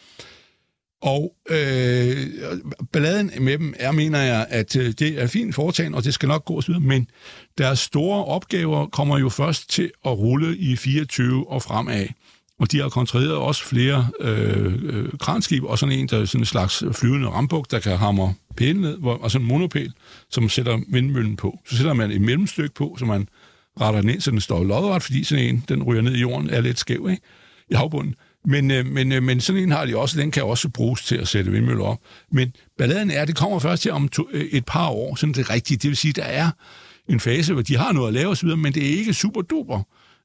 og 1.01 1.33
øh, 1.49 2.27
balladen 2.91 3.31
med 3.39 3.57
dem 3.57 3.73
er, 3.79 3.91
mener 3.91 4.19
jeg, 4.19 4.45
at 4.49 4.75
øh, 4.75 4.85
det 4.85 5.21
er 5.21 5.27
fint 5.27 5.55
foretagende, 5.55 5.95
og 5.95 6.03
det 6.03 6.13
skal 6.13 6.29
nok 6.29 6.45
gå 6.45 6.57
osv., 6.57 6.75
men 6.79 7.07
deres 7.57 7.79
store 7.79 8.25
opgaver 8.25 8.87
kommer 8.87 9.17
jo 9.17 9.29
først 9.29 9.69
til 9.69 9.91
at 10.05 10.11
rulle 10.11 10.57
i 10.57 10.75
24 10.75 11.49
og 11.49 11.61
fremad. 11.61 12.07
Og 12.59 12.71
de 12.71 12.79
har 12.79 12.89
kontraheret 12.89 13.35
også 13.35 13.63
flere 13.63 14.07
øh, 14.21 14.73
øh, 14.83 15.09
kranskib, 15.19 15.63
og 15.63 15.79
sådan 15.79 15.99
en, 15.99 16.07
der 16.07 16.19
er 16.21 16.25
sådan 16.25 16.41
en 16.41 16.45
slags 16.45 16.83
flyvende 16.91 17.27
rambuk, 17.27 17.71
der 17.71 17.79
kan 17.79 17.97
hamre 17.97 18.33
pælen 18.55 18.81
ned, 18.81 18.97
hvor, 18.97 19.19
altså 19.23 19.37
en 19.37 19.43
monopæl, 19.43 19.93
som 20.29 20.49
sætter 20.49 20.79
vindmøllen 20.87 21.35
på. 21.35 21.59
Så 21.65 21.77
sætter 21.77 21.93
man 21.93 22.11
et 22.11 22.21
mellemstykke 22.21 22.75
på, 22.75 22.95
så 22.99 23.05
man 23.05 23.27
retter 23.81 24.01
den 24.01 24.09
ind, 24.09 24.21
så 24.21 24.31
den 24.31 24.41
står 24.41 24.63
lodret, 24.63 25.03
fordi 25.03 25.23
sådan 25.23 25.45
en, 25.45 25.63
den 25.69 25.83
ryger 25.83 26.01
ned 26.01 26.15
i 26.15 26.19
jorden, 26.19 26.49
er 26.49 26.61
lidt 26.61 26.79
skæv 26.79 27.07
ikke? 27.09 27.21
i 27.69 27.73
havbunden. 27.73 28.15
Men, 28.47 28.71
øh, 28.71 28.85
men, 28.85 29.11
øh, 29.11 29.23
men 29.23 29.41
sådan 29.41 29.63
en 29.63 29.71
har 29.71 29.85
de 29.85 29.97
også, 29.97 30.19
den 30.19 30.31
kan 30.31 30.43
også 30.43 30.69
bruges 30.69 31.01
til 31.01 31.15
at 31.15 31.27
sætte 31.27 31.51
vindmøller 31.51 31.83
op. 31.83 31.97
Men 32.31 32.53
balladen 32.77 33.11
er, 33.11 33.21
at 33.21 33.27
det 33.27 33.35
kommer 33.35 33.59
først 33.59 33.81
til 33.81 33.91
om 33.91 34.09
to, 34.09 34.27
øh, 34.31 34.45
et 34.51 34.65
par 34.65 34.87
år, 34.87 35.15
sådan 35.15 35.33
det 35.33 35.49
rigtige. 35.49 35.77
Det 35.77 35.87
vil 35.87 35.97
sige, 35.97 36.13
der 36.13 36.23
er 36.23 36.51
en 37.09 37.19
fase, 37.19 37.53
hvor 37.53 37.61
de 37.61 37.77
har 37.77 37.91
noget 37.91 38.07
at 38.07 38.13
lave 38.13 38.29
osv., 38.29 38.47
men 38.47 38.73
det 38.73 38.85
er 38.85 38.97
ikke 38.97 39.13
super 39.13 39.41
duper, 39.41 39.81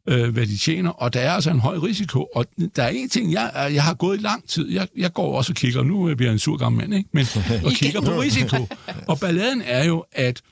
øh, 0.09 0.29
hvad 0.29 0.47
de 0.47 0.59
tjener, 0.59 0.91
og 0.91 1.15
der 1.15 1.21
er 1.21 1.31
altså 1.31 1.51
en 1.51 1.61
høj 1.61 1.77
risiko. 1.77 2.27
Og 2.35 2.47
der 2.77 2.83
er 2.83 2.89
en 2.89 3.09
ting, 3.09 3.33
jeg, 3.33 3.71
jeg 3.75 3.83
har 3.83 3.95
gået 3.95 4.19
i 4.19 4.23
lang 4.23 4.49
tid, 4.49 4.71
jeg, 4.71 4.89
jeg 4.97 5.13
går 5.13 5.37
også 5.37 5.53
og 5.53 5.57
kigger, 5.57 5.83
nu 5.83 6.15
bliver 6.15 6.29
jeg 6.29 6.33
en 6.33 6.39
sur 6.39 6.57
gammel 6.57 6.81
mand, 6.81 6.95
ikke? 6.95 7.09
men 7.13 7.27
og 7.67 7.73
kigger 7.73 8.01
på 8.01 8.21
risiko. 8.21 8.57
Og 9.09 9.21
balladen 9.21 9.63
er 9.65 9.85
jo, 9.85 10.05
at 10.13 10.43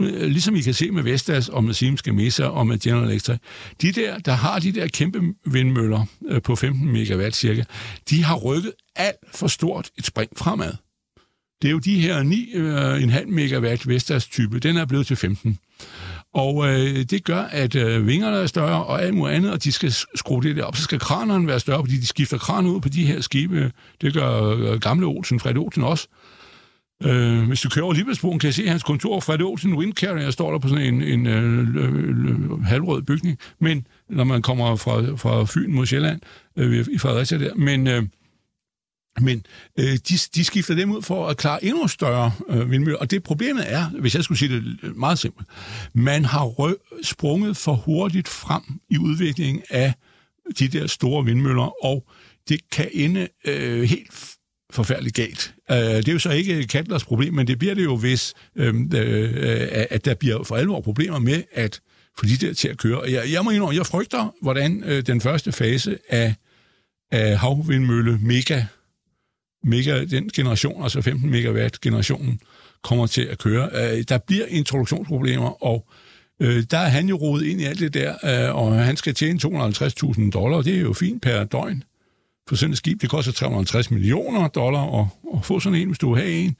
Øh, 0.00 0.22
ligesom 0.22 0.56
I 0.56 0.60
kan 0.60 0.74
se 0.74 0.90
med 0.90 1.02
Vestas 1.02 1.48
og 1.48 1.64
med 1.64 1.74
Siemens 1.74 2.02
Gamesa 2.02 2.44
og 2.44 2.66
med 2.66 2.78
General 2.78 3.08
Electric, 3.08 3.38
de 3.82 3.92
der, 3.92 4.18
der 4.18 4.32
har 4.32 4.58
de 4.58 4.72
der 4.72 4.88
kæmpe 4.88 5.20
vindmøller 5.46 6.06
øh, 6.28 6.42
på 6.42 6.56
15 6.56 6.92
megawatt 6.92 7.36
cirka, 7.36 7.62
de 8.10 8.24
har 8.24 8.36
rykket 8.36 8.72
alt 8.96 9.16
for 9.34 9.46
stort 9.46 9.90
et 9.98 10.06
spring 10.06 10.30
fremad. 10.36 10.72
Det 11.62 11.68
er 11.68 11.72
jo 11.72 11.78
de 11.78 12.00
her 12.00 12.22
9,5 12.22 13.20
øh, 13.20 13.28
megawatt 13.28 13.88
Vestas-type, 13.88 14.58
den 14.58 14.76
er 14.76 14.86
blevet 14.86 15.06
til 15.06 15.16
15. 15.16 15.58
Og 16.34 16.68
øh, 16.68 17.04
det 17.04 17.24
gør, 17.24 17.42
at 17.42 17.74
øh, 17.74 18.06
vingerne 18.06 18.36
er 18.36 18.46
større 18.46 18.84
og 18.84 19.02
alt 19.02 19.14
muligt 19.14 19.36
andet, 19.36 19.52
og 19.52 19.64
de 19.64 19.72
skal 19.72 19.92
skrue 20.14 20.42
det 20.42 20.56
der 20.56 20.64
op. 20.64 20.76
Så 20.76 20.82
skal 20.82 20.98
kranerne 20.98 21.46
være 21.46 21.60
større, 21.60 21.82
fordi 21.82 21.96
de 21.96 22.06
skifter 22.06 22.38
kran 22.38 22.66
ud 22.66 22.80
på 22.80 22.88
de 22.88 23.06
her 23.06 23.20
skibe. 23.20 23.72
Det 24.00 24.14
gør 24.14 24.42
øh, 24.42 24.80
gamle 24.80 25.06
Olsen, 25.06 25.40
Fred 25.40 25.56
Olsen 25.56 25.84
også. 25.84 26.08
Øh, 27.02 27.42
hvis 27.42 27.60
du 27.60 27.68
kører 27.68 27.84
over 27.84 27.94
Libesbroen, 27.94 28.38
kan 28.38 28.46
jeg 28.46 28.54
se 28.54 28.68
hans 28.68 28.82
kontor. 28.82 29.20
Fred 29.20 29.42
Olsen 29.42 29.74
Wind 29.74 29.92
Carrier 29.92 30.30
står 30.30 30.52
der 30.52 30.58
på 30.58 30.68
sådan 30.68 30.94
en, 30.94 31.02
en 31.02 31.26
øh, 31.26 32.64
halvrød 32.64 33.02
bygning. 33.02 33.38
Men 33.60 33.86
når 34.08 34.24
man 34.24 34.42
kommer 34.42 34.76
fra, 34.76 35.16
fra 35.16 35.44
Fyn 35.44 35.72
mod 35.72 35.86
Sjælland, 35.86 36.20
øh, 36.56 36.86
i 36.90 36.98
Fredericia 36.98 37.38
der. 37.38 37.54
Men... 37.54 37.86
Øh, 37.86 38.02
men 39.20 39.46
øh, 39.78 39.98
de, 40.08 40.16
de 40.34 40.44
skifter 40.44 40.74
dem 40.74 40.90
ud 40.90 41.02
for 41.02 41.28
at 41.28 41.36
klare 41.36 41.64
endnu 41.64 41.88
større 41.88 42.32
øh, 42.48 42.70
vindmøller. 42.70 42.98
Og 42.98 43.10
det 43.10 43.22
problemet 43.22 43.72
er, 43.72 43.88
hvis 43.88 44.14
jeg 44.14 44.24
skulle 44.24 44.38
sige 44.38 44.56
det 44.56 44.96
meget 44.96 45.18
simpelt, 45.18 45.48
man 45.94 46.24
har 46.24 46.46
rø- 46.46 47.02
sprunget 47.02 47.56
for 47.56 47.72
hurtigt 47.74 48.28
frem 48.28 48.62
i 48.90 48.98
udviklingen 48.98 49.62
af 49.70 49.94
de 50.58 50.68
der 50.68 50.86
store 50.86 51.24
vindmøller, 51.24 51.84
og 51.84 52.04
det 52.48 52.70
kan 52.70 52.88
ende 52.92 53.28
øh, 53.44 53.82
helt 53.82 54.37
forfærdeligt 54.70 55.16
galt. 55.16 55.54
Øh, 55.70 55.76
det 55.76 56.08
er 56.08 56.12
jo 56.12 56.18
så 56.18 56.30
ikke 56.30 56.66
Katlers 56.66 57.04
problem, 57.04 57.34
men 57.34 57.46
det 57.46 57.58
bliver 57.58 57.74
det 57.74 57.84
jo, 57.84 57.96
hvis 57.96 58.34
øh, 58.56 58.74
øh, 58.94 59.68
at 59.90 60.04
der 60.04 60.14
bliver 60.14 60.42
for 60.42 60.56
alvor 60.56 60.80
problemer 60.80 61.18
med 61.18 61.42
at 61.52 61.80
få 62.18 62.26
de 62.26 62.46
der 62.46 62.54
til 62.54 62.68
at 62.68 62.78
køre. 62.78 63.10
Jeg, 63.10 63.32
jeg 63.32 63.44
må 63.44 63.50
indrømme, 63.50 63.76
jeg 63.76 63.86
frygter, 63.86 64.34
hvordan 64.42 64.82
øh, 64.86 65.06
den 65.06 65.20
første 65.20 65.52
fase 65.52 65.98
af, 66.08 66.34
af 67.10 67.38
havvindmølle 67.38 68.18
mega 68.22 68.62
mega, 69.64 70.04
den 70.04 70.28
generation, 70.28 70.82
altså 70.82 71.02
15 71.02 71.30
megawatt 71.30 71.80
generationen, 71.80 72.40
kommer 72.82 73.06
til 73.06 73.22
at 73.22 73.38
køre. 73.38 73.70
Øh, 73.74 74.04
der 74.08 74.18
bliver 74.18 74.46
introduktionsproblemer, 74.46 75.64
og 75.64 75.86
øh, 76.40 76.64
der 76.70 76.78
er 76.78 76.88
han 76.88 77.08
jo 77.08 77.16
rodet 77.16 77.46
ind 77.46 77.60
i 77.60 77.64
alt 77.64 77.80
det 77.80 77.94
der, 77.94 78.48
øh, 78.48 78.56
og 78.56 78.74
han 78.74 78.96
skal 78.96 79.14
tjene 79.14 79.40
250.000 79.44 80.30
dollar, 80.30 80.62
det 80.62 80.76
er 80.76 80.80
jo 80.80 80.92
fint 80.92 81.22
per 81.22 81.44
døgn. 81.44 81.82
For 82.48 82.56
sådan 82.56 82.72
et 82.72 82.78
skib, 82.78 83.00
det 83.00 83.10
koster 83.10 83.32
350 83.32 83.90
millioner 83.90 84.48
dollar 84.48 85.00
at, 85.00 85.06
at 85.34 85.44
få 85.44 85.60
sådan 85.60 85.78
en, 85.78 85.86
hvis 85.86 85.98
du 85.98 86.14
vil 86.14 86.22
have 86.22 86.34
en. 86.34 86.56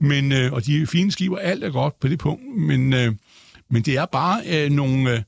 Men, 0.00 0.32
øh, 0.32 0.52
og 0.52 0.66
de 0.66 0.86
fine 0.86 1.12
skiber, 1.12 1.38
alt 1.38 1.64
er 1.64 1.70
godt 1.70 2.00
på 2.00 2.08
det 2.08 2.18
punkt, 2.18 2.42
men, 2.56 2.92
øh, 2.92 3.12
men 3.70 3.82
det 3.82 3.96
er 3.96 4.06
bare 4.06 4.42
øh, 4.46 4.70
nogle... 4.70 5.12
Øh, 5.12 5.22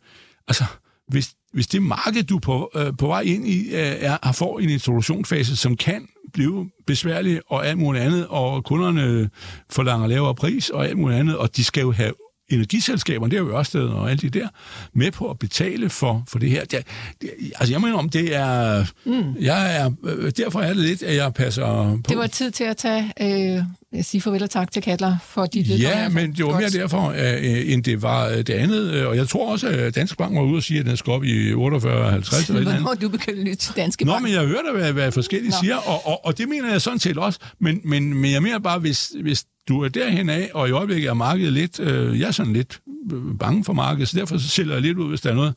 altså, 0.48 0.64
hvis, 1.09 1.35
hvis 1.53 1.66
det 1.66 1.83
marked, 1.83 2.22
du 2.22 2.37
er 2.37 2.40
på, 2.40 2.70
øh, 2.77 2.92
på 2.98 3.07
vej 3.07 3.20
ind 3.20 3.48
i, 3.48 3.68
øh, 3.68 3.81
er, 3.81 4.18
har 4.22 4.33
får 4.33 4.59
en 4.59 4.68
introduktionsfase, 4.68 5.57
som 5.57 5.77
kan 5.77 6.09
blive 6.33 6.70
besværlig 6.87 7.40
og 7.46 7.66
alt 7.66 7.79
muligt 7.79 8.05
andet, 8.05 8.27
og 8.27 8.64
kunderne 8.64 9.31
forlanger 9.70 10.07
lavere 10.07 10.35
pris 10.35 10.70
og 10.70 10.87
alt 10.87 10.98
muligt 10.98 11.20
andet, 11.20 11.38
og 11.38 11.57
de 11.57 11.64
skal 11.64 11.81
jo 11.81 11.92
have 11.92 12.12
energiselskaberne, 12.51 13.31
det 13.31 13.37
er 13.37 13.41
jo 13.41 13.59
Ørsted 13.59 13.83
og 13.89 14.11
alt 14.11 14.23
det 14.23 14.35
der, 14.35 14.49
med 14.93 15.11
på 15.11 15.31
at 15.31 15.39
betale 15.39 15.91
for, 15.91 16.25
for 16.29 16.39
det 16.39 16.51
her. 16.51 16.65
Det, 16.65 16.87
det, 17.21 17.31
altså 17.57 17.75
jeg 17.75 17.81
mener 17.81 17.97
om, 17.97 18.09
det 18.09 18.35
er... 18.35 18.85
Mm. 19.05 19.35
Jeg 19.41 19.77
er 19.77 19.91
øh, 20.05 20.33
derfor 20.37 20.61
er 20.61 20.69
det 20.69 20.77
lidt, 20.77 21.03
at 21.03 21.17
jeg 21.17 21.35
passer 21.35 21.99
på. 22.05 22.09
Det 22.09 22.19
var 22.19 22.27
tid 22.27 22.51
til 22.51 22.65
at 22.65 22.77
tage, 22.77 23.13
øh, 23.21 23.63
sige 24.03 24.21
farvel 24.21 24.43
og 24.43 24.51
tak 24.51 24.73
til 24.73 24.83
Katler 24.83 25.17
for 25.25 25.47
dit 25.47 25.81
Ja, 25.81 26.09
men 26.09 26.33
det 26.33 26.45
var 26.45 26.51
godt. 26.51 26.61
mere 26.61 26.71
derfor, 26.71 27.09
øh, 27.09 27.73
end 27.73 27.85
det 27.85 28.03
var 28.03 28.29
øh, 28.29 28.37
det 28.37 28.51
andet. 28.51 28.91
Øh, 28.91 29.07
og 29.09 29.17
jeg 29.17 29.29
tror 29.29 29.53
også, 29.53 29.69
at 29.69 29.95
Danske 29.95 30.17
Bank 30.17 30.35
var 30.35 30.43
ude 30.43 30.57
og 30.57 30.63
sige, 30.63 30.81
at 30.81 30.87
den 30.87 30.97
skal 30.97 31.11
op 31.11 31.25
i 31.25 31.53
48-50 31.53 31.57
eller 31.57 32.81
noget. 32.81 33.01
du 33.01 33.09
begyndte 33.09 33.41
at 33.41 33.47
lytte 33.47 33.57
til 33.57 33.77
Danske 33.77 34.05
Bank? 34.05 34.23
Nå, 34.23 34.27
men 34.27 34.33
jeg 34.33 34.49
da, 34.67 34.73
hvad, 34.79 34.93
hvad 34.93 35.13
forskellige 35.13 35.51
Nå. 35.51 35.57
siger, 35.63 35.77
og, 35.77 36.07
og, 36.07 36.27
og 36.27 36.39
det 36.39 36.49
mener 36.49 36.71
jeg 36.71 36.81
sådan 36.81 36.99
set 36.99 37.19
også. 37.19 37.39
Men, 37.61 37.81
men, 37.85 38.15
men 38.15 38.33
jeg 38.33 38.43
mener 38.43 38.59
bare, 38.59 38.79
hvis, 38.79 39.13
hvis 39.23 39.45
du 39.68 39.83
er 39.83 39.88
derhen 39.88 40.29
af, 40.29 40.50
og 40.55 40.68
i 40.68 40.72
øjeblikket 40.72 41.09
er 41.09 41.14
markedet 41.14 41.53
lidt, 41.53 41.81
øh, 41.81 42.20
jeg 42.20 42.27
er 42.27 42.31
sådan 42.31 42.53
lidt 42.53 42.81
øh, 43.12 43.38
bange 43.38 43.64
for 43.64 43.72
markedet, 43.72 44.09
så 44.09 44.18
derfor 44.18 44.38
så 44.38 44.48
sælger 44.48 44.72
jeg 44.72 44.83
lidt 44.83 44.98
ud, 44.98 45.09
hvis 45.09 45.20
der 45.20 45.31
er 45.31 45.35
noget, 45.35 45.55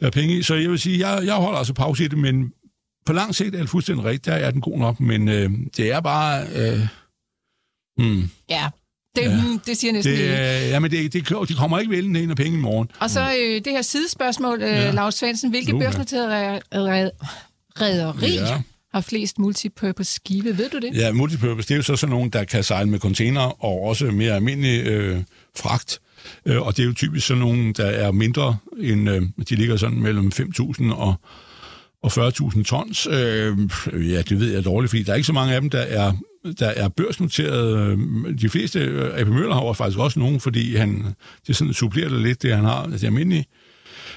der 0.00 0.06
er 0.06 0.10
penge 0.10 0.38
i. 0.38 0.42
Så 0.42 0.54
jeg 0.54 0.70
vil 0.70 0.78
sige, 0.78 1.08
jeg, 1.08 1.26
jeg 1.26 1.34
holder 1.34 1.58
altså 1.58 1.74
pause 1.74 2.04
i 2.04 2.08
det, 2.08 2.18
men 2.18 2.52
på 3.06 3.12
lang 3.12 3.34
sigt 3.34 3.54
er 3.54 3.58
det 3.58 3.68
fuldstændig 3.68 4.04
rigtigt, 4.04 4.26
der 4.26 4.32
er 4.32 4.50
den 4.50 4.60
god 4.60 4.78
nok, 4.78 5.00
men 5.00 5.28
øh, 5.28 5.50
det 5.76 5.92
er 5.92 6.00
bare... 6.00 6.46
Øh, 6.56 6.88
hmm. 7.96 8.30
Ja, 8.50 8.68
det, 9.16 9.22
ja. 9.22 9.42
Hmm, 9.42 9.58
det 9.58 9.76
siger 9.76 9.92
næsten 9.92 10.12
det, 10.12 10.20
ikke. 10.20 10.34
Ja, 10.68 10.78
men 10.78 10.90
det, 10.90 11.12
det, 11.12 11.28
de 11.48 11.54
kommer 11.54 11.78
ikke 11.78 11.90
vælgende 11.90 12.22
ind 12.22 12.30
af 12.30 12.36
penge 12.36 12.58
i 12.58 12.60
morgen. 12.60 12.90
Og 13.00 13.10
så 13.10 13.20
øh, 13.40 13.54
det 13.64 13.72
her 13.72 13.82
sidespørgsmål, 13.82 14.62
øh, 14.62 14.68
ja. 14.68 14.90
Lars 14.90 15.14
Svendsen. 15.14 15.50
Hvilke 15.50 15.78
børsnoterede 15.78 16.60
rederi 17.80 18.34
ja 18.34 18.62
har 18.98 19.02
flest 19.02 19.38
multipurpose 19.38 20.12
skibe. 20.12 20.58
Ved 20.58 20.70
du 20.70 20.78
det? 20.78 20.94
Ja, 20.94 21.12
multipurpose, 21.12 21.68
det 21.68 21.74
er 21.74 21.76
jo 21.76 21.82
så 21.82 21.96
sådan 21.96 22.10
nogen, 22.10 22.30
der 22.30 22.44
kan 22.44 22.64
sejle 22.64 22.90
med 22.90 22.98
container 22.98 23.64
og 23.64 23.82
også 23.82 24.10
mere 24.10 24.32
almindelig 24.32 24.86
øh, 24.86 25.22
fragt. 25.56 26.00
Øh, 26.46 26.62
og 26.62 26.76
det 26.76 26.82
er 26.82 26.86
jo 26.86 26.92
typisk 26.92 27.26
sådan 27.26 27.40
nogen, 27.40 27.72
der 27.72 27.86
er 27.86 28.12
mindre 28.12 28.56
end, 28.80 29.10
øh, 29.10 29.22
de 29.48 29.54
ligger 29.54 29.76
sådan 29.76 30.00
mellem 30.00 30.32
5.000 30.34 30.92
og, 30.94 31.14
og 32.02 32.28
40.000 32.28 32.62
tons. 32.62 33.06
Øh, 33.06 33.58
ja, 33.92 34.22
det 34.22 34.40
ved 34.40 34.52
jeg 34.52 34.64
dårligt, 34.64 34.90
fordi 34.90 35.02
der 35.02 35.12
er 35.12 35.16
ikke 35.16 35.26
så 35.26 35.32
mange 35.32 35.54
af 35.54 35.60
dem, 35.60 35.70
der 35.70 35.80
er 35.80 36.12
der 36.58 36.68
er 36.68 36.88
børsnoteret. 36.88 37.78
Øh, 37.78 37.98
de 38.40 38.48
fleste, 38.48 38.80
øh, 38.80 39.20
AP 39.20 39.28
Møller 39.28 39.54
har 39.54 39.72
faktisk 39.72 39.98
også 39.98 40.18
nogen, 40.18 40.40
fordi 40.40 40.76
han, 40.76 41.06
det 41.46 41.56
sådan 41.56 41.74
supplerer 41.74 42.08
det 42.08 42.22
lidt, 42.22 42.42
det 42.42 42.54
han 42.54 42.64
har, 42.64 42.82
altså 42.82 42.98
det 42.98 43.04
almindelige. 43.04 43.44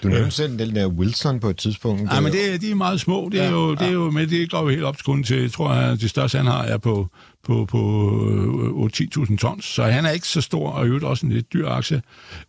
Du 0.03 0.07
nævnte 0.07 0.25
øh. 0.25 0.31
selv 0.31 0.59
den 0.59 0.75
der 0.75 0.87
Wilson 0.87 1.39
på 1.39 1.49
et 1.49 1.57
tidspunkt. 1.57 2.03
Nej, 2.03 2.19
men 2.19 2.31
det, 2.31 2.61
de 2.61 2.71
er 2.71 2.75
meget 2.75 2.99
små. 2.99 3.29
Det 3.31 3.39
er, 3.39 3.43
ja, 3.43 3.51
jo, 3.51 3.71
det 3.71 3.81
er 3.81 3.91
jo, 3.91 4.11
men 4.11 4.29
det 4.29 4.51
går 4.51 4.61
jo 4.61 4.67
helt 4.67 4.83
op 4.83 4.97
til 4.97 5.05
kun 5.05 5.23
til, 5.23 5.41
jeg 5.41 5.51
tror 5.51 5.73
jeg, 5.73 6.01
det 6.01 6.09
største 6.09 6.37
han 6.37 6.47
har 6.47 6.63
er 6.63 6.77
på, 6.77 7.07
på, 7.43 7.65
på 7.65 8.89
8-10.000 8.93 9.37
tons. 9.37 9.65
Så 9.65 9.83
han 9.83 10.05
er 10.05 10.09
ikke 10.09 10.27
så 10.27 10.41
stor, 10.41 10.69
og 10.69 10.85
i 10.85 10.87
øvrigt 10.87 11.05
også 11.05 11.25
en 11.25 11.31
lidt 11.31 11.53
dyr 11.53 11.69
aktie. 11.69 12.01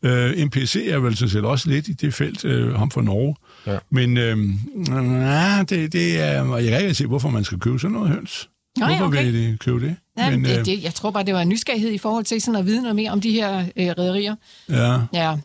Uh, 0.03 0.11
MPC 0.45 0.87
er 0.89 0.99
vel 0.99 1.17
sådan 1.17 1.31
set 1.31 1.45
også 1.45 1.69
lidt 1.69 1.89
i 1.89 1.93
det 1.93 2.15
felt, 2.15 2.45
uh, 2.45 2.75
ham 2.75 2.91
fra 2.91 3.03
Norge. 3.03 3.37
Ja. 3.67 3.79
Men 3.91 4.17
uh, 4.17 4.95
nah, 4.97 5.61
det, 5.69 5.93
det 5.93 6.21
er, 6.21 6.57
jeg 6.57 6.71
kan 6.71 6.81
ikke 6.81 6.95
se, 6.95 7.07
hvorfor 7.07 7.31
man 7.31 7.45
skal 7.45 7.59
købe 7.59 7.79
sådan 7.79 7.93
noget 7.93 8.09
høns. 8.09 8.49
Nå, 8.79 8.87
Hvorfor 8.87 9.03
ja, 9.03 9.09
okay. 9.09 9.25
vil 9.25 9.35
de 9.35 9.59
købe 9.59 9.81
det? 9.81 9.97
Ja, 10.19 10.31
men, 10.31 10.45
det, 10.45 10.67
det? 10.67 10.83
Jeg 10.83 10.95
tror 10.95 11.11
bare, 11.11 11.25
det 11.25 11.35
var 11.35 11.41
en 11.41 11.49
nysgerrighed 11.49 11.91
i 11.91 11.99
forhold 11.99 12.25
til 12.25 12.41
sådan 12.41 12.61
at 12.61 12.67
vide 12.67 12.83
noget 12.83 12.97
mere 12.97 13.11
om 13.11 13.21
de 13.21 13.31
her 13.31 13.65
øh, 13.77 13.87
rædderier. 13.99 14.37
Ja. 14.69 15.01
Ja, 15.15 15.37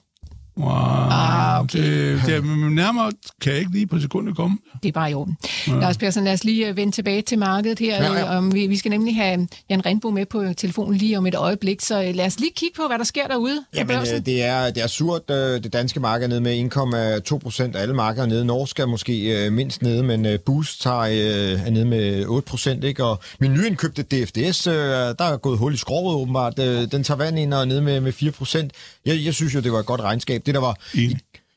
Wow, 0.58 0.70
ah, 0.70 1.62
okay. 1.64 1.80
det, 1.80 2.22
det 2.26 2.36
er, 2.36 2.70
nærmere 2.70 3.12
kan 3.42 3.52
jeg 3.52 3.60
ikke 3.60 3.72
lige 3.72 3.88
på 3.88 4.00
sekundet 4.00 4.36
komme. 4.36 4.58
Det 4.84 4.90
er 4.90 4.94
bare 4.94 5.12
i 5.12 5.14
orden. 5.14 5.38
Ja. 5.68 5.80
Lars 5.80 5.98
Persson, 5.98 6.24
lad 6.24 6.34
os 6.34 6.44
lige 6.44 6.68
øh, 6.68 6.78
vende 6.78 6.92
tilbage 6.92 7.22
til 7.22 7.40
markedet 7.40 7.80
her. 7.80 8.04
Ja, 8.04 8.14
ja. 8.14 8.38
Um, 8.38 8.54
vi, 8.54 8.68
vi 8.68 8.78
skal 8.78 8.90
nemlig 8.90 9.16
have 9.16 9.48
Jan 9.70 9.86
Rindbo 9.86 10.10
med 10.10 10.26
på 10.26 10.44
telefonen 10.58 10.98
lige 10.98 11.18
om 11.18 11.28
et 11.28 11.36
øjeblik, 11.36 11.82
så 11.82 12.04
øh, 12.04 12.16
lad 12.16 12.26
os 12.26 12.40
lige 12.40 12.52
kigge 12.56 12.76
på, 12.76 12.88
hvad 12.88 12.98
der 12.98 13.04
sker 13.04 13.28
derude 13.28 13.64
Jamen, 13.76 13.88
børsen. 13.88 14.26
det 14.26 14.44
er, 14.44 14.70
det 14.70 14.84
er 14.84 14.88
surt, 14.88 15.30
det 15.30 15.74
danske 15.74 16.00
marked 16.00 16.26
er 16.26 16.30
nede 16.30 16.42
med 16.42 17.32
1,2 17.32 17.38
procent 17.38 17.76
af 17.76 17.82
alle 17.82 17.94
markeder 17.94 18.26
nede. 18.26 18.46
Norsk 18.46 18.80
er 18.80 18.86
måske 18.86 19.50
mindst 19.52 19.82
nede, 19.82 20.04
men 20.04 20.28
Boost 20.46 20.82
tager, 20.82 21.04
er 21.66 21.70
nede 21.70 21.86
med 21.86 22.26
8 22.26 22.50
procent. 22.50 23.00
Og 23.00 23.20
min 23.40 23.54
nyindkøbte 23.54 24.04
DFDS, 24.04 24.64
der 24.64 25.16
er 25.20 25.38
gået 25.38 25.58
hul 25.58 25.74
i 25.74 25.78
skrovet 25.78 26.16
åbenbart. 26.16 26.58
Den 26.58 27.04
tager 27.04 27.18
vand 27.18 27.40
ind 27.40 27.54
og 27.54 27.68
nede 27.68 27.82
med, 27.82 28.02
med 28.02 28.12
4 28.12 28.32
procent. 28.32 28.72
Jeg, 29.08 29.26
jeg 29.26 29.34
synes 29.34 29.56
jo, 29.56 29.60
det 29.60 29.72
var 29.72 29.80
et 29.80 29.86
godt 29.86 30.02
regnskab. 30.02 30.46
Det, 30.46 30.54
der 30.54 30.62
var... 30.62 30.78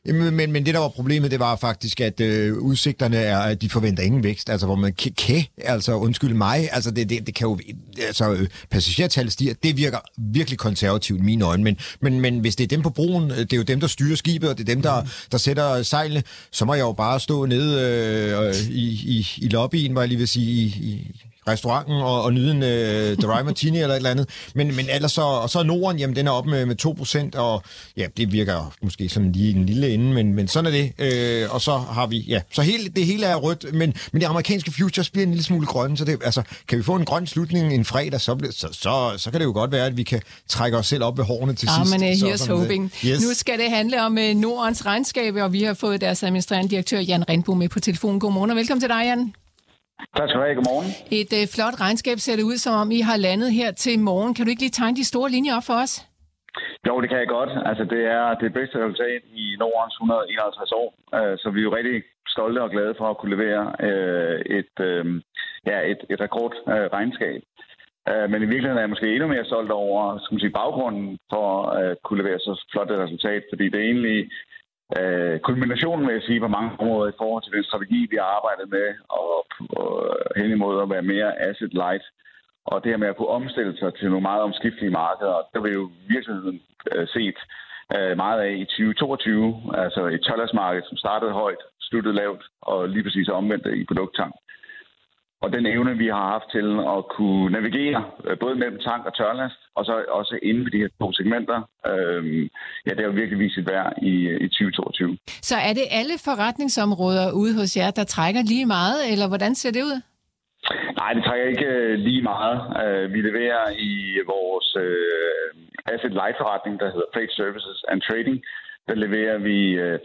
Men, 0.04 0.34
men, 0.34 0.52
men 0.52 0.66
det, 0.66 0.74
der 0.74 0.80
var 0.80 0.88
problemet, 0.88 1.30
det 1.30 1.40
var 1.40 1.56
faktisk, 1.56 2.00
at 2.00 2.20
øh, 2.20 2.56
udsigterne 2.56 3.16
er, 3.16 3.38
at 3.38 3.62
de 3.62 3.70
forventer 3.70 4.02
ingen 4.02 4.22
vækst. 4.24 4.50
Altså, 4.50 4.66
hvor 4.66 4.76
man 4.76 4.92
kan, 4.94 5.12
kan 5.12 5.44
altså 5.58 5.92
undskyld 5.92 6.34
mig, 6.34 6.68
altså 6.72 6.90
det, 6.90 7.10
det, 7.10 7.26
det 7.26 7.34
kan 7.34 7.48
jo, 7.48 7.58
altså 8.06 8.32
øh, 8.32 8.48
passagertallet 8.70 9.32
stiger, 9.32 9.54
det 9.62 9.76
virker 9.76 9.98
virkelig 10.32 10.58
konservativt 10.58 11.20
i 11.20 11.22
mine 11.22 11.44
øjne, 11.44 11.64
men, 11.64 11.76
men, 12.00 12.20
men 12.20 12.38
hvis 12.38 12.56
det 12.56 12.64
er 12.64 12.68
dem 12.68 12.82
på 12.82 12.90
broen, 12.90 13.30
øh, 13.30 13.36
det 13.36 13.52
er 13.52 13.56
jo 13.56 13.62
dem, 13.62 13.80
der 13.80 13.86
styrer 13.86 14.16
skibet, 14.16 14.50
og 14.50 14.58
det 14.58 14.68
er 14.68 14.74
dem, 14.74 14.82
der, 14.82 15.02
der 15.32 15.38
sætter 15.38 15.82
sejlene, 15.82 16.22
så 16.52 16.64
må 16.64 16.74
jeg 16.74 16.82
jo 16.82 16.92
bare 16.92 17.20
stå 17.20 17.46
nede 17.46 17.80
øh, 17.80 18.54
i, 18.70 18.88
i, 19.18 19.26
i 19.38 19.48
lobbyen, 19.48 19.94
var 19.94 20.00
jeg 20.00 20.08
lige 20.08 20.18
vil 20.18 20.28
sige, 20.28 20.46
i, 20.46 20.66
i 20.66 21.29
restauranten 21.48 21.94
og, 21.94 22.22
og 22.22 22.33
nyde 22.33 22.50
en 22.50 22.62
uh, 22.62 23.22
dry 23.22 23.42
martini 23.42 23.79
eller 23.79 23.88
et 23.88 23.96
eller 23.96 24.11
andet. 24.11 24.29
Men, 24.55 24.76
men 24.76 24.87
ellers 24.90 25.12
så, 25.12 25.22
og 25.22 25.50
så 25.50 25.59
er 25.59 25.62
Norden, 25.62 25.98
jamen 25.98 26.16
den 26.16 26.26
er 26.26 26.31
op 26.31 26.46
med, 26.46 26.66
med 26.66 27.33
2%, 27.35 27.38
og 27.38 27.62
ja, 27.96 28.07
det 28.16 28.33
virker 28.33 28.72
måske 28.83 29.09
sådan 29.09 29.33
lige 29.33 29.57
en 29.57 29.66
lille 29.66 29.94
ende, 29.94 30.12
men, 30.12 30.35
men 30.35 30.48
sådan 30.48 30.66
er 30.66 30.90
det. 30.96 31.45
Uh, 31.47 31.55
og 31.55 31.61
så 31.61 31.76
har 31.76 32.07
vi, 32.07 32.18
ja, 32.18 32.41
så 32.53 32.62
hele, 32.62 32.88
det 32.88 33.07
hele 33.07 33.26
er 33.26 33.36
rødt, 33.36 33.74
men, 33.74 33.95
men 34.12 34.22
de 34.22 34.26
amerikanske 34.26 34.72
futures 34.72 35.11
bliver 35.11 35.26
en 35.26 35.30
lille 35.30 35.45
smule 35.45 35.66
grønne, 35.66 35.97
så 35.97 36.05
det, 36.05 36.18
altså, 36.24 36.43
kan 36.68 36.78
vi 36.78 36.82
få 36.82 36.97
en 36.97 37.05
grøn 37.05 37.26
slutning 37.26 37.74
en 37.74 37.84
fredag, 37.84 38.20
så, 38.20 38.38
så, 38.51 38.68
så, 38.72 39.12
så 39.16 39.30
kan 39.30 39.41
det 39.41 39.47
jo 39.47 39.53
godt 39.53 39.72
være, 39.72 39.86
at 39.86 39.97
vi 39.97 40.03
kan 40.03 40.20
trække 40.49 40.78
os 40.78 40.86
selv 40.86 41.05
op 41.05 41.18
ved 41.18 41.24
hårene 41.24 41.55
til 41.55 41.68
ja, 41.78 41.84
sidst. 41.84 42.01
men 42.01 42.11
uh, 42.11 42.30
here's 42.30 42.53
hoping. 42.53 42.93
Yes. 43.05 43.20
Nu 43.20 43.34
skal 43.34 43.59
det 43.59 43.70
handle 43.70 44.03
om 44.03 44.18
uh, 44.18 44.41
Nordens 44.41 44.86
regnskab, 44.86 45.34
og 45.34 45.53
vi 45.53 45.62
har 45.62 45.74
fået 45.74 46.01
deres 46.01 46.22
administrerende 46.22 46.70
direktør 46.70 46.99
Jan 46.99 47.28
Rindbo 47.28 47.55
med 47.55 47.68
på 47.68 47.80
telefonen. 47.80 48.20
Godmorgen 48.20 48.51
og 48.51 48.57
velkommen 48.57 48.80
til 48.80 48.88
dig, 48.88 49.03
Jan. 49.05 49.34
Tak 50.16 50.26
skal 50.28 50.38
du 50.40 50.44
have. 50.46 50.55
Godmorgen. 50.59 50.88
Et 51.20 51.32
øh, 51.38 51.44
flot 51.55 51.76
regnskab 51.84 52.18
ser 52.18 52.36
det 52.36 52.44
ud, 52.51 52.57
som 52.64 52.74
om 52.82 52.88
I 52.98 53.01
har 53.09 53.16
landet 53.16 53.51
her 53.61 53.70
til 53.84 53.94
morgen. 54.11 54.34
Kan 54.34 54.44
du 54.44 54.51
ikke 54.51 54.64
lige 54.64 54.76
tegne 54.78 54.96
de 54.96 55.11
store 55.12 55.30
linjer 55.30 55.55
op 55.59 55.66
for 55.70 55.76
os? 55.84 55.92
Jo, 56.88 57.01
det 57.01 57.09
kan 57.11 57.18
jeg 57.18 57.28
godt. 57.28 57.53
Altså, 57.70 57.84
det 57.84 58.03
er 58.18 58.26
det 58.42 58.51
bedste 58.59 58.76
resultat 58.84 59.22
i 59.42 59.44
Nordens 59.62 59.94
151 59.94 60.72
år, 60.82 60.88
øh, 61.18 61.34
så 61.42 61.46
vi 61.55 61.61
er 61.61 61.68
jo 61.68 61.76
rigtig 61.78 62.03
stolte 62.34 62.62
og 62.62 62.70
glade 62.70 62.94
for 62.98 63.07
at 63.11 63.18
kunne 63.18 63.34
levere 63.36 63.62
øh, 63.88 64.38
et, 64.59 64.74
øh, 64.90 65.05
ja, 65.70 65.78
et, 65.92 66.01
et 66.12 66.20
rekordregnskab. 66.26 67.40
Øh, 68.11 68.26
men 68.30 68.38
i 68.42 68.51
virkeligheden 68.53 68.78
er 68.78 68.86
jeg 68.86 68.94
måske 68.94 69.12
endnu 69.14 69.28
mere 69.28 69.51
stolt 69.51 69.70
over 69.70 70.18
skal 70.18 70.34
man 70.34 70.40
sige, 70.44 70.59
baggrunden 70.61 71.18
for 71.32 71.48
at 71.82 71.96
kunne 72.05 72.22
levere 72.22 72.38
så 72.38 72.53
flot 72.72 72.90
et 72.90 73.03
resultat, 73.05 73.42
fordi 73.51 73.64
det 73.68 73.78
er 73.80 73.90
egentlig 73.92 74.20
øh, 74.99 75.41
kulminationen, 75.49 76.07
vil 76.07 76.14
jeg 76.14 76.22
sige, 76.22 76.41
på 76.41 76.49
mange 76.49 76.70
områder 76.78 77.11
i 77.11 77.18
forhold 77.18 77.43
til 77.43 77.53
den 77.53 77.64
strategi, 77.64 78.01
vi 78.11 78.16
har 78.16 78.30
arbejdet 78.38 78.66
med, 78.76 78.88
og, 79.20 79.47
og 79.80 79.91
hen 80.36 80.51
imod 80.51 80.82
at 80.82 80.91
være 80.91 81.11
mere 81.14 81.41
asset 81.49 81.72
light. 81.82 82.05
Og 82.70 82.76
det 82.82 82.91
her 82.93 83.03
med 83.03 83.09
at 83.12 83.16
kunne 83.16 83.36
omstille 83.41 83.78
sig 83.78 83.95
til 83.95 84.09
nogle 84.09 84.28
meget 84.28 84.43
omskiftelige 84.43 84.97
markeder, 85.03 85.38
der 85.55 85.61
vil 85.61 85.72
jo 85.72 85.91
virkeligheden 86.09 86.61
øh, 86.93 87.09
set 87.09 87.38
øh, 87.97 88.16
meget 88.16 88.41
af 88.47 88.53
i 88.62 88.64
2022, 88.64 89.62
altså 89.74 90.03
et 90.07 90.22
tørlasmarked, 90.26 90.82
som 90.88 90.97
startede 90.97 91.32
højt, 91.32 91.62
sluttede 91.80 92.14
lavt, 92.14 92.43
og 92.62 92.88
lige 92.88 93.03
præcis 93.03 93.28
omvendt 93.28 93.66
i 93.66 93.84
produkttank. 93.84 94.34
Og 95.45 95.53
den 95.53 95.66
evne, 95.66 95.93
vi 96.03 96.07
har 96.07 96.26
haft 96.34 96.49
til 96.57 96.68
at 96.97 97.01
kunne 97.16 97.51
navigere 97.57 98.01
øh, 98.26 98.38
både 98.43 98.55
mellem 98.62 98.78
tank 98.88 99.03
og 99.07 99.14
tørlast, 99.16 99.61
og 99.76 99.84
så 99.84 99.95
også 100.09 100.38
inden 100.43 100.64
for 100.64 100.70
de 100.70 100.82
her 100.82 100.91
to 101.01 101.12
segmenter, 101.12 101.59
øh, 101.91 102.22
ja, 102.86 102.91
det 102.95 103.05
jo 103.05 103.11
virkelig 103.20 103.38
vist 103.38 103.55
sit 103.55 103.70
værd 103.70 103.93
i, 104.03 104.14
i 104.45 104.49
2022. 104.49 105.18
Så 105.51 105.57
er 105.68 105.72
det 105.78 105.86
alle 106.01 106.16
forretningsområder 106.28 107.26
ude 107.43 107.55
hos 107.61 107.76
jer, 107.76 107.91
der 107.91 108.05
trækker 108.05 108.43
lige 108.53 108.66
meget, 108.66 108.99
eller 109.12 109.26
hvordan 109.28 109.55
ser 109.55 109.72
det 109.76 109.82
ud? 109.91 109.97
Nej, 111.01 111.11
det 111.16 111.22
trækker 111.24 111.47
ikke 111.53 111.70
øh, 111.80 111.99
lige 111.99 112.22
meget. 112.32 112.59
Øh, 112.82 113.12
vi 113.14 113.20
leverer 113.28 113.64
i 113.91 113.95
vores 114.34 114.68
asset 115.95 116.12
light 116.20 116.36
forretning, 116.41 116.74
der 116.80 116.88
hedder 116.95 117.09
Freight 117.14 117.32
Services 117.41 117.78
and 117.91 118.01
Trading, 118.09 118.38
der 118.88 118.95
leverer 119.05 119.38
vi 119.49 119.59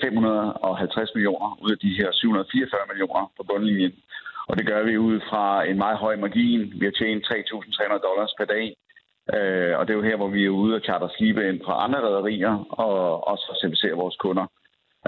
550 0.04 1.16
millioner 1.16 1.50
ud 1.64 1.72
af 1.76 1.80
de 1.86 1.92
her 2.00 2.10
744 2.12 2.80
millioner 2.92 3.24
på 3.38 3.44
bundlinjen. 3.50 3.94
Og 4.48 4.58
det 4.58 4.66
gør 4.68 4.84
vi 4.84 4.98
ud 4.98 5.20
fra 5.30 5.66
en 5.70 5.78
meget 5.78 5.98
høj 5.98 6.16
margin. 6.16 6.74
Vi 6.80 6.86
har 6.86 6.92
tjent 6.92 7.26
3.300 7.26 8.08
dollars 8.08 8.34
per 8.40 8.46
dag. 8.46 8.66
Øh, 9.36 9.74
og 9.78 9.88
det 9.88 9.94
er 9.94 9.98
jo 9.98 10.10
her, 10.10 10.16
hvor 10.16 10.28
vi 10.28 10.46
er 10.46 10.50
ude 10.50 10.76
og 10.76 10.82
charter 10.82 11.08
skibe 11.08 11.50
ind 11.50 11.60
fra 11.66 11.84
andre 11.84 12.00
rædderier 12.00 12.56
og 12.70 13.28
også 13.28 13.58
servicere 13.62 14.02
vores 14.04 14.16
kunder. 14.16 14.46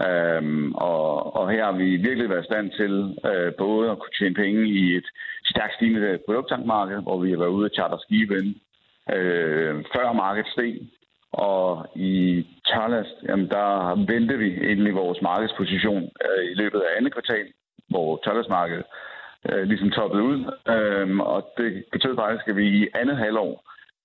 Øhm, 0.08 0.76
og, 0.76 1.36
og 1.36 1.52
her 1.52 1.66
har 1.66 1.72
vi 1.72 1.96
virkelig 1.96 2.30
været 2.30 2.44
i 2.44 2.52
stand 2.52 2.72
til 2.72 2.94
øh, 3.32 3.54
både 3.58 3.92
at 3.92 4.00
kunne 4.00 4.18
tjene 4.20 4.36
penge 4.36 4.68
i 4.68 4.96
et 4.96 5.08
stærkt 5.46 5.74
stigende 5.76 6.20
produkttankmarked, 6.26 7.02
hvor 7.02 7.18
vi 7.20 7.30
har 7.32 7.38
været 7.38 7.56
ude 7.58 7.66
og 7.66 7.76
charter 7.76 7.98
skibe 7.98 8.34
ind 8.42 8.56
øh, 9.16 9.76
før 9.96 10.14
markedet 10.14 10.52
steg. 10.52 10.74
Og 11.32 11.88
i 11.96 12.46
Charlast, 12.68 13.18
jamen 13.28 13.50
der 13.50 13.96
venter 14.14 14.38
vi 14.38 14.50
egentlig 14.70 14.96
vores 14.96 15.22
markedsposition 15.22 16.04
øh, 16.26 16.44
i 16.52 16.54
løbet 16.54 16.80
af 16.80 16.98
andet 16.98 17.14
kvartal, 17.14 17.48
hvor 17.90 18.20
Charlast-markedet 18.24 18.86
øh, 19.52 19.64
ligesom 19.72 19.90
toppet 19.92 20.22
ud. 20.30 20.40
øh, 20.76 21.20
og 21.34 21.40
det 21.58 21.84
betød 21.92 22.16
faktisk, 22.16 22.48
at 22.48 22.56
vi 22.56 22.68
i 22.80 22.88
andet 23.02 23.18
halvår 23.18 23.54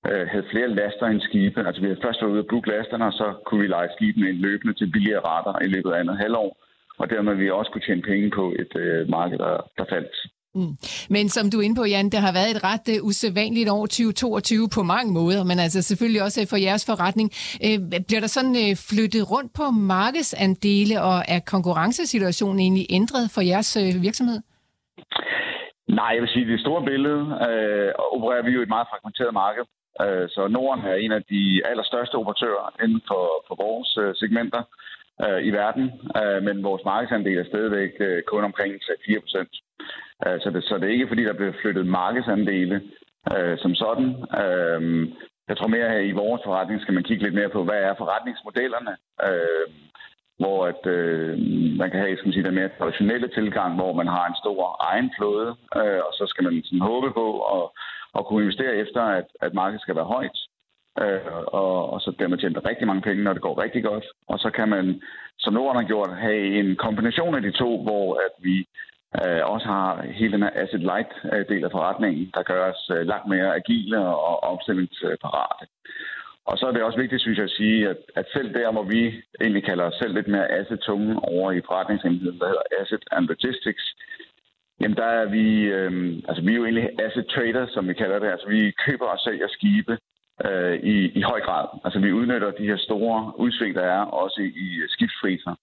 øh, 0.08 0.24
havde 0.32 0.50
flere 0.52 0.74
laster 0.80 1.06
end 1.06 1.20
skibe. 1.20 1.66
Altså 1.66 1.80
vi 1.80 1.88
havde 1.88 2.04
først 2.04 2.22
været 2.22 2.32
ude 2.32 2.44
og 2.44 2.50
booke 2.50 2.68
lasterne, 2.68 3.04
og 3.10 3.12
så 3.12 3.28
kunne 3.46 3.60
vi 3.60 3.66
lege 3.66 3.94
skibene 3.96 4.28
ind 4.28 4.38
løbende 4.38 4.74
til 4.74 4.90
billigere 4.94 5.24
rater 5.28 5.54
i 5.66 5.68
løbet 5.74 5.90
af 5.92 6.00
andet 6.00 6.16
halvår. 6.24 6.50
Og 6.98 7.10
dermed 7.10 7.34
vi 7.34 7.50
også 7.50 7.70
kunne 7.70 7.86
tjene 7.86 8.02
penge 8.02 8.30
på 8.30 8.44
et 8.62 8.72
øh, 8.76 9.08
marked, 9.08 9.38
der, 9.38 9.54
der 9.78 9.84
faldt. 9.94 10.16
Mm. 10.54 10.76
Men 11.10 11.28
som 11.28 11.50
du 11.50 11.58
er 11.58 11.62
inde 11.62 11.76
på, 11.76 11.84
Jan, 11.84 12.10
det 12.10 12.20
har 12.20 12.32
været 12.32 12.50
et 12.50 12.64
ret 12.64 13.00
uh, 13.00 13.06
usædvanligt 13.06 13.68
år 13.68 13.86
2022 13.86 14.68
på 14.68 14.82
mange 14.82 15.12
måder, 15.12 15.44
men 15.44 15.58
altså 15.58 15.82
selvfølgelig 15.82 16.22
også 16.22 16.40
øh, 16.40 16.46
for 16.46 16.56
jeres 16.56 16.84
forretning. 16.86 17.30
Uh, 17.66 17.88
bliver 18.06 18.20
der 18.20 18.26
sådan 18.26 18.56
uh, 18.56 18.76
flyttet 18.76 19.30
rundt 19.30 19.52
på 19.52 19.70
markedsandele, 19.70 21.02
og 21.02 21.24
er 21.28 21.40
konkurrencesituationen 21.40 22.60
egentlig 22.60 22.86
ændret 22.90 23.30
for 23.30 23.40
jeres 23.40 23.76
uh, 23.76 24.02
virksomhed? 24.02 24.40
Nej, 25.88 26.10
jeg 26.14 26.22
vil 26.22 26.28
sige, 26.34 26.44
at 26.44 26.48
det 26.48 26.60
store 26.60 26.84
billede 26.84 27.22
øh, 27.48 27.92
opererer 28.14 28.42
vi 28.42 28.50
jo 28.50 28.60
i 28.60 28.62
et 28.62 28.74
meget 28.76 28.88
fragmenteret 28.90 29.34
marked. 29.34 29.64
Øh, 30.04 30.28
så 30.34 30.48
Norden 30.48 30.84
er 30.84 30.94
en 30.94 31.12
af 31.12 31.22
de 31.22 31.62
allerstørste 31.70 32.14
operatører 32.14 32.66
inden 32.84 33.02
for, 33.08 33.24
for 33.48 33.54
vores 33.64 33.90
øh, 34.02 34.14
segmenter 34.14 34.62
øh, 35.24 35.40
i 35.48 35.50
verden, 35.50 35.86
øh, 36.20 36.42
men 36.46 36.64
vores 36.68 36.82
markedsandel 36.84 37.38
er 37.38 37.44
stadigvæk 37.44 37.92
øh, 38.00 38.22
kun 38.22 38.44
omkring 38.44 38.72
øh, 38.74 38.96
4 39.06 39.20
procent. 39.20 39.52
Øh, 40.26 40.40
så, 40.42 40.50
det, 40.50 40.64
så 40.64 40.74
det 40.78 40.84
er 40.88 40.92
ikke, 40.96 41.08
fordi 41.08 41.24
der 41.24 41.32
bliver 41.32 41.60
flyttet 41.62 41.86
markedsandele 41.86 42.76
øh, 43.36 43.58
som 43.58 43.74
sådan. 43.74 44.08
Øh, 44.42 44.82
jeg 45.48 45.56
tror 45.56 45.66
mere, 45.76 45.88
at 45.96 46.06
i 46.06 46.12
vores 46.12 46.42
forretning 46.44 46.80
skal 46.80 46.94
man 46.94 47.04
kigge 47.04 47.22
lidt 47.22 47.34
mere 47.34 47.48
på, 47.48 47.64
hvad 47.64 47.80
er 47.88 47.94
forretningsmodellerne? 47.98 48.94
Øh, 49.28 49.66
hvor 50.42 50.58
at, 50.72 50.82
øh, 50.96 51.38
man 51.80 51.88
kan 51.90 52.00
have 52.00 52.16
skal 52.16 52.28
man 52.28 52.32
sige, 52.32 52.48
den 52.48 52.60
mere 52.60 52.76
traditionelle 52.78 53.28
tilgang, 53.28 53.70
hvor 53.74 53.92
man 54.00 54.08
har 54.16 54.24
en 54.26 54.40
stor 54.42 54.62
egen 54.90 55.08
flåde, 55.16 55.50
øh, 55.80 56.00
og 56.06 56.12
så 56.18 56.24
skal 56.28 56.44
man 56.44 56.62
sådan 56.64 56.88
håbe 56.90 57.08
på 57.20 57.26
at, 57.56 57.64
at 58.16 58.26
kunne 58.26 58.42
investere 58.44 58.74
efter, 58.84 59.02
at, 59.18 59.26
at 59.40 59.54
markedet 59.54 59.82
skal 59.82 59.96
være 59.96 60.12
højt, 60.16 60.38
øh, 61.02 61.36
og, 61.60 61.92
og 61.92 62.00
så 62.00 62.10
dermed 62.18 62.38
tjent 62.38 62.68
rigtig 62.70 62.86
mange 62.86 63.02
penge, 63.08 63.24
når 63.24 63.32
det 63.32 63.42
går 63.42 63.62
rigtig 63.64 63.82
godt. 63.84 64.06
Og 64.28 64.38
så 64.38 64.50
kan 64.50 64.68
man, 64.68 65.02
som 65.38 65.54
Norden 65.54 65.80
har 65.80 65.88
gjort, 65.92 66.16
have 66.26 66.42
en 66.60 66.76
kombination 66.76 67.34
af 67.34 67.42
de 67.42 67.52
to, 67.62 67.82
hvor 67.82 68.06
at 68.26 68.34
vi 68.46 68.56
øh, 69.20 69.42
også 69.52 69.66
har 69.66 70.02
hele 70.18 70.32
den 70.32 70.42
her 70.42 70.54
asset 70.62 70.80
light 70.80 71.12
øh, 71.32 71.44
del 71.48 71.64
af 71.64 71.70
forretningen, 71.70 72.30
der 72.34 72.42
gør 72.42 72.62
os 72.72 72.90
øh, 72.94 73.06
langt 73.06 73.28
mere 73.28 73.54
agile 73.60 73.98
og 73.98 74.42
omstillingsparate. 74.52 75.64
Og 76.46 76.58
så 76.58 76.66
er 76.66 76.72
det 76.72 76.82
også 76.82 76.98
vigtigt, 76.98 77.22
synes 77.22 77.38
jeg, 77.38 77.44
at 77.44 77.58
sige, 77.60 77.88
at, 77.88 77.96
at 78.16 78.26
selv 78.32 78.54
der, 78.54 78.72
hvor 78.72 78.82
vi 78.82 79.22
egentlig 79.40 79.64
kalder 79.64 79.84
os 79.84 79.94
selv 79.94 80.14
lidt 80.14 80.28
mere 80.28 80.52
asset-tunge 80.58 81.18
over 81.18 81.52
i 81.52 81.60
forretningsenheden, 81.66 82.38
der 82.38 82.46
hedder 82.46 82.68
Asset 82.80 83.04
and 83.12 83.26
Logistics, 83.26 83.84
jamen 84.80 84.96
der 84.96 85.10
er 85.20 85.26
vi, 85.36 85.46
øh, 85.76 85.92
altså 86.28 86.42
vi 86.42 86.52
er 86.52 86.56
jo 86.56 86.64
egentlig 86.64 86.88
asset 87.06 87.26
traders, 87.34 87.70
som 87.70 87.88
vi 87.88 87.94
kalder 87.94 88.18
det. 88.18 88.28
Altså 88.28 88.48
vi 88.48 88.72
køber 88.86 89.06
og 89.06 89.18
sælger 89.18 89.48
skibe 89.48 89.98
øh, 90.46 90.74
i, 90.94 90.96
i 91.18 91.22
høj 91.22 91.40
grad. 91.40 91.66
Altså 91.84 91.98
vi 92.00 92.12
udnytter 92.12 92.50
de 92.50 92.66
her 92.70 92.76
store 92.76 93.32
udsving, 93.38 93.74
der 93.74 93.86
er 93.96 94.04
også 94.22 94.40
i, 94.40 94.50
i 94.64 94.68
skibsfriser. 94.88 95.54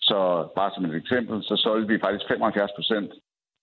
Så 0.00 0.48
bare 0.56 0.70
som 0.74 0.84
et 0.84 0.94
eksempel, 0.94 1.42
så 1.42 1.56
solgte 1.56 1.92
vi 1.92 2.04
faktisk 2.04 2.28
75 2.28 2.70
procent 2.76 3.10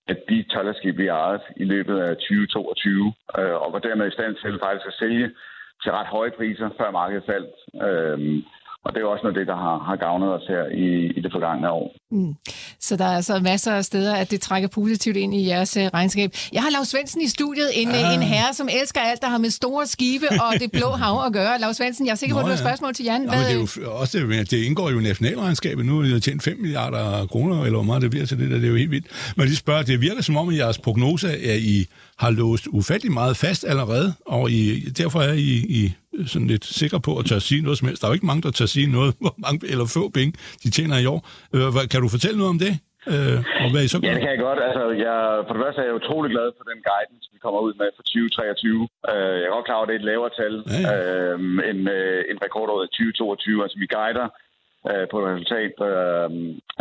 af 0.08 0.16
de 0.30 0.43
tollerskib, 0.54 0.97
vi 0.97 1.06
har 1.06 1.41
i 1.58 1.64
løbet 1.64 1.97
af 1.99 2.16
2022, 2.16 3.14
øh, 3.39 3.56
og 3.64 3.74
var 3.74 3.80
dermed 3.80 4.08
i 4.08 4.18
stand 4.18 4.36
til 4.36 4.60
faktisk 4.64 4.88
at 4.88 4.99
sælge 5.02 5.32
til 5.84 5.92
ret 5.92 6.08
høje 6.08 6.32
priser, 6.32 6.70
før 6.78 6.92
markedet 6.92 7.24
faldt. 7.26 7.56
Øhm, 7.86 8.44
og 8.86 8.92
det 8.92 8.98
er 8.98 9.02
jo 9.02 9.12
også 9.12 9.24
noget 9.24 9.38
det, 9.40 9.48
der 9.48 9.56
har, 9.56 9.78
har 9.90 9.96
gavnet 9.96 10.30
os 10.34 10.46
her 10.48 10.64
i, 10.86 10.88
i 11.18 11.22
det 11.22 11.32
forgangne 11.32 11.70
år. 11.70 11.96
Mm. 12.12 12.36
Så 12.80 12.96
der 12.96 13.06
er 13.06 13.16
altså 13.16 13.40
masser 13.40 13.74
af 13.74 13.86
steder, 13.86 14.16
at 14.16 14.32
det 14.32 14.42
trækker 14.42 14.70
positivt 14.70 15.18
ind 15.18 15.36
i 15.36 15.48
jeres 15.48 15.78
uh, 15.78 15.84
regnskab. 15.84 16.32
Jeg 16.54 16.62
har 16.62 16.70
Lars 16.70 16.88
Svendsen 16.88 17.22
i 17.22 17.28
studiet, 17.28 17.70
en, 17.82 17.88
ah. 17.90 18.14
en 18.14 18.22
herre, 18.22 18.54
som 18.54 18.70
elsker 18.82 19.00
alt, 19.02 19.22
der 19.22 19.28
har 19.28 19.38
med 19.38 19.50
store 19.50 19.88
skibe 19.88 20.26
og 20.30 20.60
det 20.60 20.72
blå 20.72 20.90
hav 20.90 21.26
at 21.26 21.34
gøre. 21.34 21.60
Lars 21.60 21.78
Svendsen, 21.78 22.06
jeg 22.06 22.12
er 22.12 22.16
sikker 22.16 22.36
på, 22.36 22.40
at 22.40 22.46
du 22.46 22.50
har 22.50 22.58
spørgsmål 22.58 22.94
til 22.94 23.06
Jan. 23.06 23.22
Nå, 23.22 23.28
Hvad... 23.28 23.40
det, 23.40 23.52
er 23.52 23.82
jo 23.82 23.96
også, 23.96 24.18
det 24.52 24.54
indgår 24.54 24.90
jo 24.90 25.00
i 25.00 25.04
nationalregnskabet. 25.04 25.86
Nu 25.86 25.96
har 25.96 26.14
vi 26.14 26.20
tjent 26.20 26.44
5 26.44 26.58
milliarder 26.58 27.28
kroner, 27.28 27.64
eller 27.64 27.78
hvor 27.78 27.84
meget 27.84 28.02
det 28.02 28.12
bliver 28.12 28.26
til 28.26 28.40
det 28.40 28.52
der. 28.52 28.58
Det 28.58 28.66
er 28.66 28.70
jo 28.70 28.76
helt 28.76 28.92
vildt. 28.92 29.34
Men 29.38 29.48
de 29.48 29.56
spørger, 29.56 29.84
det 29.84 30.02
virker 30.02 30.22
som 30.22 30.38
om, 30.38 30.50
at 30.50 30.58
jeres 30.58 30.78
prognose 30.78 31.28
er, 31.28 31.54
at 31.54 31.60
I 31.60 31.88
har 32.18 32.32
låst 32.32 32.68
ufattelig 32.68 33.14
meget 33.14 33.38
fast 33.38 33.66
allerede, 33.68 34.14
og 34.26 34.52
I, 34.52 34.80
derfor 34.80 35.20
er 35.20 35.34
I, 35.34 35.66
I 35.70 35.94
sådan 36.34 36.47
lidt 36.53 36.66
sikker 36.66 36.99
på 37.07 37.12
at 37.20 37.26
tør 37.30 37.39
sige 37.49 37.62
noget 37.62 37.78
som 37.80 37.88
helst. 37.88 38.01
Der 38.01 38.07
er 38.07 38.12
jo 38.12 38.20
ikke 38.20 38.30
mange, 38.32 38.43
der 38.45 38.51
tør 38.51 38.70
sige 38.76 38.88
noget, 38.97 39.12
hvor 39.24 39.36
mange 39.45 39.59
eller 39.72 39.86
få 39.97 40.03
penge 40.20 40.32
de 40.64 40.70
tjener 40.76 40.97
i 41.03 41.05
år. 41.14 41.20
Øh, 41.55 41.89
kan 41.91 41.99
du 42.03 42.09
fortælle 42.16 42.38
noget 42.41 42.53
om 42.55 42.59
det? 42.66 42.74
Øh, 43.14 43.38
og 43.64 43.70
hvad 43.72 43.82
I 43.86 43.88
så 43.91 43.97
Ja, 43.97 44.14
det 44.16 44.24
kan 44.26 44.34
jeg 44.36 44.43
godt. 44.47 44.59
Altså, 44.68 44.84
jeg, 45.05 45.18
for 45.45 45.53
det 45.53 45.62
første 45.64 45.80
er 45.82 45.88
jeg 45.89 45.99
utrolig 46.01 46.30
glad 46.36 46.47
for 46.57 46.66
den 46.72 46.80
guidance, 46.89 47.28
vi 47.36 47.39
kommer 47.45 47.59
ud 47.68 47.74
med 47.82 47.89
for 47.97 48.03
2023. 48.03 48.88
Øh, 49.12 49.36
jeg 49.39 49.47
er 49.47 49.55
godt 49.55 49.68
klar 49.68 49.80
over, 49.80 49.88
at 49.88 49.91
det 49.91 49.95
er 49.97 50.03
et 50.03 50.09
lavere 50.12 50.34
tal 50.41 50.55
ja, 50.62 50.82
ja. 50.86 50.93
Øh, 50.95 51.38
end, 51.70 51.82
øh, 51.97 52.22
end 52.30 52.38
rekordåret 52.45 52.86
2022. 52.89 53.64
Altså, 53.64 53.78
vi 53.84 53.88
guider 53.95 54.28
øh, 54.89 55.05
på 55.12 55.16
et 55.20 55.28
resultat, 55.32 55.72
der 55.84 55.95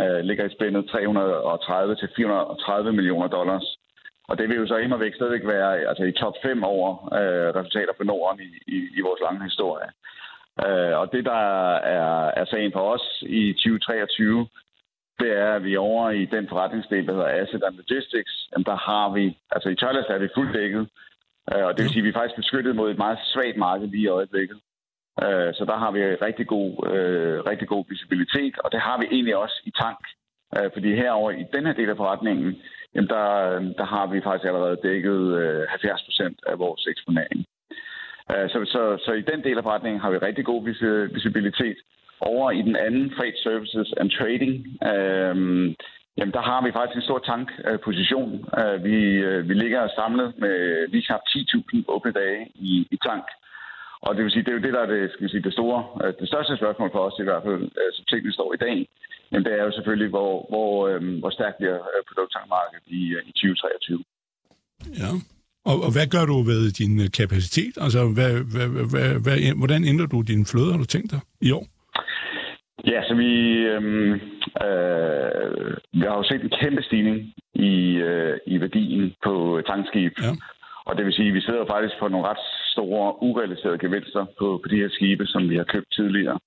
øh, 0.03 0.19
ligger 0.29 0.45
i 0.45 0.55
spændet 0.55 0.83
330 0.89 1.95
til 2.01 2.09
430 2.15 2.93
millioner 2.97 3.27
dollars. 3.37 3.65
Og 4.31 4.37
det 4.37 4.49
vil 4.49 4.57
jo 4.57 4.67
så 4.67 4.77
imod 4.77 4.99
væk 4.99 5.15
stadigvæk 5.15 5.45
være 5.55 5.69
altså, 5.91 6.03
i 6.03 6.11
top 6.11 6.35
5 6.41 6.63
over 6.63 6.89
øh, 7.19 7.49
resultater 7.59 7.93
for 7.97 8.03
Norden 8.03 8.39
i, 8.47 8.51
i, 8.75 8.77
i 8.97 9.01
vores 9.07 9.21
lange 9.25 9.43
historie. 9.43 9.89
Øh, 10.65 10.93
og 11.01 11.05
det, 11.13 11.23
der 11.25 11.41
er, 11.97 12.31
er 12.41 12.45
sagen 12.45 12.71
for 12.73 12.83
os 12.93 13.23
i 13.41 13.53
2023, 13.53 14.47
det 15.19 15.31
er, 15.45 15.51
at 15.57 15.63
vi 15.63 15.77
over 15.77 16.09
i 16.09 16.25
den 16.25 16.45
forretningsdel, 16.49 17.07
der 17.07 17.13
hedder 17.13 17.41
Asset 17.41 17.63
and 17.63 17.75
Logistics, 17.75 18.33
jamen 18.51 18.65
der 18.71 18.77
har 18.89 19.13
vi, 19.17 19.37
altså 19.51 19.69
i 19.69 19.75
Thailand 19.75 20.05
er 20.09 20.17
vi 20.17 20.35
fuldt 20.35 20.55
dækket, 20.59 20.85
øh, 21.53 21.63
og 21.67 21.71
det 21.73 21.81
vil 21.83 21.91
sige, 21.91 22.03
at 22.03 22.07
vi 22.07 22.13
er 22.13 22.19
faktisk 22.19 22.41
beskyttet 22.41 22.75
mod 22.75 22.91
et 22.91 23.03
meget 23.05 23.19
svagt 23.33 23.57
marked 23.57 23.87
lige 23.87 24.03
i 24.03 24.15
øjeblikket. 24.19 24.59
Øh, 25.23 25.49
så 25.57 25.63
der 25.69 25.77
har 25.83 25.91
vi 25.91 25.99
rigtig 26.27 26.47
god, 26.47 26.71
øh, 26.93 27.37
rigtig 27.51 27.67
god 27.67 27.83
visibilitet, 27.89 28.55
og 28.63 28.71
det 28.71 28.81
har 28.87 28.97
vi 29.01 29.05
egentlig 29.15 29.35
også 29.43 29.57
i 29.65 29.71
tank. 29.83 30.03
Øh, 30.57 30.69
fordi 30.73 30.95
herover 30.95 31.31
i 31.31 31.45
den 31.53 31.65
her 31.65 31.73
del 31.73 31.89
af 31.89 31.97
forretningen, 31.97 32.61
jamen 32.95 33.09
der, 33.09 33.25
der 33.79 33.85
har 33.85 34.05
vi 34.07 34.21
faktisk 34.21 34.47
allerede 34.47 34.77
dækket 34.83 35.21
øh, 35.41 35.63
70 35.69 36.03
procent 36.03 36.39
af 36.47 36.59
vores 36.59 36.87
eksponering. 36.93 37.45
Øh, 38.31 38.49
så, 38.49 38.57
så, 38.73 38.81
så 39.05 39.11
i 39.11 39.21
den 39.31 39.43
del 39.43 39.57
af 39.57 39.63
forretningen 39.63 40.01
har 40.01 40.11
vi 40.11 40.17
rigtig 40.17 40.45
god 40.45 40.61
visibilitet. 41.13 41.77
Over 42.21 42.51
i 42.51 42.61
den 42.61 42.75
anden, 42.75 43.13
Freight 43.17 43.37
Services 43.37 43.93
and 43.99 44.09
Trading, 44.17 44.53
øh, 44.91 45.35
jamen 46.17 46.33
der 46.37 46.41
har 46.49 46.59
vi 46.65 46.71
faktisk 46.71 46.95
en 46.97 47.09
stor 47.09 47.19
tankposition. 47.31 48.31
Øh, 48.59 48.83
vi, 48.83 48.97
øh, 49.27 49.49
vi 49.49 49.53
ligger 49.53 49.87
samlet 49.99 50.33
med 50.37 50.87
lige 50.87 51.05
knap 51.07 51.23
10.000 51.29 51.83
åbne 51.87 52.11
dage 52.11 52.51
i, 52.55 52.87
i 52.91 52.97
tank. 53.07 53.25
Og 54.01 54.15
det 54.15 54.23
vil 54.23 54.31
sige, 54.31 54.43
det 54.43 54.51
er 54.51 54.59
jo 54.59 54.65
det, 54.65 54.73
der 54.73 54.83
er 54.83 54.91
det, 54.95 55.11
skal 55.11 55.23
vi 55.25 55.29
sige, 55.29 55.43
det 55.43 55.53
store, 55.53 55.79
øh, 56.03 56.13
det 56.19 56.27
største 56.27 56.57
spørgsmål 56.57 56.91
for 56.91 56.99
os 57.07 57.19
i 57.19 57.23
hvert 57.23 57.43
fald, 57.43 57.63
øh, 57.79 57.89
som 57.95 58.05
tingene 58.05 58.33
står 58.33 58.53
i 58.53 58.57
dag. 58.57 58.87
Men 59.31 59.39
det 59.45 59.51
er 59.59 59.63
jo 59.63 59.71
selvfølgelig, 59.77 60.09
hvor, 60.15 60.33
hvor, 60.51 60.87
øh, 60.89 61.01
hvor 61.19 61.29
stærkt 61.29 61.57
bliver 61.59 61.77
produkttankmarkedet 62.09 62.85
i, 62.99 63.01
i 63.29 63.31
2023. 63.31 64.03
Ja. 65.01 65.09
Og, 65.69 65.75
og 65.85 65.91
hvad 65.95 66.07
gør 66.15 66.25
du 66.31 66.37
ved 66.51 66.63
din 66.81 66.93
kapacitet? 67.19 67.73
Altså, 67.85 68.01
hvad, 68.17 68.31
hvad, 68.53 68.67
hvad, 68.93 69.09
hvad, 69.23 69.37
hvordan 69.61 69.81
ændrer 69.91 70.07
du 70.13 70.21
din 70.21 70.45
flåde, 70.45 70.71
har 70.71 70.79
du 70.79 70.85
tænkt 70.85 71.11
dig 71.11 71.21
i 71.41 71.51
år? 71.51 71.65
Ja, 72.91 72.99
så 73.07 73.13
vi, 73.23 73.31
øh, 73.73 74.11
øh, 74.65 75.77
vi 75.93 76.03
har 76.07 76.15
jo 76.19 76.23
set 76.23 76.43
en 76.43 76.57
kæmpe 76.61 76.83
stigning 76.83 77.17
i, 77.53 77.73
øh, 78.09 78.37
i 78.47 78.61
værdien 78.61 79.13
på 79.25 79.61
tankskib. 79.67 80.13
Ja. 80.21 80.33
Og 80.87 80.97
det 80.97 81.05
vil 81.05 81.13
sige, 81.13 81.27
at 81.27 81.33
vi 81.33 81.41
sidder 81.41 81.65
faktisk 81.73 81.95
på 81.99 82.07
nogle 82.07 82.27
ret 82.27 82.43
store 82.73 83.23
urealiserede 83.27 83.77
gevinster 83.85 84.25
på, 84.39 84.47
på 84.63 84.67
de 84.71 84.81
her 84.81 84.89
skibe, 84.89 85.25
som 85.25 85.49
vi 85.49 85.55
har 85.55 85.67
købt 85.73 85.91
tidligere. 85.97 86.39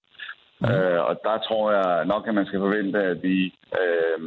Mm. 0.61 0.69
Øh, 0.71 1.01
og 1.09 1.15
der 1.27 1.37
tror 1.47 1.67
jeg 1.79 2.05
nok, 2.13 2.23
at 2.29 2.35
man 2.35 2.47
skal 2.47 2.61
forvente, 2.67 2.99
at 3.13 3.23
vi 3.23 3.37
øh, 3.81 4.21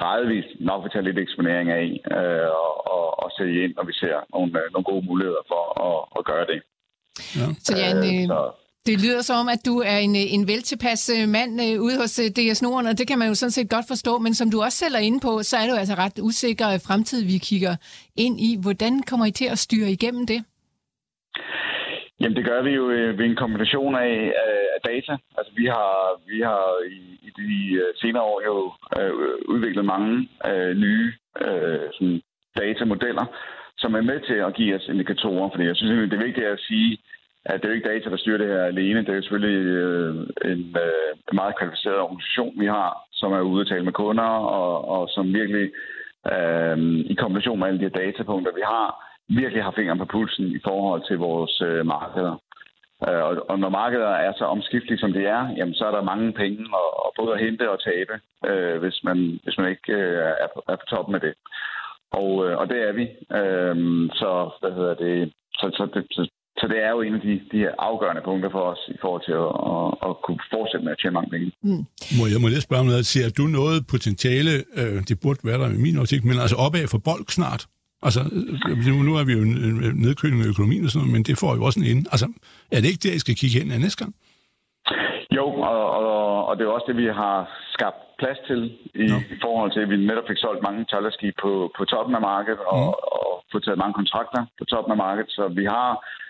gradvist 0.00 0.52
nok 0.60 0.82
vil 0.82 0.92
tage 0.92 1.04
lidt 1.08 1.18
eksponering 1.18 1.70
af 1.70 1.86
øh, 2.16 2.48
og, 2.64 2.74
og, 2.94 3.04
og 3.24 3.28
se 3.38 3.44
ind, 3.62 3.72
når 3.76 3.84
vi 3.90 3.94
ser 4.02 4.16
nogle, 4.34 4.50
øh, 4.60 4.66
nogle 4.72 4.88
gode 4.90 5.06
muligheder 5.08 5.44
for 5.52 5.62
at, 5.88 5.98
at 6.18 6.22
gøre 6.30 6.46
det. 6.52 6.58
Ja. 7.36 7.46
Så 7.66 7.72
Jan, 7.82 7.96
øh, 7.96 8.26
så, 8.32 8.38
det 8.86 9.00
lyder 9.00 9.22
som, 9.22 9.48
at 9.48 9.66
du 9.66 9.78
er 9.78 9.96
en, 9.96 10.16
en 10.16 10.48
veltilpas 10.48 11.10
øh, 11.16 11.28
mand 11.28 11.62
øh, 11.62 11.80
ude 11.80 11.96
hos 12.00 12.18
øh, 12.18 12.30
DS 12.30 12.62
Norden, 12.62 12.86
og 12.86 12.98
det 12.98 13.08
kan 13.08 13.18
man 13.18 13.28
jo 13.28 13.34
sådan 13.34 13.50
set 13.50 13.70
godt 13.70 13.86
forstå, 13.88 14.18
men 14.18 14.34
som 14.34 14.50
du 14.50 14.62
også 14.62 14.78
selv 14.78 14.94
er 14.94 14.98
inde 14.98 15.20
på, 15.20 15.42
så 15.42 15.56
er 15.56 15.62
det 15.62 15.70
jo 15.70 15.76
altså 15.76 15.94
ret 15.94 16.18
usikker 16.22 16.78
fremtid, 16.78 17.24
vi 17.24 17.38
kigger 17.38 17.76
ind 18.16 18.40
i. 18.40 18.58
Hvordan 18.62 19.02
kommer 19.02 19.26
I 19.26 19.30
til 19.30 19.44
at 19.44 19.58
styre 19.58 19.90
igennem 19.90 20.26
det? 20.26 20.44
Jamen 22.22 22.36
det 22.36 22.44
gør 22.44 22.62
vi 22.62 22.70
jo 22.70 22.90
øh, 22.90 23.18
ved 23.18 23.24
en 23.24 23.36
kombination 23.36 23.94
af, 23.94 24.14
øh, 24.42 24.66
af 24.74 24.80
data. 24.90 25.16
Altså 25.38 25.52
vi 25.56 25.66
har, 25.66 26.20
vi 26.30 26.40
har 26.40 26.64
i, 26.86 26.98
i 27.28 27.30
de 27.40 27.74
øh, 27.82 27.94
senere 27.96 28.22
år 28.22 28.40
jo 28.44 28.56
øh, 28.98 29.12
udviklet 29.48 29.84
mange 29.84 30.28
øh, 30.50 30.76
nye 30.76 31.12
øh, 31.46 31.86
sådan 31.96 32.22
datamodeller, 32.56 33.26
som 33.78 33.94
er 33.94 34.00
med 34.00 34.20
til 34.20 34.34
at 34.34 34.54
give 34.54 34.74
os 34.76 34.88
indikatorer. 34.88 35.50
Fordi 35.50 35.64
jeg 35.64 35.76
synes, 35.76 36.10
det 36.10 36.18
er 36.18 36.26
vigtigt 36.26 36.46
at 36.46 36.60
sige, 36.60 36.98
at 37.44 37.56
det 37.60 37.64
er 37.64 37.68
jo 37.68 37.74
ikke 37.74 37.88
data, 37.88 38.10
der 38.10 38.16
styrer 38.16 38.38
det 38.38 38.48
her 38.48 38.64
alene. 38.64 39.00
Det 39.00 39.08
er 39.08 39.14
jo 39.14 39.22
selvfølgelig 39.22 39.66
øh, 39.66 40.14
en 40.44 40.76
øh, 40.84 41.10
meget 41.32 41.58
kvalificeret 41.58 41.98
organisation, 42.06 42.60
vi 42.60 42.66
har, 42.66 42.90
som 43.12 43.32
er 43.32 43.40
ude 43.40 43.60
at 43.60 43.66
tale 43.66 43.84
med 43.84 43.92
kunder, 43.92 44.30
og, 44.58 44.88
og 44.88 45.08
som 45.14 45.34
virkelig 45.34 45.70
øh, 46.32 46.78
i 47.12 47.14
kombination 47.14 47.58
med 47.58 47.68
alle 47.68 47.80
de 47.80 47.98
datapunkter, 48.02 48.52
vi 48.54 48.64
har, 48.64 49.11
virkelig 49.40 49.62
har 49.64 49.72
fingeren 49.76 49.98
på 49.98 50.08
pulsen 50.14 50.46
i 50.58 50.60
forhold 50.68 51.02
til 51.08 51.18
vores 51.18 51.54
øh, 51.68 51.86
markeder. 51.86 52.34
Øh, 53.08 53.22
og, 53.28 53.32
og 53.50 53.58
når 53.58 53.68
markeder 53.68 54.12
er 54.26 54.32
så 54.36 54.44
omskiftelige, 54.44 55.02
som 55.02 55.12
det 55.12 55.24
er, 55.36 55.42
jamen, 55.56 55.74
så 55.74 55.84
er 55.86 55.94
der 55.94 56.10
mange 56.12 56.32
penge 56.32 56.60
at, 56.80 56.90
at 57.04 57.10
både 57.18 57.34
at 57.34 57.42
hente 57.44 57.70
og 57.70 57.82
tabe, 57.88 58.14
øh, 58.50 58.76
hvis, 58.82 58.96
man, 59.04 59.18
hvis 59.44 59.58
man 59.58 59.68
ikke 59.70 59.92
øh, 59.92 60.32
er, 60.44 60.48
på, 60.54 60.58
er 60.72 60.76
på 60.76 60.86
toppen 60.92 61.14
af 61.14 61.20
det. 61.20 61.34
Og, 62.20 62.30
øh, 62.46 62.54
og 62.60 62.68
det 62.68 62.78
er 62.88 62.92
vi. 63.00 63.04
Øh, 63.38 63.76
så, 64.20 64.30
hvad 64.60 64.72
hedder 64.78 64.94
det, 64.94 65.32
så, 65.60 65.66
så, 65.78 65.84
det, 65.94 66.06
så 66.16 66.22
så 66.60 66.68
det 66.72 66.78
er 66.86 66.90
jo 66.96 67.00
en 67.06 67.14
af 67.14 67.20
de, 67.20 67.32
de 67.52 67.58
her 67.64 67.74
afgørende 67.78 68.22
punkter 68.24 68.50
for 68.56 68.62
os 68.72 68.82
i 68.94 68.98
forhold 69.02 69.22
til 69.28 69.36
at, 69.44 69.52
at, 69.72 69.88
at 70.08 70.12
kunne 70.24 70.40
fortsætte 70.54 70.84
med 70.84 70.92
at 70.94 70.98
tjene 71.00 71.16
mange 71.18 71.30
penge. 71.34 71.48
Mm. 71.68 71.84
Må 72.18 72.22
jeg 72.32 72.40
må 72.42 72.46
lige 72.48 72.66
spørge 72.68 72.82
om 72.84 72.90
noget. 72.92 73.06
Ser 73.14 73.28
du 73.38 73.44
noget 73.58 73.78
potentiale, 73.94 74.52
øh, 74.80 74.98
det 75.08 75.16
burde 75.22 75.40
være 75.48 75.58
der 75.62 75.68
i 75.78 75.82
min 75.86 75.98
optik, 76.02 76.22
men 76.28 76.36
altså 76.44 76.56
opad 76.64 76.86
for 76.92 77.00
bolk 77.08 77.28
snart? 77.38 77.62
Altså, 78.06 78.20
øh, 78.68 78.76
nu, 78.88 78.94
nu 79.08 79.12
er 79.20 79.24
vi 79.28 79.32
jo 79.36 79.42
en 79.48 79.54
nedkøling 80.06 80.40
af 80.42 80.48
økonomien 80.52 80.84
og 80.84 80.90
sådan 80.90 81.00
noget, 81.02 81.14
men 81.16 81.22
det 81.28 81.34
får 81.42 81.52
jo 81.56 81.62
også 81.68 81.80
en 81.80 81.86
ende. 81.92 82.04
Altså, 82.14 82.26
er 82.74 82.78
det 82.80 82.88
ikke 82.90 83.04
det, 83.06 83.14
I 83.14 83.24
skal 83.24 83.34
kigge 83.40 83.58
hen 83.58 83.72
af 83.72 83.80
næste 83.80 84.00
gang? 84.02 84.12
Jo, 85.38 85.46
og, 85.70 85.80
og, 85.98 86.46
og 86.48 86.52
det 86.56 86.62
er 86.64 86.76
også 86.76 86.88
det, 86.90 86.96
vi 87.02 87.08
har 87.22 87.36
skabt 87.76 88.00
plads 88.20 88.40
til 88.48 88.60
i, 89.02 89.06
no. 89.12 89.18
i 89.34 89.36
forhold 89.44 89.70
til, 89.72 89.80
at 89.84 89.90
vi 89.92 89.96
netop 89.96 90.28
fik 90.28 90.40
solgt 90.44 90.62
mange 90.68 90.84
tollerskib 90.92 91.34
på, 91.44 91.52
på 91.76 91.82
toppen 91.92 92.14
af 92.18 92.22
markedet 92.32 92.60
og, 92.74 92.84
mm. 92.86 93.18
og 93.18 93.32
fået 93.52 93.64
taget 93.64 93.82
mange 93.82 93.98
kontrakter 94.00 94.40
på 94.58 94.64
toppen 94.72 94.92
af 94.94 95.00
markedet. 95.06 95.30
Så 95.36 95.42
vi 95.60 95.64
har 95.74 95.88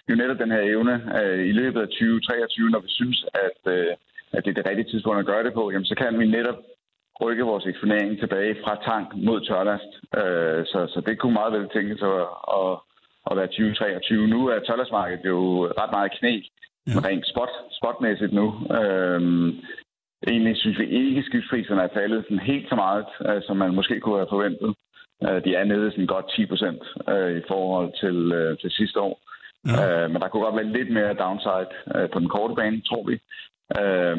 jo 0.08 0.14
netop 0.22 0.38
den 0.42 0.50
her 0.54 0.62
evne 0.72 0.94
øh, 1.18 1.40
i 1.50 1.52
løbet 1.60 1.80
af 1.84 1.88
2023, 1.88 2.70
når 2.74 2.80
vi 2.86 2.90
synes, 3.00 3.18
at, 3.46 3.60
øh, 3.74 3.92
at 4.36 4.40
det 4.44 4.50
er 4.50 4.58
det 4.58 4.68
rigtige 4.70 4.90
tidspunkt 4.90 5.20
at 5.20 5.30
gøre 5.30 5.44
det 5.46 5.52
på, 5.58 5.64
jamen, 5.72 5.90
så 5.90 5.94
kan 6.00 6.18
vi 6.20 6.26
netop 6.38 6.58
rykke 7.20 7.44
vores 7.44 7.66
eksponering 7.66 8.18
tilbage 8.18 8.56
fra 8.64 8.74
tank 8.88 9.08
mod 9.16 9.40
tørlast. 9.40 9.90
Øh, 10.20 10.66
så, 10.66 10.78
så 10.92 11.02
det 11.06 11.18
kunne 11.18 11.32
meget 11.32 11.52
vel 11.52 11.68
tænkes 11.68 12.02
at, 12.02 12.22
at, 12.58 12.70
at 13.30 13.36
være 13.36 13.46
2023. 13.46 14.26
Nu 14.26 14.48
er 14.48 14.58
tørlastmarkedet 14.58 15.24
jo 15.24 15.66
ret 15.80 15.92
meget 15.92 16.12
knæ, 16.18 16.34
ja. 16.86 16.98
rent 17.08 17.26
spot, 17.32 17.52
spotmæssigt 17.78 18.32
nu. 18.32 18.46
Øh, 18.78 19.20
egentlig 20.28 20.56
synes 20.56 20.78
vi 20.78 20.86
ikke, 20.86 21.22
skibspriserne 21.22 21.82
er 21.82 21.94
faldet 21.94 22.24
sådan 22.24 22.38
helt 22.38 22.68
så 22.68 22.74
meget, 22.74 23.06
øh, 23.28 23.42
som 23.46 23.56
man 23.56 23.74
måske 23.74 24.00
kunne 24.00 24.18
have 24.22 24.34
forventet. 24.34 24.74
Øh, 25.26 25.44
de 25.44 25.54
er 25.54 25.64
nede 25.64 25.90
sådan 25.90 26.06
godt 26.06 26.32
10 26.36 26.46
procent 26.46 26.82
øh, 27.08 27.36
i 27.40 27.42
forhold 27.48 27.90
til, 28.02 28.32
øh, 28.32 28.58
til 28.58 28.70
sidste 28.70 29.00
år. 29.00 29.14
Ja. 29.66 30.04
Øh, 30.04 30.10
men 30.10 30.20
der 30.20 30.28
kunne 30.28 30.44
godt 30.44 30.56
være 30.56 30.72
lidt 30.76 30.90
mere 30.90 31.14
downside 31.14 31.70
øh, 31.94 32.10
på 32.10 32.18
den 32.18 32.28
korte 32.28 32.54
bane, 32.54 32.80
tror 32.80 33.04
vi. 33.10 33.14
Øh, 33.80 34.16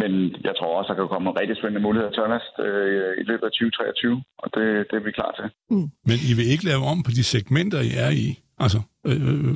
men 0.00 0.12
jeg 0.48 0.54
tror 0.58 0.78
også, 0.78 0.88
der 0.88 0.98
kan 0.98 1.08
komme 1.12 1.26
nogle 1.26 1.40
rigtig 1.40 1.56
spændende 1.56 1.84
muligheder 1.86 2.10
til 2.10 2.18
Tørnast 2.18 2.54
øh, 2.66 3.12
i 3.22 3.24
løbet 3.30 3.44
af 3.48 3.52
2023, 3.52 4.22
og 4.42 4.48
det, 4.54 4.64
det 4.88 4.96
er 4.96 5.04
vi 5.08 5.18
klar 5.18 5.32
til. 5.38 5.46
Mm. 5.74 5.88
Men 6.08 6.18
I 6.30 6.32
vil 6.38 6.46
ikke 6.52 6.68
lave 6.70 6.82
om 6.92 6.98
på 7.06 7.10
de 7.18 7.24
segmenter, 7.32 7.80
I 7.90 7.92
er 8.06 8.12
i? 8.24 8.26
Altså, 8.64 8.80
øh, 9.08 9.20
øh 9.30 9.52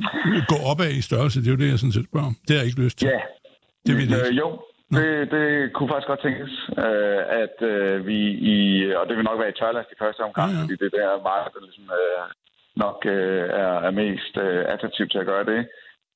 gå 0.51 0.57
opad 0.71 0.91
i 0.99 1.07
størrelse, 1.09 1.37
det 1.41 1.47
er 1.47 1.55
jo 1.55 1.61
det, 1.63 1.69
jeg 1.71 1.79
sådan 1.79 1.97
set 1.97 2.09
spørger 2.09 2.29
om. 2.31 2.35
Det 2.45 2.51
har 2.51 2.59
jeg 2.61 2.69
ikke 2.69 2.83
lyst 2.85 2.97
til. 2.99 3.07
Ja, 3.13 3.21
det 3.85 3.93
vil 3.99 4.07
øh, 4.13 4.37
jo, 4.41 4.47
det, 4.97 5.31
det 5.35 5.45
kunne 5.73 5.89
faktisk 5.91 6.09
godt 6.11 6.21
tænkes, 6.27 6.53
øh, 6.85 7.21
at 7.43 7.57
øh, 7.71 8.07
vi 8.09 8.19
i, 8.53 8.57
og 8.99 9.03
det 9.07 9.15
vil 9.17 9.27
nok 9.29 9.39
være 9.41 9.53
i 9.53 9.59
tørlast 9.59 9.89
i 9.91 10.01
første 10.03 10.21
omgang, 10.27 10.49
ja, 10.51 10.57
ja. 10.57 10.63
fordi 10.63 10.75
det 10.83 10.91
der 10.97 11.09
meget, 11.29 11.53
der 11.53 11.61
ligesom, 11.67 11.87
øh, 12.01 12.23
nok 12.83 12.97
øh, 13.15 13.45
er, 13.63 13.73
er 13.87 13.93
mest 14.03 14.33
øh, 14.45 14.61
attraktivt 14.73 15.11
til 15.11 15.23
at 15.23 15.29
gøre 15.31 15.45
det. 15.51 15.61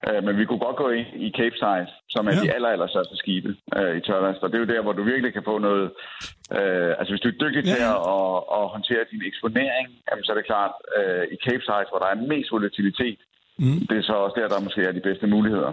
Øh, 0.08 0.24
men 0.26 0.38
vi 0.40 0.46
kunne 0.46 0.66
godt 0.68 0.82
gå 0.84 0.90
ind 0.90 1.08
i 1.26 1.30
Cape 1.40 1.58
Size, 1.64 1.92
som 2.10 2.28
er 2.28 2.34
ja. 2.36 2.42
de 2.42 2.54
aller, 2.56 2.70
aller 2.70 2.88
største 2.88 3.16
skibe 3.18 3.52
øh, 3.78 3.98
i 3.98 4.02
tørlast. 4.08 4.44
Og 4.44 4.50
det 4.50 4.56
er 4.58 4.66
jo 4.66 4.74
der, 4.74 4.82
hvor 4.82 4.94
du 4.94 5.04
virkelig 5.04 5.34
kan 5.34 5.48
få 5.52 5.56
noget... 5.68 5.86
Øh, 6.58 6.92
altså 7.00 7.12
hvis 7.12 7.24
du 7.24 7.30
er 7.30 7.42
dygtig 7.44 7.64
ja. 7.66 7.70
til 7.74 7.82
at, 7.94 8.00
at, 8.16 8.36
at 8.58 8.64
håndtere 8.76 9.10
din 9.12 9.24
eksponering, 9.30 9.88
jamen, 10.08 10.24
så 10.24 10.32
er 10.32 10.38
det 10.38 10.52
klart, 10.52 10.74
øh, 10.98 11.24
i 11.34 11.38
Cape 11.46 11.64
Size, 11.68 11.90
hvor 11.92 12.02
der 12.04 12.10
er 12.12 12.28
mest 12.34 12.52
volatilitet, 12.52 13.20
mm. 13.64 13.80
det 13.90 13.98
er 13.98 14.06
så 14.10 14.16
også 14.26 14.36
der, 14.40 14.48
der 14.48 14.66
måske 14.68 14.82
er 14.90 14.92
de 14.92 15.08
bedste 15.10 15.28
muligheder. 15.28 15.72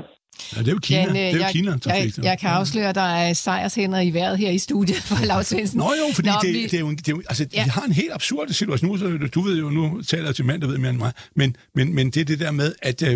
Ja, 0.57 0.61
det 0.61 0.69
er 0.69 0.73
jo 0.73 0.79
Kina. 0.79 1.01
Jan, 1.01 1.15
det 1.15 1.27
er 1.27 1.31
jo 1.31 1.39
jeg, 1.39 1.51
Kina, 1.53 1.79
jeg, 1.87 2.13
jeg 2.23 2.39
kan 2.39 2.51
afsløre, 2.51 2.89
at 2.89 2.95
der 2.95 3.01
er 3.01 3.33
sejrshænder 3.33 4.01
i 4.01 4.11
vejret 4.11 4.39
her 4.39 4.51
i 4.51 4.59
studiet 4.59 4.97
for 4.97 5.25
Lars 5.27 5.47
Svendsen. 5.47 5.79
Nå 5.79 5.93
jo, 5.99 6.15
fordi 6.15 6.29
Nå, 6.29 6.35
det, 6.43 6.55
vi... 6.55 6.63
det, 6.63 6.75
er 6.75 6.81
jo, 6.81 6.91
det 6.91 7.09
er 7.09 7.13
jo, 7.13 7.23
altså, 7.29 7.47
ja. 7.55 7.65
de 7.65 7.71
har 7.71 7.83
en 7.83 7.93
helt 7.93 8.13
absurd 8.13 8.49
situation. 8.49 8.91
Nu, 8.91 9.27
du 9.27 9.41
ved 9.41 9.59
jo, 9.59 9.71
nu 9.71 10.03
taler 10.03 10.25
jeg 10.25 10.35
til 10.35 10.45
mand, 10.45 10.61
der 10.61 10.69
ved 10.69 10.79
mere 10.79 10.91
end 10.91 10.99
mig, 10.99 11.13
men, 11.35 11.57
men, 11.75 11.95
men 11.95 12.11
det 12.11 12.21
er 12.21 12.25
det 12.25 12.41
der 12.41 12.51
med, 12.51 12.73
at 12.83 13.03
uh, 13.03 13.09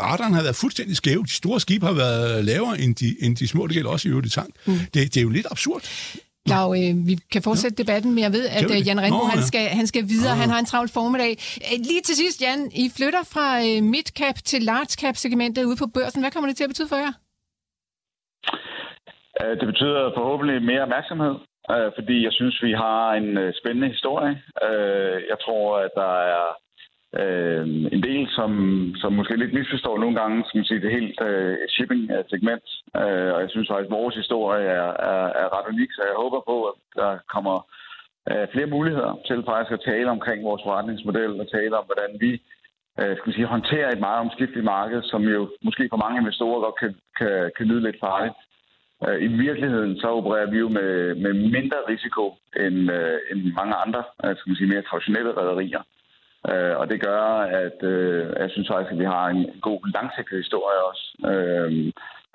radaren 0.00 0.34
har 0.34 0.42
været 0.42 0.56
fuldstændig 0.56 0.96
skæv. 0.96 1.24
De 1.24 1.32
store 1.32 1.60
skibe 1.60 1.86
har 1.86 1.92
været 1.92 2.44
lavere 2.44 2.80
end 2.80 2.94
de, 2.94 3.16
end 3.20 3.36
de 3.36 3.48
små, 3.48 3.66
det 3.66 3.74
gælder 3.74 3.90
også 3.90 4.08
i 4.08 4.10
øvrigt 4.10 4.32
tank. 4.32 4.54
Mm. 4.66 4.78
Det, 4.78 4.94
det 4.94 5.16
er 5.16 5.22
jo 5.22 5.28
lidt 5.28 5.46
absurd. 5.50 5.82
Lau, 6.52 6.68
øh, 6.80 6.92
vi 7.08 7.14
kan 7.32 7.42
fortsætte 7.48 7.76
ja. 7.78 7.82
debatten, 7.82 8.10
men 8.14 8.22
jeg 8.26 8.32
ved, 8.38 8.44
at 8.58 8.68
øh, 8.74 8.78
Jan 8.86 9.00
Rindbo, 9.04 9.24
han, 9.34 9.42
skal, 9.50 9.64
han 9.80 9.86
skal 9.92 10.04
videre. 10.14 10.34
Ja. 10.34 10.40
Han 10.42 10.50
har 10.52 10.58
en 10.64 10.68
travl 10.72 10.88
formiddag. 10.98 11.32
Øh, 11.66 11.76
lige 11.88 12.02
til 12.08 12.14
sidst, 12.22 12.38
Jan, 12.44 12.60
I 12.82 12.84
flytter 12.96 13.22
fra 13.34 13.46
øh, 13.66 13.78
midcap 13.94 14.36
til 14.50 14.60
large 14.70 14.94
cap 15.02 15.16
segmentet 15.24 15.62
ude 15.68 15.78
på 15.82 15.88
børsen. 15.96 16.20
Hvad 16.22 16.32
kommer 16.32 16.48
det 16.48 16.56
til 16.56 16.66
at 16.66 16.72
betyde 16.72 16.90
for 16.92 17.00
jer? 17.04 17.14
Øh, 19.40 19.54
det 19.60 19.66
betyder 19.72 20.02
forhåbentlig 20.18 20.56
mere 20.70 20.82
opmærksomhed, 20.86 21.34
øh, 21.74 21.88
fordi 21.98 22.16
jeg 22.26 22.32
synes, 22.38 22.56
vi 22.66 22.72
har 22.84 23.02
en 23.20 23.30
spændende 23.60 23.88
historie. 23.94 24.34
Jeg 25.32 25.38
tror, 25.44 25.66
at 25.86 25.92
der 26.02 26.12
er 26.36 26.46
øh, 27.20 27.66
en 27.94 28.02
del, 28.02 28.28
som, 28.38 28.50
som 29.00 29.12
måske 29.12 29.36
lidt 29.36 29.54
misforstår 29.54 29.98
nogle 29.98 30.20
gange, 30.20 30.44
som 30.50 30.64
siger 30.64 30.80
det 30.80 30.96
helt 30.98 31.20
øh, 31.28 31.56
shipping-segment. 31.68 32.66
Øh, 32.96 33.02
øh, 33.02 33.34
og 33.34 33.40
jeg 33.42 33.50
synes 33.50 33.68
faktisk, 33.68 33.90
at 33.90 33.96
vores 34.00 34.14
historie 34.14 34.64
er, 34.64 34.90
er, 35.12 35.26
er 35.42 35.48
ret 35.56 35.70
unik, 35.72 35.90
så 35.92 36.02
jeg 36.02 36.16
håber 36.24 36.40
på, 36.50 36.56
at 36.70 36.76
der 37.00 37.18
kommer 37.34 37.56
flere 38.52 38.66
muligheder 38.66 39.12
til 39.26 39.44
faktisk 39.48 39.72
at 39.72 39.84
tale 39.90 40.10
omkring 40.10 40.44
vores 40.44 40.62
forretningsmodel 40.64 41.40
og 41.40 41.50
tale 41.50 41.78
om, 41.78 41.84
hvordan 41.90 42.12
vi 42.20 42.32
skal 43.20 43.32
sige, 43.32 43.46
håndterer 43.46 43.90
et 43.90 44.00
meget 44.00 44.20
omskifteligt 44.24 44.64
marked, 44.64 45.02
som 45.02 45.22
jo 45.22 45.50
måske 45.62 45.88
for 45.90 45.96
mange 46.04 46.18
investorer 46.18 46.60
godt 46.60 46.78
kan, 46.82 46.94
kan, 47.18 47.50
kan 47.56 47.66
lyde 47.66 47.82
lidt 47.82 48.00
farligt. 48.00 48.34
Øh, 49.06 49.22
I 49.22 49.26
virkeligheden 49.26 50.00
så 50.00 50.06
opererer 50.18 50.50
vi 50.50 50.58
jo 50.58 50.68
med, 50.68 51.14
med 51.14 51.32
mindre 51.56 51.80
risiko 51.88 52.24
end, 52.64 52.78
øh, 52.98 53.18
end 53.30 53.40
mange 53.60 53.74
andre, 53.74 54.02
altså 54.18 54.44
man 54.46 54.56
sige, 54.56 54.72
mere 54.72 54.82
traditionelle 54.82 55.32
rædderier. 55.32 55.82
Øh, 56.50 56.74
og 56.80 56.84
det 56.90 56.98
gør, 57.08 57.22
at 57.64 57.78
øh, 57.82 58.26
jeg 58.42 58.48
synes 58.50 58.68
faktisk, 58.72 58.92
at 58.92 58.98
vi 58.98 59.08
har 59.14 59.26
en 59.26 59.42
god 59.68 59.80
langsigtet 59.96 60.36
historie 60.42 60.78
også 60.90 61.04
øh, 61.32 61.70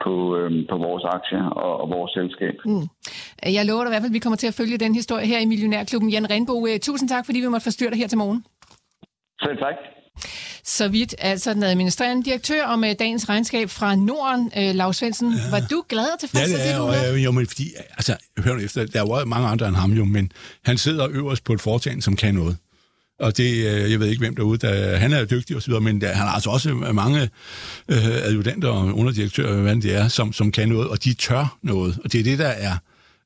på, 0.03 0.13
øh, 0.37 0.51
på 0.71 0.77
vores 0.87 1.03
aktier 1.17 1.45
og, 1.63 1.73
og 1.81 1.87
vores 1.89 2.11
selskab. 2.17 2.55
Mm. 2.65 2.85
Jeg 3.57 3.65
lover 3.65 3.83
dig 3.83 3.89
i 3.89 3.93
hvert 3.93 4.03
fald, 4.03 4.13
at 4.13 4.19
vi 4.19 4.25
kommer 4.25 4.37
til 4.37 4.47
at 4.47 4.57
følge 4.59 4.77
den 4.77 4.95
historie 4.95 5.25
her 5.27 5.39
i 5.39 5.45
Millionærklubben. 5.45 6.09
Jan 6.09 6.29
Renbo, 6.29 6.67
øh, 6.67 6.79
tusind 6.79 7.09
tak, 7.09 7.25
fordi 7.25 7.39
vi 7.39 7.47
måtte 7.47 7.63
forstyrre 7.63 7.91
dig 7.91 7.99
her 7.99 8.07
til 8.07 8.17
morgen. 8.17 8.45
Selv 9.43 9.57
tak. 9.57 9.77
Så 10.63 10.87
vidt 10.87 11.15
altså 11.19 11.53
den 11.53 11.63
administrerende 11.63 12.23
direktør 12.23 12.65
om 12.65 12.79
med 12.79 12.95
dagens 12.95 13.29
regnskab 13.29 13.69
fra 13.69 13.95
Norden, 13.95 14.51
øh, 14.57 14.75
Lars 14.75 14.95
Svendsen. 14.97 15.33
Ja. 15.33 15.37
Var 15.51 15.67
du 15.71 15.83
glad 15.89 16.07
og 16.13 16.19
tilfreds? 16.19 16.51
Ja, 16.51 16.57
det 16.57 16.71
er, 16.71 16.75
det, 16.75 16.81
og, 16.81 16.93
ja, 16.93 17.23
jo, 17.23 17.31
men 17.31 17.47
fordi, 17.47 17.63
altså, 17.97 18.17
hør 18.37 18.57
efter, 18.65 18.85
der 18.85 18.99
er 19.01 19.19
jo 19.19 19.25
mange 19.25 19.47
andre 19.47 19.67
end 19.67 19.75
ham 19.75 19.91
jo, 19.91 20.05
men 20.05 20.31
han 20.65 20.77
sidder 20.77 21.07
øverst 21.11 21.43
på 21.43 21.53
et 21.53 21.61
foretagende, 21.61 22.03
som 22.03 22.15
kan 22.15 22.33
noget. 22.33 22.57
Og 23.23 23.37
det, 23.37 23.53
øh, 23.53 23.91
jeg 23.91 23.99
ved 23.99 24.07
ikke, 24.07 24.19
hvem 24.19 24.35
derude, 24.35 24.57
der, 24.57 24.97
han 24.97 25.13
er 25.13 25.25
dygtig 25.25 25.55
osv., 25.55 25.73
men 25.81 26.01
der, 26.01 26.07
han 26.13 26.27
har 26.27 26.33
altså 26.33 26.49
også 26.49 26.73
mange 26.73 27.21
øh, 27.89 28.05
adjudanter 28.05 28.69
og 28.69 28.97
underdirektører, 28.97 29.61
hvad 29.61 29.75
det 29.75 29.95
er, 29.95 30.07
som, 30.07 30.33
som 30.33 30.51
kan 30.51 30.69
noget, 30.69 30.87
og 30.87 31.03
de 31.03 31.13
tør 31.13 31.57
noget. 31.61 31.97
Og 32.03 32.11
det 32.11 32.19
er 32.19 32.23
det, 32.23 32.39
der 32.39 32.47
er 32.47 32.77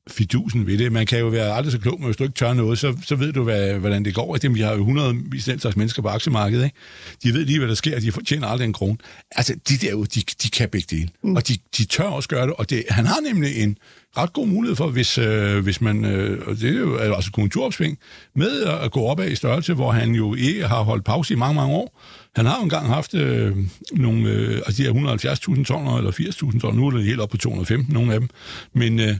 fidusen 0.09 0.67
ved 0.67 0.77
det. 0.77 0.91
Man 0.91 1.05
kan 1.05 1.19
jo 1.19 1.27
være 1.27 1.53
aldrig 1.53 1.71
så 1.71 1.79
klog, 1.79 1.99
men 1.99 2.05
hvis 2.05 2.17
du 2.17 2.23
ikke 2.23 2.35
tør 2.35 2.53
noget, 2.53 2.79
så, 2.79 2.97
så 3.05 3.15
ved 3.15 3.33
du, 3.33 3.43
hvad, 3.43 3.73
hvordan 3.73 4.05
det 4.05 4.15
går. 4.15 4.35
Dem, 4.35 4.55
vi 4.55 4.61
har 4.61 4.73
jo 4.73 4.79
100 4.79 5.13
den 5.45 5.59
slags 5.59 5.75
mennesker 5.75 6.01
på 6.01 6.07
aktiemarkedet. 6.07 6.63
Ikke? 6.63 6.75
De 7.23 7.33
ved 7.33 7.45
lige, 7.45 7.59
hvad 7.59 7.67
der 7.67 7.75
sker, 7.75 7.99
de 7.99 8.11
tjener 8.23 8.47
aldrig 8.47 8.65
en 8.65 8.73
krone. 8.73 8.97
Altså, 9.31 9.55
de 9.69 9.77
der 9.77 9.95
de, 9.95 10.21
de 10.43 10.49
kan 10.49 10.69
begge 10.69 10.87
dele. 10.95 11.09
Mm. 11.23 11.35
Og 11.35 11.47
de, 11.47 11.57
de 11.77 11.85
tør 11.85 12.03
også 12.03 12.29
gøre 12.29 12.47
det, 12.47 12.53
og 12.57 12.69
det, 12.69 12.83
han 12.89 13.05
har 13.05 13.19
nemlig 13.21 13.63
en 13.63 13.77
ret 14.18 14.34
god 14.34 14.47
mulighed 14.47 14.76
for, 14.76 14.88
hvis, 14.88 15.18
øh, 15.18 15.64
hvis 15.64 15.82
man, 15.82 16.05
øh, 16.05 16.47
og 16.47 16.55
det 16.55 16.76
er 16.76 16.80
jo 16.80 16.97
altså 16.97 17.32
konjunkturopsving, 17.32 17.97
med 18.36 18.64
at 18.64 18.91
gå 18.91 19.05
op 19.05 19.20
af 19.20 19.30
i 19.30 19.36
størrelse, 19.36 19.74
hvor 19.74 19.91
han 19.91 20.16
jo 20.16 20.36
ikke 20.36 20.68
har 20.68 20.82
holdt 20.82 21.05
pause 21.05 21.34
i 21.34 21.38
mange, 21.38 21.55
mange 21.55 21.76
år. 21.76 22.01
Han 22.36 22.45
har 22.45 22.58
jo 22.58 22.64
engang 22.64 22.88
haft 22.88 23.14
øh, 23.14 23.58
nogle, 23.91 24.30
øh, 24.30 24.55
altså 24.66 24.84
de 24.84 24.88
her 24.88 25.55
170.000 25.58 25.64
tonner, 25.64 25.97
eller 25.97 26.12
80.000 26.12 26.60
tonner, 26.60 26.80
nu 26.80 26.88
er 26.88 26.91
det 26.91 27.03
helt 27.03 27.20
op 27.20 27.30
på 27.30 27.38
215, 27.38 27.93
nogle 27.93 28.14
af 28.14 28.20
dem. 28.20 28.30
Men 28.74 28.99
øh, 28.99 29.16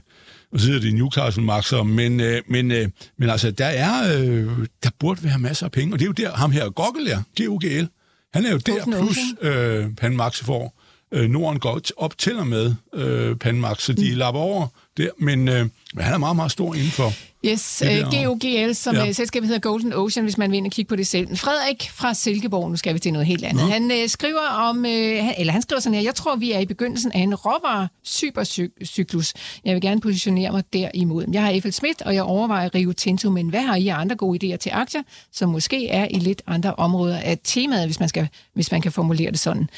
og 0.52 0.60
så 0.60 0.66
sidder 0.66 0.80
det 0.80 0.88
i 0.88 0.92
Newcastle 0.92 1.44
Maxer, 1.44 1.82
men, 1.82 2.20
øh, 2.20 2.42
men, 2.46 2.70
øh, 2.70 2.88
men 3.18 3.30
altså, 3.30 3.50
der 3.50 3.66
er, 3.66 4.18
øh, 4.18 4.66
der 4.82 4.90
burde 4.98 5.24
være 5.24 5.38
masser 5.38 5.66
af 5.66 5.72
penge, 5.72 5.94
og 5.94 5.98
det 5.98 6.04
er 6.04 6.08
jo 6.08 6.12
der, 6.12 6.36
ham 6.36 6.50
her 6.50 6.70
Goggle 6.70 7.10
er, 7.10 7.22
GUGL, 7.36 7.88
han 8.34 8.46
er 8.46 8.50
jo 8.52 8.58
der, 8.58 8.84
plus 8.84 9.18
øh, 9.42 9.94
Pan 9.94 10.16
Max 10.16 10.44
får. 10.44 10.77
Øh, 11.12 11.30
Norden 11.30 11.60
går 11.60 11.80
op 11.96 12.18
til 12.18 12.38
og 12.38 12.46
med 12.46 12.74
øh, 12.94 13.36
Pan 13.36 13.60
Max, 13.60 13.82
så 13.82 13.92
de 13.92 14.10
mm. 14.10 14.18
lapper 14.18 14.40
over 14.40 14.66
der, 14.96 15.08
men, 15.18 15.48
øh, 15.48 15.68
han 15.98 16.14
er 16.14 16.18
meget, 16.18 16.36
meget 16.36 16.52
stor 16.52 16.74
inden 16.74 16.90
for 16.90 17.12
Yes, 17.44 17.82
øh, 17.82 18.24
GOGL, 18.24 18.74
som 18.74 18.94
ja. 18.94 19.08
uh, 19.08 19.14
selskabet 19.14 19.46
hedder 19.48 19.60
Golden 19.60 19.92
Ocean, 19.92 20.24
hvis 20.24 20.38
man 20.38 20.50
vil 20.50 20.56
ind 20.56 20.66
og 20.66 20.72
kigge 20.72 20.88
på 20.88 20.96
det 20.96 21.06
selv. 21.06 21.36
Frederik 21.36 21.90
fra 21.94 22.14
Silkeborg, 22.14 22.70
nu 22.70 22.76
skal 22.76 22.94
vi 22.94 22.98
til 22.98 23.12
noget 23.12 23.26
helt 23.26 23.44
andet. 23.44 23.62
Ja. 23.62 23.72
Han 23.72 23.84
uh, 23.84 24.08
skriver 24.08 24.48
om, 24.48 24.78
uh, 24.78 25.40
eller 25.40 25.52
han 25.52 25.62
skriver 25.62 25.80
sådan 25.80 25.94
her, 25.94 26.02
jeg 26.02 26.14
tror, 26.14 26.36
vi 26.36 26.52
er 26.52 26.58
i 26.58 26.66
begyndelsen 26.66 27.12
af 27.12 27.18
en 27.18 27.34
råvare 27.34 27.88
supercyklus. 28.04 29.34
Jeg 29.64 29.74
vil 29.74 29.82
gerne 29.82 30.00
positionere 30.00 30.52
mig 30.52 30.64
derimod. 30.72 31.24
Jeg 31.32 31.42
har 31.42 31.50
Eiffel 31.50 31.72
Schmidt, 31.72 32.02
og 32.02 32.14
jeg 32.14 32.22
overvejer 32.22 32.74
Rio 32.74 32.92
Tinto, 32.92 33.30
men 33.30 33.48
hvad 33.48 33.62
har 33.62 33.76
I 33.76 33.88
andre 33.88 34.16
gode 34.16 34.54
idéer 34.54 34.56
til 34.56 34.70
aktier, 34.74 35.02
som 35.32 35.48
måske 35.48 35.88
er 35.88 36.08
i 36.10 36.18
lidt 36.18 36.42
andre 36.46 36.74
områder 36.74 37.18
af 37.18 37.38
temaet, 37.44 37.86
hvis 37.86 38.00
man, 38.00 38.08
skal, 38.08 38.28
hvis 38.54 38.72
man 38.72 38.80
kan 38.80 38.92
formulere 38.92 39.30
det 39.30 39.38
sådan. 39.38 39.68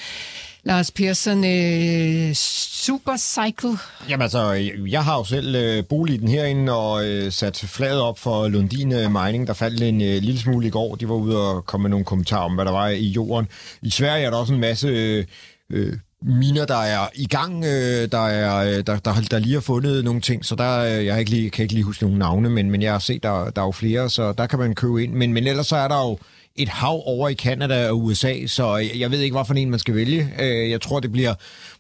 Lars 0.65 0.91
Persson, 0.91 1.45
øh, 1.45 2.35
Supercycle? 2.35 3.79
Jamen 4.09 4.23
altså, 4.23 4.53
jeg 4.89 5.05
har 5.05 5.17
jo 5.17 5.25
selv 5.25 5.55
øh, 5.55 5.85
boligen 5.85 6.29
herinde 6.29 6.73
og 6.73 7.07
øh, 7.07 7.33
sat 7.33 7.57
flaget 7.57 8.01
op 8.01 8.19
for 8.19 8.49
Lundin 8.49 8.93
øh, 8.93 9.11
Mining. 9.13 9.47
Der 9.47 9.53
faldt 9.53 9.83
en 9.83 10.03
øh, 10.03 10.23
lille 10.23 10.41
smule 10.41 10.67
i 10.67 10.71
går. 10.71 10.95
De 10.95 11.09
var 11.09 11.15
ude 11.15 11.49
og 11.49 11.67
komme 11.67 11.83
med 11.83 11.91
nogle 11.91 12.05
kommentarer 12.05 12.45
om, 12.45 12.55
hvad 12.55 12.65
der 12.65 12.73
var 12.73 12.89
i 12.89 13.07
jorden. 13.07 13.49
I 13.83 13.91
Sverige 13.91 14.27
er 14.27 14.31
der 14.31 14.37
også 14.37 14.53
en 14.53 14.61
masse... 14.61 14.89
Øh, 14.89 15.25
øh 15.71 15.93
miner, 16.23 16.65
der 16.65 16.77
er 16.77 17.09
i 17.15 17.27
gang, 17.27 17.65
øh, 17.65 18.13
der, 18.13 18.27
er, 18.27 18.57
øh, 18.57 18.87
der, 18.87 18.97
der, 18.97 19.15
der 19.31 19.39
lige 19.39 19.55
har 19.55 19.61
fundet 19.61 20.05
nogle 20.05 20.21
ting, 20.21 20.45
så 20.45 20.55
der, 20.55 20.79
øh, 20.79 21.07
jeg 21.07 21.19
ikke 21.19 21.31
lige, 21.31 21.51
kan 21.51 21.63
ikke 21.63 21.75
lige 21.75 21.85
huske 21.85 22.05
nogle 22.05 22.19
navne, 22.19 22.51
men, 22.51 22.71
men 22.71 22.83
jeg 22.83 22.93
har 22.93 22.99
set, 22.99 23.23
der, 23.23 23.51
der 23.51 23.63
er 23.63 23.67
jo 23.67 23.73
flere, 23.73 24.11
så 24.11 24.33
der 24.33 24.47
kan 24.47 24.59
man 24.59 24.75
købe 24.75 25.03
ind. 25.03 25.13
Men, 25.13 25.33
men 25.33 25.47
ellers 25.47 25.67
så 25.67 25.77
er 25.77 25.89
der 25.89 26.09
jo 26.09 26.19
et 26.63 26.69
hav 26.69 27.03
over 27.07 27.29
i 27.29 27.35
Kanada 27.35 27.89
og 27.91 28.05
USA, 28.05 28.47
så 28.47 28.77
jeg 28.77 29.11
ved 29.11 29.21
ikke, 29.21 29.35
hvorfor 29.35 29.55
en 29.55 29.71
man 29.71 29.79
skal 29.79 29.95
vælge. 29.95 30.29
Øh, 30.41 30.71
jeg 30.71 30.81
tror, 30.81 31.01
det 31.01 31.13
bliver 31.13 31.35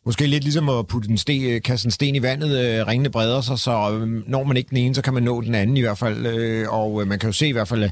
måske 0.07 0.26
lidt 0.26 0.45
ligesom 0.45 0.68
at 0.68 0.87
putte 0.87 1.11
en 1.11 1.18
sten, 1.18 1.51
øh, 1.51 1.62
kaste 1.62 1.87
en 1.87 1.91
sten 1.91 2.14
i 2.14 2.22
vandet. 2.22 2.59
Øh, 2.59 2.87
ringene 2.87 3.11
breder 3.11 3.41
sig, 3.41 3.59
så 3.59 4.07
når 4.26 4.45
man 4.45 4.57
ikke 4.57 4.70
den 4.70 4.76
ene, 4.76 4.95
så 4.95 5.03
kan 5.03 5.14
man 5.14 5.22
nå 5.22 5.41
den 5.41 5.55
anden 5.55 5.76
i 5.76 5.81
hvert 5.81 5.99
fald. 5.99 6.26
Og 6.66 7.07
man 7.07 7.18
kan 7.18 7.28
jo 7.28 7.33
se 7.33 7.49
i 7.49 7.53
hvert 7.53 7.68
fald, 7.68 7.91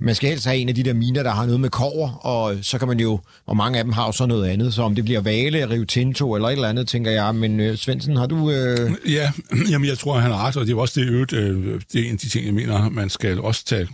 man 0.00 0.14
skal 0.14 0.28
helst 0.28 0.46
have 0.46 0.58
en 0.58 0.68
af 0.68 0.74
de 0.74 0.82
der 0.82 0.94
miner, 0.94 1.22
der 1.22 1.30
har 1.30 1.44
noget 1.46 1.60
med 1.60 1.70
kover, 1.70 2.26
og 2.26 2.56
så 2.62 2.78
kan 2.78 2.88
man 2.88 3.00
jo, 3.00 3.20
og 3.46 3.56
mange 3.56 3.78
af 3.78 3.84
dem 3.84 3.92
har 3.92 4.06
jo 4.06 4.12
så 4.12 4.26
noget 4.26 4.48
andet, 4.48 4.74
så 4.74 4.82
om 4.82 4.94
det 4.94 5.04
bliver 5.04 5.20
Vale, 5.20 5.70
Rio 5.70 5.84
Tinto 5.84 6.34
eller 6.34 6.48
et 6.48 6.52
eller 6.52 6.68
andet, 6.68 6.88
tænker 6.88 7.10
jeg. 7.10 7.34
Men 7.34 7.60
øh, 7.60 7.76
Svendsen, 7.76 8.16
har 8.16 8.26
du... 8.26 8.50
Øh... 8.50 8.90
Ja, 9.12 9.30
jamen 9.70 9.88
jeg 9.88 9.98
tror, 9.98 10.18
han 10.18 10.30
har 10.30 10.46
ret, 10.46 10.56
og 10.56 10.66
det 10.66 10.72
er 10.72 10.76
også 10.76 11.00
det 11.00 11.08
øvrigt, 11.08 11.32
øh, 11.32 11.80
det 11.92 12.00
er 12.00 12.04
en 12.06 12.12
af 12.12 12.18
de 12.18 12.28
ting, 12.28 12.46
jeg 12.46 12.54
mener, 12.54 12.88
man 12.88 13.08
skal 13.08 13.40
også 13.40 13.64
tage 13.64 13.88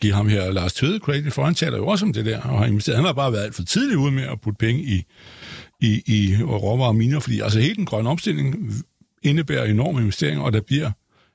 give 0.00 0.12
ham 0.12 0.28
her 0.28 0.52
Lars 0.52 0.72
Tvede 0.72 0.98
credit, 0.98 1.32
for 1.32 1.44
han 1.44 1.54
taler 1.54 1.76
jo 1.76 1.86
også 1.86 2.04
om 2.04 2.12
det 2.12 2.26
der, 2.26 2.40
og 2.40 2.58
har 2.58 2.66
investeret. 2.66 2.96
Han 2.96 3.06
har 3.06 3.12
bare 3.12 3.32
været 3.32 3.44
alt 3.44 3.54
for 3.54 3.62
tidligt 3.62 3.96
ude 3.96 4.12
med 4.12 4.22
at 4.22 4.40
putte 4.40 4.58
penge 4.58 4.82
i, 4.82 5.04
i, 5.80 6.02
i 6.06 6.42
råvarer 6.42 6.88
og 6.88 6.96
miner, 6.96 7.20
fordi 7.20 7.40
altså 7.40 7.60
hele 7.60 7.74
den 7.74 7.86
grønne 7.86 8.10
omstilling 8.10 8.74
indebærer 9.22 9.64
enorme 9.64 10.00
investeringer, 10.00 10.42
og 10.42 10.52
der 10.52 10.60
bliver 10.60 10.90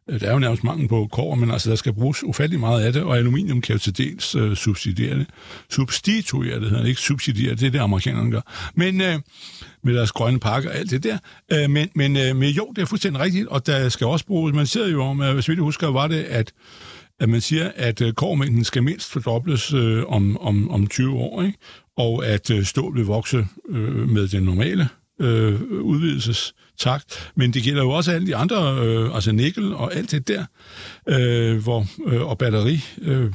Øh, 0.10 0.20
der 0.20 0.28
er 0.28 0.34
jo 0.34 0.40
nærmest 0.40 0.64
mangel 0.64 0.88
på 0.88 1.08
kår, 1.12 1.36
men 1.36 1.52
altså, 1.52 1.70
der 1.70 1.76
skal 1.76 1.94
bruges 1.94 2.24
ufattelig 2.24 2.60
meget 2.60 2.82
af 2.82 2.94
det, 2.94 3.04
og 3.04 3.18
aluminium 3.18 3.62
kan 3.62 3.74
jo 3.74 3.80
til 3.80 3.98
dels 3.98 4.36
øh, 4.36 4.56
subsidiere 4.56 5.18
det. 5.18 5.28
Substituere 5.70 6.60
det, 6.60 6.70
hedder 6.70 6.86
ikke 6.86 7.02
subsidiere, 7.02 7.56
det 7.56 7.64
er 7.64 7.72
det, 7.72 7.80
amerikanerne 7.80 8.32
gør. 8.32 8.72
Men 8.76 9.02
øh, 9.02 9.20
med 9.84 9.94
deres 9.94 10.12
grønne 10.12 10.40
pakker 10.40 10.70
og 10.70 10.76
alt 10.76 10.92
det 10.92 11.04
der. 11.04 11.18
Øh, 11.52 11.70
men, 11.70 11.90
men, 11.96 12.18
øh, 12.18 12.36
men 12.36 12.50
jo, 12.50 12.74
det 12.76 12.82
er 12.82 12.86
fuldstændig 12.86 13.22
rigtigt, 13.22 13.48
og 13.48 13.66
der 13.68 13.90
skal 13.90 14.08
også 14.08 14.26
bruges, 14.26 14.56
man 14.56 14.68
ser 14.68 14.88
jo 14.88 15.04
om, 15.04 15.22
øh, 15.22 15.34
hvis 15.34 15.50
vi 15.50 15.56
husker, 15.56 15.88
var 15.88 16.08
det, 16.08 16.24
at 16.24 16.54
at 17.20 17.30
man 17.30 17.42
siger, 17.42 17.72
at 17.76 18.02
øh, 18.02 18.14
kormængden 18.14 18.14
kårmængden 18.14 18.64
skal 18.64 18.84
mindst 18.84 19.12
fordobles 19.12 19.74
øh, 19.74 20.04
om, 20.08 20.38
om, 20.38 20.72
om 20.72 20.88
20 20.88 21.14
år, 21.14 21.42
ikke? 21.42 21.58
og 21.98 22.26
at 22.26 22.52
øh, 22.52 22.64
stål 22.64 22.96
vil 22.96 23.06
vokse 23.06 23.48
øh, 23.70 24.10
med 24.10 24.28
den 24.28 24.44
normale 24.44 24.90
øh, 25.20 25.62
udvidelsestakt. 25.62 27.32
Men 27.36 27.54
det 27.54 27.64
gælder 27.64 27.84
jo 27.84 27.90
også 27.90 28.12
alle 28.12 28.28
de 28.28 28.36
andre, 28.36 28.86
øh, 28.86 29.16
altså 29.16 29.32
nikkel 29.32 29.74
og 29.74 29.96
alt 29.96 30.12
det 30.12 30.28
der, 30.28 30.46
øh, 31.10 31.58
hvor, 31.64 31.86
øh, 32.06 32.22
og 32.22 32.38
batteri, 32.38 32.84
øh, 33.02 33.34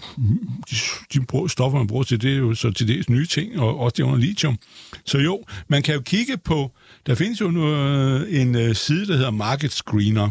de, 0.71 0.77
de 1.15 1.49
stoffer, 1.49 1.79
man 1.79 1.87
bruger 1.87 2.05
til 2.05 2.23
det, 2.23 2.33
er 2.33 2.39
jo 2.39 2.55
så 2.55 2.71
til 2.71 2.89
dels 2.89 3.09
nye 3.09 3.27
ting, 3.27 3.61
og 3.61 3.79
også 3.79 3.95
det 3.97 4.03
under 4.03 4.19
lithium. 4.19 4.59
Så 5.07 5.19
jo, 5.19 5.45
man 5.69 5.83
kan 5.83 5.95
jo 5.95 6.01
kigge 6.01 6.37
på, 6.37 6.71
der 7.07 7.15
findes 7.15 7.41
jo 7.41 7.51
nu, 7.51 7.75
en 8.25 8.55
øh, 8.55 8.75
side, 8.75 9.07
der 9.07 9.17
hedder 9.17 9.31
Market 9.31 9.73
Screener, 9.73 10.31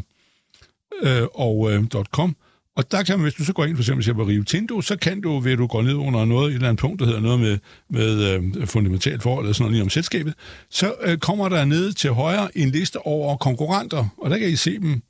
øh, 1.04 1.24
og 1.34 1.74
øh, 1.74 1.86
.com, 2.12 2.36
og 2.76 2.92
der 2.92 3.04
kan 3.04 3.16
man, 3.18 3.24
hvis 3.24 3.34
du 3.34 3.46
så 3.46 3.54
går 3.54 3.66
ind 3.66 3.76
for 3.76 3.82
eksempel 3.82 4.14
på 4.16 4.24
Rio 4.24 4.44
Tinto, 4.44 4.82
så 4.82 4.96
kan 4.96 5.22
du, 5.22 5.40
ved 5.40 5.58
du 5.58 5.68
går 5.68 5.82
ned 5.82 5.94
under 5.94 6.26
noget, 6.26 6.50
et 6.50 6.54
eller 6.54 6.68
andet 6.68 6.82
punkt, 6.82 7.00
der 7.00 7.06
hedder 7.06 7.20
noget 7.20 7.40
med, 7.40 7.58
med 7.90 8.24
øh, 8.24 8.68
fundamentalt 8.68 9.24
forhold, 9.24 9.46
eller 9.46 9.54
sådan 9.54 9.64
noget 9.64 9.74
lige 9.74 9.84
om 9.84 9.90
selskabet, 9.90 10.34
så 10.70 10.94
øh, 11.02 11.18
kommer 11.18 11.50
der 11.50 11.66
ned 11.66 11.94
til 11.94 12.12
højre 12.12 12.58
en 12.58 12.70
liste 12.70 12.98
over 12.98 13.38
konkurrenter, 13.38 14.06
og 14.18 14.30
der 14.30 14.38
kan 14.38 14.50
I 14.50 14.56
se 14.56 14.80
dem, 14.80 15.02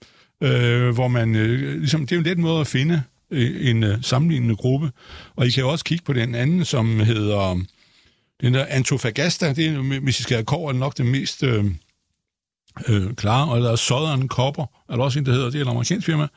øh, 0.44 0.90
hvor 0.90 1.08
man, 1.08 1.36
øh, 1.36 1.80
ligesom, 1.80 2.02
det 2.02 2.12
er 2.12 2.16
jo 2.16 2.20
en 2.20 2.26
let 2.26 2.38
måde 2.38 2.62
at 2.62 2.68
finde 2.68 3.04
øh, 3.32 3.70
en 3.70 3.84
øh, 3.84 3.98
sammenlignende 4.02 4.56
gruppe, 4.56 4.92
og 5.36 5.48
I 5.48 5.50
kan 5.50 5.66
også 5.66 5.86
kigge 5.86 6.04
på 6.06 6.14
den 6.14 6.36
anden, 6.36 6.66
som 6.66 7.00
hedder, 7.00 7.60
den 8.42 8.54
der 8.54 8.66
Antofagasta, 8.66 9.54
det 9.54 9.68
er, 9.68 10.00
hvis 10.00 10.20
I 10.20 10.24
skal 10.24 10.36
have 10.36 10.46
kår, 10.46 10.70
er 10.70 10.74
nok 10.74 10.98
det 10.98 11.06
mest... 11.06 11.44
Øh, 11.44 11.66
øh, 12.88 13.14
klare, 13.14 13.50
og 13.50 13.62
der 13.62 13.72
er 13.72 13.76
Southern 13.76 14.28
Copper, 14.28 14.66
er 14.90 14.96
der 14.96 15.04
også 15.04 15.20
en, 15.20 15.26
der 15.26 15.32
hedder, 15.32 15.50
det 15.50 15.62
er 15.62 15.66
et 15.66 15.70
amerikansk 15.70 16.06
firma. 16.06 16.28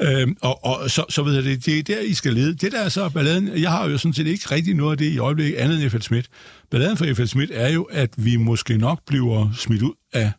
Øh, 0.00 0.28
og, 0.40 0.64
og 0.64 0.90
så, 0.90 1.04
så 1.08 1.22
ved 1.22 1.34
jeg, 1.34 1.44
det, 1.44 1.66
det 1.66 1.78
er 1.78 1.82
der, 1.82 2.00
I 2.00 2.14
skal 2.14 2.32
lede. 2.32 2.54
Det 2.54 2.72
der 2.72 2.80
er 2.80 2.88
så 2.88 3.08
balladen, 3.08 3.48
jeg 3.58 3.70
har 3.70 3.88
jo 3.88 3.98
sådan 3.98 4.14
set 4.14 4.26
ikke 4.26 4.44
rigtig 4.50 4.74
noget 4.74 4.92
af 4.92 4.98
det 4.98 5.12
i 5.12 5.18
øjeblikket 5.18 5.56
andet 5.56 5.82
end 5.82 5.90
F.L. 5.90 6.00
Schmidt. 6.00 6.26
Balladen 6.70 6.96
for 6.96 7.14
F.L. 7.14 7.26
Schmidt 7.26 7.50
er 7.54 7.68
jo, 7.68 7.82
at 7.82 8.10
vi 8.16 8.36
måske 8.36 8.78
nok 8.78 9.00
bliver 9.06 9.52
smidt 9.56 9.82
ud 9.82 9.94
af 10.12 10.32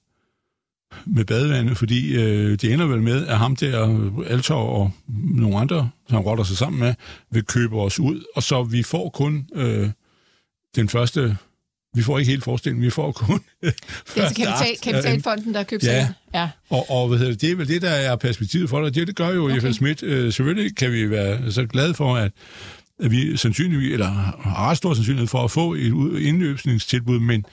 med 1.05 1.25
badevandet, 1.25 1.77
fordi 1.77 2.15
øh, 2.15 2.51
det 2.51 2.73
ender 2.73 2.85
vel 2.85 3.01
med, 3.01 3.27
at 3.27 3.37
ham 3.37 3.55
der, 3.55 4.09
Altor 4.27 4.55
og 4.55 4.91
nogle 5.07 5.57
andre, 5.57 5.89
som 6.07 6.15
han 6.15 6.25
rotter 6.25 6.43
sig 6.43 6.57
sammen 6.57 6.79
med, 6.79 6.93
vil 7.31 7.43
købe 7.43 7.75
os 7.75 7.99
ud, 7.99 8.23
og 8.35 8.43
så 8.43 8.63
vi 8.63 8.83
får 8.83 9.09
kun 9.09 9.47
øh, 9.55 9.89
den 10.75 10.89
første 10.89 11.37
vi 11.93 12.03
får 12.03 12.19
ikke 12.19 12.31
helt 12.31 12.43
forestillingen, 12.43 12.85
vi 12.85 12.89
får 12.89 13.11
kun... 13.11 13.39
det 13.61 13.73
er 14.15 14.23
altså 14.23 14.35
kapital, 14.35 14.77
kapitalfonden, 14.83 15.53
der 15.53 15.63
købt 15.63 15.83
ja. 15.83 16.07
ja. 16.33 16.49
Og, 16.69 16.89
og 16.89 17.07
hvad 17.07 17.17
hedder 17.17 17.31
det, 17.31 17.41
det 17.41 17.51
er 17.51 17.55
vel 17.55 17.67
det, 17.67 17.81
der 17.81 17.89
er 17.89 18.15
perspektivet 18.15 18.69
for 18.69 18.81
dig. 18.83 18.95
Det, 18.95 19.07
det 19.07 19.15
gør 19.15 19.29
jo 19.29 19.45
okay. 19.45 19.61
F.L. 19.61 19.73
Schmidt. 19.73 20.03
Øh, 20.03 20.33
selvfølgelig 20.33 20.75
kan 20.75 20.91
vi 20.91 21.09
være 21.09 21.51
så 21.51 21.65
glade 21.65 21.93
for, 21.93 22.15
at, 22.15 22.31
at 22.99 23.11
vi 23.11 23.37
sandsynligvis, 23.37 23.93
eller 23.93 24.07
har 24.07 24.69
ret 24.69 24.77
stor 24.77 24.93
sandsynlighed 24.93 25.27
for 25.27 25.43
at 25.43 25.51
få 25.51 25.73
et 25.73 26.21
indløbsningstilbud, 26.21 27.19
men 27.19 27.45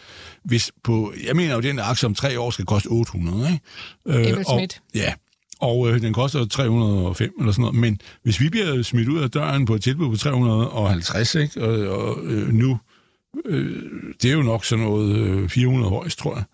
hvis 0.44 0.72
på, 0.84 1.12
jeg 1.26 1.36
mener 1.36 1.54
jo, 1.54 1.60
den 1.60 1.78
aktie 1.78 2.06
om 2.06 2.14
tre 2.14 2.40
år 2.40 2.50
skal 2.50 2.64
koste 2.64 2.86
800, 2.86 3.60
ikke? 4.06 4.30
Øh, 4.30 4.44
Schmidt. 4.44 4.80
Ja, 4.94 5.12
og 5.60 5.88
øh, 5.88 6.00
den 6.00 6.12
koster 6.12 6.46
305 6.46 7.34
eller 7.38 7.52
sådan 7.52 7.62
noget. 7.62 7.76
Men 7.76 8.00
hvis 8.22 8.40
vi 8.40 8.48
bliver 8.48 8.82
smidt 8.82 9.08
ud 9.08 9.18
af 9.18 9.30
døren 9.30 9.66
på 9.66 9.74
et 9.74 9.82
tilbud 9.82 10.10
på 10.10 10.16
350, 10.16 11.34
ikke? 11.34 11.62
og, 11.62 11.98
og 11.98 12.24
øh, 12.24 12.48
nu, 12.48 12.78
øh, 13.44 13.82
det 14.22 14.30
er 14.30 14.34
jo 14.34 14.42
nok 14.42 14.64
sådan 14.64 14.84
noget 14.84 15.16
øh, 15.16 15.48
400 15.48 15.90
højst, 15.90 16.18
tror 16.18 16.34
jeg. 16.36 16.44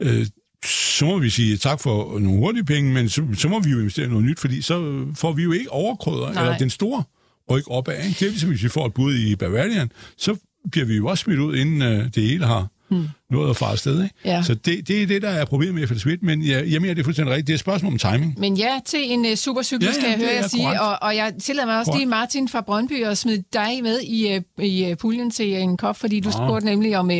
Øh, 0.00 0.26
så 0.64 1.06
må 1.06 1.18
vi 1.18 1.30
sige 1.30 1.56
tak 1.56 1.80
for 1.80 2.18
nogle 2.18 2.38
hurtige 2.38 2.64
penge, 2.64 2.92
men 2.92 3.08
så, 3.08 3.26
så 3.34 3.48
må 3.48 3.60
vi 3.60 3.70
jo 3.70 3.78
investere 3.78 4.06
i 4.06 4.08
noget 4.08 4.24
nyt, 4.24 4.40
fordi 4.40 4.62
så 4.62 5.06
får 5.16 5.32
vi 5.32 5.42
jo 5.42 5.52
ikke 5.52 5.72
overkrødder, 5.72 6.32
Nej. 6.32 6.42
eller 6.42 6.58
den 6.58 6.70
store 6.70 7.02
ryk 7.50 7.64
opad. 7.66 8.04
Ikke? 8.04 8.18
Det 8.20 8.22
er 8.22 8.30
ligesom, 8.30 8.50
hvis 8.50 8.62
vi 8.62 8.68
får 8.68 8.86
et 8.86 8.94
bud 8.94 9.14
i 9.14 9.36
Bavarian, 9.36 9.92
så 10.16 10.36
bliver 10.70 10.86
vi 10.86 10.96
jo 10.96 11.06
også 11.06 11.22
smidt 11.22 11.38
ud, 11.38 11.56
inden 11.56 11.82
øh, 11.82 12.04
det 12.14 12.22
hele 12.22 12.46
har 12.46 12.66
hmm. 12.88 13.08
Nået 13.30 13.50
at 13.50 13.56
fare 13.56 13.70
afsted. 13.72 14.02
Ikke? 14.02 14.14
Ja. 14.24 14.42
Så 14.42 14.54
det, 14.54 14.88
det 14.88 15.02
er 15.02 15.06
det, 15.06 15.22
der 15.22 15.28
er 15.28 15.44
problemet 15.44 15.74
med 15.74 15.86
FL 15.88 15.94
Schmidt, 15.98 16.22
men 16.22 16.46
jeg, 16.46 16.70
jeg 16.70 16.80
mener, 16.80 16.94
det 16.94 17.00
er 17.00 17.04
fuldstændig 17.04 17.30
rigtigt. 17.34 17.46
Det 17.46 17.52
er 17.52 17.56
et 17.56 17.60
spørgsmål 17.60 17.92
om 17.92 17.98
timing. 17.98 18.34
Men 18.38 18.56
ja, 18.56 18.78
til 18.86 19.12
en 19.12 19.20
uh, 19.26 19.34
supercykel, 19.34 19.86
Ja, 19.86 19.92
skal 19.92 20.04
ja, 20.04 20.10
jeg 20.10 20.18
det 20.18 20.26
høre 20.26 20.34
er 20.36 20.40
jer 20.40 20.48
sige. 20.48 20.80
Og, 20.82 20.98
og 21.02 21.16
jeg 21.16 21.32
tillader 21.42 21.66
mig 21.66 21.78
også 21.78 21.90
Korrekt. 21.90 22.00
lige, 22.00 22.08
Martin 22.08 22.48
fra 22.48 22.60
Brøndby, 22.60 23.04
at 23.04 23.18
smide 23.18 23.42
dig 23.52 23.78
med 23.82 24.00
i, 24.00 24.36
uh, 24.58 24.64
i 24.64 24.90
uh, 24.90 24.96
puljen 24.96 25.30
til 25.30 25.56
en 25.56 25.76
kop, 25.76 25.96
fordi 25.96 26.20
du 26.20 26.30
spurgte 26.32 26.66
nemlig, 26.66 26.98
om, 26.98 27.10
uh, 27.10 27.16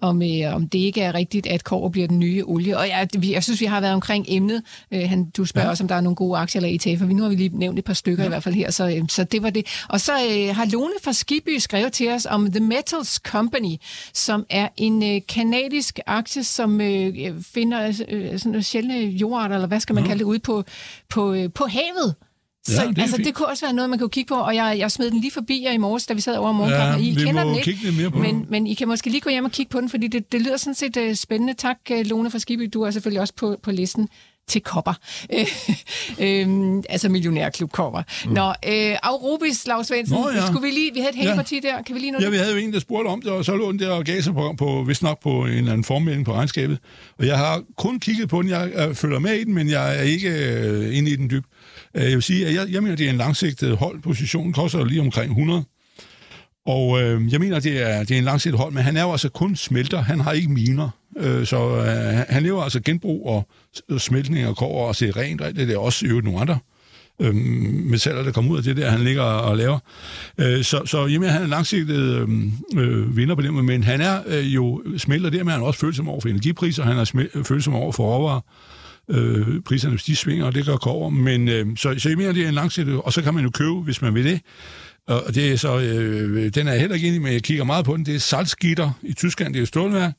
om, 0.00 0.22
uh, 0.22 0.54
om 0.54 0.68
det 0.68 0.78
ikke 0.78 1.00
er 1.00 1.14
rigtigt, 1.14 1.46
at 1.46 1.64
kår 1.64 1.88
bliver 1.88 2.08
den 2.08 2.18
nye 2.18 2.44
olie. 2.46 2.78
Og 2.78 2.88
jeg, 2.88 3.08
vi- 3.18 3.32
jeg 3.32 3.44
synes, 3.44 3.60
vi 3.60 3.66
har 3.66 3.80
været 3.80 3.94
omkring 3.94 4.24
emnet. 4.28 4.62
Uh, 4.94 5.00
han, 5.08 5.30
du 5.36 5.44
spørger 5.44 5.66
ja. 5.66 5.70
også, 5.70 5.84
om 5.84 5.88
der 5.88 5.94
er 5.94 6.00
nogle 6.00 6.16
gode 6.16 6.38
aktier 6.38 6.62
eller 6.62 6.78
ETF'er. 6.96 7.04
Vi 7.04 7.14
Nu 7.14 7.22
har 7.22 7.28
vi 7.30 7.36
lige 7.36 7.58
nævnt 7.58 7.78
et 7.78 7.84
par 7.84 7.92
stykker 7.94 8.22
ja. 8.22 8.28
i 8.28 8.30
hvert 8.30 8.42
fald 8.42 8.54
her, 8.54 8.70
så, 8.70 8.86
uh, 9.00 9.06
så 9.08 9.24
det 9.24 9.42
var 9.42 9.50
det. 9.50 9.66
Og 9.88 10.00
så 10.00 10.12
uh, 10.12 10.56
har 10.56 10.68
Lone 10.72 10.92
fra 11.04 11.12
Skiby 11.12 11.58
skrevet 11.58 11.92
til 11.92 12.08
os 12.10 12.26
om 12.30 12.52
The 12.52 12.60
Metals 12.60 13.08
Company, 13.14 13.74
som 14.14 14.44
er 14.50 14.68
en 14.76 15.02
uh, 15.02 15.18
kanadisk 15.46 15.98
aktie, 16.06 16.44
som 16.44 16.80
øh, 16.80 17.14
finder 17.40 17.86
øh, 17.86 17.94
sådan 17.94 18.40
nogle 18.44 18.62
sjældne 18.62 18.98
jordarter, 18.98 19.54
eller 19.54 19.68
hvad 19.68 19.80
skal 19.80 19.94
man 19.94 20.04
kalde 20.04 20.18
det, 20.18 20.24
ude 20.24 20.38
på, 20.38 20.64
på, 21.10 21.32
øh, 21.32 21.52
på 21.54 21.66
havet. 21.66 22.14
Så 22.66 22.82
Ja, 22.82 22.88
det 22.88 22.98
altså, 22.98 23.16
fint. 23.16 23.26
det 23.26 23.34
kunne 23.34 23.48
også 23.48 23.66
være 23.66 23.74
noget, 23.74 23.90
man 23.90 23.98
kunne 23.98 24.10
kigge 24.10 24.28
på, 24.28 24.34
og 24.34 24.54
jeg, 24.54 24.76
jeg 24.78 24.90
smed 24.90 25.10
den 25.10 25.20
lige 25.20 25.30
forbi 25.30 25.62
jer 25.64 25.72
i 25.72 25.76
morges, 25.76 26.06
da 26.06 26.14
vi 26.14 26.20
sad 26.20 26.36
over 26.36 26.52
morgenkaffen. 26.52 27.04
Ja, 27.04 27.10
I 27.10 27.24
kender 27.24 27.44
den 27.44 27.54
ikke, 27.54 27.92
mere 27.96 28.10
på 28.10 28.18
men, 28.18 28.34
den. 28.34 28.46
men 28.48 28.66
I 28.66 28.74
kan 28.74 28.88
måske 28.88 29.10
lige 29.10 29.20
gå 29.20 29.30
hjem 29.30 29.44
og 29.44 29.50
kigge 29.50 29.70
på 29.70 29.80
den, 29.80 29.88
fordi 29.88 30.06
det, 30.06 30.32
det 30.32 30.42
lyder 30.42 30.56
sådan 30.56 30.74
set 30.74 30.96
uh, 30.96 31.14
spændende. 31.14 31.54
Tak, 31.54 31.78
uh, 31.90 32.06
Lone 32.06 32.30
fra 32.30 32.38
Skibby. 32.38 32.70
Du 32.74 32.82
er 32.82 32.90
selvfølgelig 32.90 33.20
også 33.20 33.34
på, 33.36 33.56
på 33.62 33.70
listen 33.70 34.08
til 34.48 34.60
kopper. 34.60 34.94
øhm, 36.24 36.82
altså 36.88 37.08
millionærklub 37.08 37.72
kopper. 37.72 38.02
Mm. 38.26 38.32
Nå, 38.32 38.48
øh, 38.48 38.96
Aurobis, 39.02 39.66
Lars 39.66 39.86
Svendsen, 39.86 40.16
Nå, 40.16 40.30
ja. 40.30 40.46
skulle 40.46 40.62
vi 40.62 40.74
lige, 40.74 40.94
vi 40.94 41.00
havde 41.00 41.10
et 41.10 41.16
hængeparti 41.16 41.60
der, 41.60 41.82
kan 41.82 41.94
vi 41.94 42.00
lige 42.00 42.12
nå 42.12 42.18
Ja, 42.20 42.28
vi 42.28 42.36
havde 42.36 42.52
jo 42.52 42.56
en, 42.56 42.72
der 42.72 42.80
spurgte 42.80 43.08
om 43.08 43.22
det, 43.22 43.30
og 43.30 43.44
så 43.44 43.56
lå 43.56 43.72
den 43.72 43.78
der 43.78 43.90
og 43.90 44.04
gav 44.04 44.22
sig 44.22 44.34
på, 44.34 44.54
på 44.58 44.84
vist 44.86 45.02
nok 45.02 45.22
på 45.22 45.30
en 45.30 45.48
eller 45.48 45.72
anden 45.72 45.84
formmelding 45.84 46.24
på 46.24 46.34
regnskabet. 46.34 46.78
Og 47.18 47.26
jeg 47.26 47.38
har 47.38 47.62
kun 47.76 48.00
kigget 48.00 48.28
på 48.28 48.42
den, 48.42 48.50
jeg 48.50 48.72
øh, 48.76 48.94
følger 48.94 49.18
med 49.18 49.34
i 49.34 49.44
den, 49.44 49.54
men 49.54 49.68
jeg 49.68 49.98
er 49.98 50.02
ikke 50.02 50.28
øh, 50.28 50.96
inde 50.96 51.10
i 51.10 51.16
den 51.16 51.30
dybt. 51.30 51.46
Øh, 51.94 52.04
jeg 52.04 52.12
vil 52.12 52.22
sige, 52.22 52.46
at 52.46 52.54
jeg, 52.54 52.66
jeg 52.70 52.82
mener, 52.82 52.96
det 52.96 53.06
er 53.06 53.10
en 53.10 53.16
langsigtet 53.16 53.76
holdposition. 53.76 54.52
Koster 54.52 54.84
lige 54.84 55.00
omkring 55.00 55.30
100. 55.30 55.64
Og 56.66 57.02
øh, 57.02 57.32
jeg 57.32 57.40
mener, 57.40 57.60
det 57.60 57.82
er, 57.82 57.98
det 57.98 58.10
er 58.10 58.18
en 58.18 58.24
langsigtet 58.24 58.60
hold, 58.60 58.72
men 58.72 58.82
han 58.82 58.96
er 58.96 59.02
jo 59.02 59.12
altså 59.12 59.28
kun 59.28 59.56
smelter. 59.56 60.02
Han 60.02 60.20
har 60.20 60.32
ikke 60.32 60.48
miner. 60.48 60.88
Øh, 61.18 61.46
så 61.46 61.76
øh, 61.76 62.24
han 62.28 62.42
lever 62.42 62.62
altså 62.62 62.80
genbrug 62.80 63.26
og 63.28 63.48
øh, 63.90 63.98
smeltning 63.98 64.46
og 64.46 64.56
kover 64.56 64.88
og 64.88 64.96
ser 64.96 65.16
rent. 65.16 65.40
og 65.40 65.56
Det 65.56 65.70
er 65.70 65.78
også 65.78 66.06
i 66.06 66.08
øvrigt 66.08 66.24
nogle 66.24 66.40
andre 66.40 66.58
øh, 67.20 67.34
metaller, 67.90 68.22
der 68.22 68.32
kommer 68.32 68.52
ud 68.52 68.58
af 68.58 68.64
det 68.64 68.76
der, 68.76 68.90
han 68.90 69.00
ligger 69.00 69.22
og 69.22 69.56
laver. 69.56 69.78
Øh, 70.38 70.64
så, 70.64 70.82
så 70.84 71.06
jamen, 71.06 71.28
han 71.28 71.42
er 71.42 71.46
langsigtet 71.46 71.98
øh, 71.98 72.28
øh, 72.76 73.16
vinder 73.16 73.34
på 73.34 73.42
det, 73.42 73.54
men 73.54 73.84
han 73.84 74.00
er 74.00 74.20
øh, 74.26 74.54
jo 74.54 74.82
smelter 74.96 75.30
dermed, 75.30 75.52
han 75.52 75.62
er 75.62 75.66
også 75.66 75.80
følsom 75.80 76.08
over 76.08 76.20
for 76.20 76.28
energipriser, 76.28 76.84
han 76.84 76.98
er 76.98 77.04
smel- 77.04 77.44
følsom 77.44 77.74
over 77.74 77.92
for 77.92 78.16
råvarer, 78.16 78.40
øh, 79.10 79.60
priserne, 79.60 79.90
hvis 79.90 80.04
de 80.04 80.16
svinger, 80.16 80.46
og 80.46 80.54
det 80.54 80.66
gør 80.66 80.76
kover. 80.76 81.10
Men 81.10 81.48
øh, 81.48 81.66
så, 81.76 81.94
så 81.98 82.08
jeg 82.08 82.18
mener, 82.18 82.32
det 82.32 82.44
er 82.44 82.48
en 82.48 82.54
langsigtet, 82.54 83.00
og 83.00 83.12
så 83.12 83.22
kan 83.22 83.34
man 83.34 83.44
jo 83.44 83.50
købe, 83.50 83.74
hvis 83.74 84.02
man 84.02 84.14
vil 84.14 84.24
det. 84.24 84.40
Og 85.06 85.34
det 85.34 85.52
er 85.52 85.56
så, 85.56 85.78
øh, 85.80 86.48
den 86.54 86.66
er 86.68 86.72
jeg 86.72 86.80
heller 86.80 86.94
ikke 86.94 87.08
enig 87.08 87.22
med, 87.22 87.32
jeg 87.32 87.42
kigger 87.42 87.64
meget 87.64 87.84
på 87.84 87.96
den, 87.96 88.06
det 88.06 88.14
er 88.14 88.18
Salzgitter 88.18 88.90
i 89.02 89.12
Tyskland, 89.12 89.54
det 89.54 89.58
er 89.58 89.62
et 89.62 89.68
stålværk, 89.68 90.12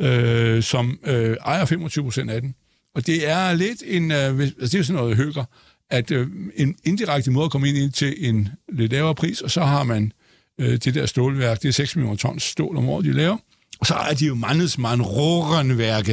øh, 0.00 0.62
som 0.62 0.98
øh, 1.06 1.36
ejer 1.46 1.64
25 1.64 2.04
procent 2.04 2.30
af 2.30 2.40
den. 2.40 2.54
Og 2.94 3.06
det 3.06 3.28
er 3.30 3.52
lidt 3.54 3.82
en, 3.86 4.12
øh, 4.12 4.34
hvis- 4.34 4.52
altså 4.60 4.76
det 4.76 4.80
er 4.80 4.82
sådan 4.84 5.00
noget 5.02 5.16
høger, 5.16 5.44
at 5.90 6.10
øh, 6.10 6.26
en 6.56 6.74
indirekte 6.84 7.30
måde 7.30 7.44
at 7.44 7.50
komme 7.50 7.68
ind 7.68 7.76
i 7.78 7.90
til 7.90 8.14
en 8.18 8.48
lidt 8.72 8.92
lavere 8.92 9.14
pris, 9.14 9.40
og 9.40 9.50
så 9.50 9.60
har 9.60 9.82
man 9.84 10.12
øh, 10.60 10.70
det 10.76 10.94
der 10.94 11.06
stålværk, 11.06 11.62
det 11.62 11.68
er 11.68 11.72
6 11.72 11.96
millioner 11.96 12.16
tons 12.16 12.42
stål 12.42 12.76
om 12.76 12.88
året, 12.88 13.04
de 13.04 13.12
laver. 13.12 13.36
Og 13.80 13.86
så 13.86 13.94
er 13.94 14.14
de 14.14 14.26
jo 14.26 14.34
Mannesmann 14.34 15.02
Rohrenværke. 15.02 16.12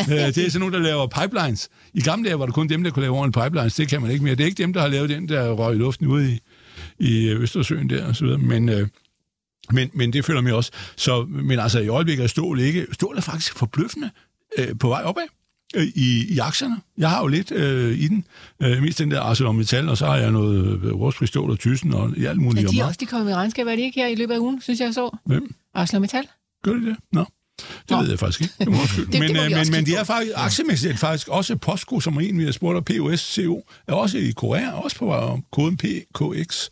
Øh, 0.00 0.06
det 0.08 0.38
er 0.38 0.50
sådan 0.50 0.60
nogle, 0.60 0.76
der 0.76 0.82
laver 0.82 1.06
pipelines. 1.06 1.68
I 1.94 2.00
gamle 2.00 2.28
dage 2.28 2.38
var 2.38 2.46
det 2.46 2.54
kun 2.54 2.68
dem, 2.68 2.84
der 2.84 2.90
kunne 2.90 3.00
lave 3.02 3.16
ordentlige 3.16 3.44
pipelines. 3.44 3.74
Det 3.74 3.88
kan 3.88 4.02
man 4.02 4.10
ikke 4.10 4.24
mere. 4.24 4.34
Det 4.34 4.40
er 4.40 4.46
ikke 4.46 4.62
dem, 4.62 4.72
der 4.72 4.80
har 4.80 4.88
lavet 4.88 5.10
den, 5.10 5.28
der 5.28 5.50
røg 5.50 5.74
i 5.74 5.78
luften 5.78 6.06
ude 6.06 6.32
i, 6.32 6.38
i 6.98 7.28
Østersøen 7.28 7.90
der 7.90 8.06
og 8.06 8.16
så 8.16 8.24
videre. 8.24 8.38
Men, 8.38 8.68
øh, 8.68 8.88
men, 9.70 9.90
men 9.94 10.12
det 10.12 10.24
følger 10.24 10.42
med 10.42 10.52
også. 10.52 10.70
Så, 10.96 11.26
men 11.28 11.58
altså 11.58 11.80
i 11.80 11.88
øjeblikket 11.88 12.24
er 12.24 12.28
stål 12.28 12.60
ikke... 12.60 12.86
Stål 12.92 13.16
er 13.16 13.20
faktisk 13.20 13.54
forbløffende 13.54 14.10
øh, 14.58 14.78
på 14.80 14.88
vej 14.88 15.02
opad 15.04 15.22
øh, 15.74 15.86
i, 15.94 16.34
i 16.34 16.38
aktierne. 16.38 16.76
Jeg 16.98 17.10
har 17.10 17.20
jo 17.20 17.26
lidt 17.26 17.52
øh, 17.52 17.98
i 17.98 18.08
den. 18.08 18.24
Øh, 18.62 18.82
mest 18.82 18.98
den 18.98 19.10
der 19.10 19.20
ArcelorMittal, 19.20 19.88
og 19.88 19.98
så 19.98 20.06
har 20.06 20.16
jeg 20.16 20.30
noget 20.30 20.80
øh, 20.84 20.92
rustfristål 20.92 21.50
og 21.50 21.58
tysen 21.58 21.94
og 21.94 22.12
i 22.16 22.24
alt 22.24 22.40
muligt. 22.40 22.64
Ja, 22.64 22.70
de 22.70 22.80
er 22.80 22.84
også 22.84 22.98
de 23.00 23.06
kommet 23.06 23.26
med 23.26 23.34
regnskab, 23.34 23.66
er 23.66 23.76
de 23.76 23.82
ikke 23.82 24.00
her 24.00 24.08
i 24.08 24.14
løbet 24.14 24.34
af 24.34 24.38
ugen, 24.38 24.60
synes 24.60 24.80
jeg 24.80 24.94
så? 24.94 25.16
Hvem? 25.26 25.54
ArcelorMittal? 25.74 26.28
Gør 26.62 26.72
de 26.72 26.86
det? 26.86 26.96
Nå. 27.12 27.24
Det 27.58 27.90
Nå. 27.90 28.00
ved 28.00 28.10
jeg 28.10 28.18
faktisk 28.18 28.40
ikke. 28.40 28.54
Det, 28.58 28.66
det 29.12 29.20
men, 29.20 29.34
vi 29.34 29.38
øh, 29.38 29.50
men, 29.50 29.70
men 29.70 29.86
de 29.86 29.94
er 29.94 30.04
faktisk, 30.04 30.32
aktiemæssigt 30.36 30.90
det 30.90 31.00
faktisk 31.00 31.28
også 31.28 31.56
Postco, 31.56 32.00
som 32.00 32.16
er 32.16 32.20
en, 32.20 32.38
vi 32.38 32.44
har 32.44 32.52
spurgt, 32.52 32.76
og 32.76 32.84
POS 32.84 33.20
CO, 33.20 33.64
er 33.86 33.92
også 33.92 34.18
i 34.18 34.30
Korea, 34.30 34.70
også 34.70 34.96
på 34.98 35.40
koden 35.52 35.76
PKX. 35.76 36.68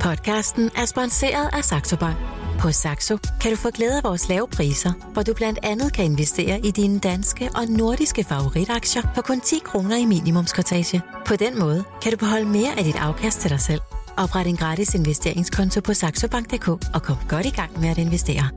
Podcasten 0.00 0.70
er 0.76 0.86
sponsoreret 0.86 1.50
af 1.52 1.64
Saxo 1.64 1.96
Bank. 1.96 2.16
På 2.60 2.72
Saxo 2.72 3.18
kan 3.40 3.50
du 3.50 3.56
få 3.56 3.70
glæde 3.70 3.96
af 3.96 4.04
vores 4.04 4.28
lave 4.28 4.48
priser, 4.48 4.92
hvor 5.12 5.22
du 5.22 5.34
blandt 5.34 5.58
andet 5.62 5.92
kan 5.92 6.04
investere 6.04 6.60
i 6.66 6.70
dine 6.70 6.98
danske 6.98 7.50
og 7.54 7.66
nordiske 7.66 8.24
favoritaktier 8.24 9.02
for 9.14 9.22
kun 9.22 9.40
10 9.40 9.58
kroner 9.64 9.96
i 9.96 10.04
minimumskortage. 10.04 11.02
På 11.26 11.36
den 11.36 11.58
måde 11.58 11.84
kan 12.02 12.12
du 12.12 12.18
beholde 12.18 12.48
mere 12.48 12.78
af 12.78 12.84
dit 12.84 12.96
afkast 12.96 13.40
til 13.40 13.50
dig 13.50 13.60
selv. 13.60 13.80
Opret 14.20 14.46
en 14.46 14.56
gratis 14.56 14.94
investeringskonto 14.94 15.80
på 15.80 15.94
saxobank.dk 15.94 16.68
og 16.68 17.02
kom 17.02 17.16
godt 17.28 17.46
i 17.46 17.50
gang 17.50 17.80
med 17.80 17.88
at 17.88 17.98
investere. 17.98 18.50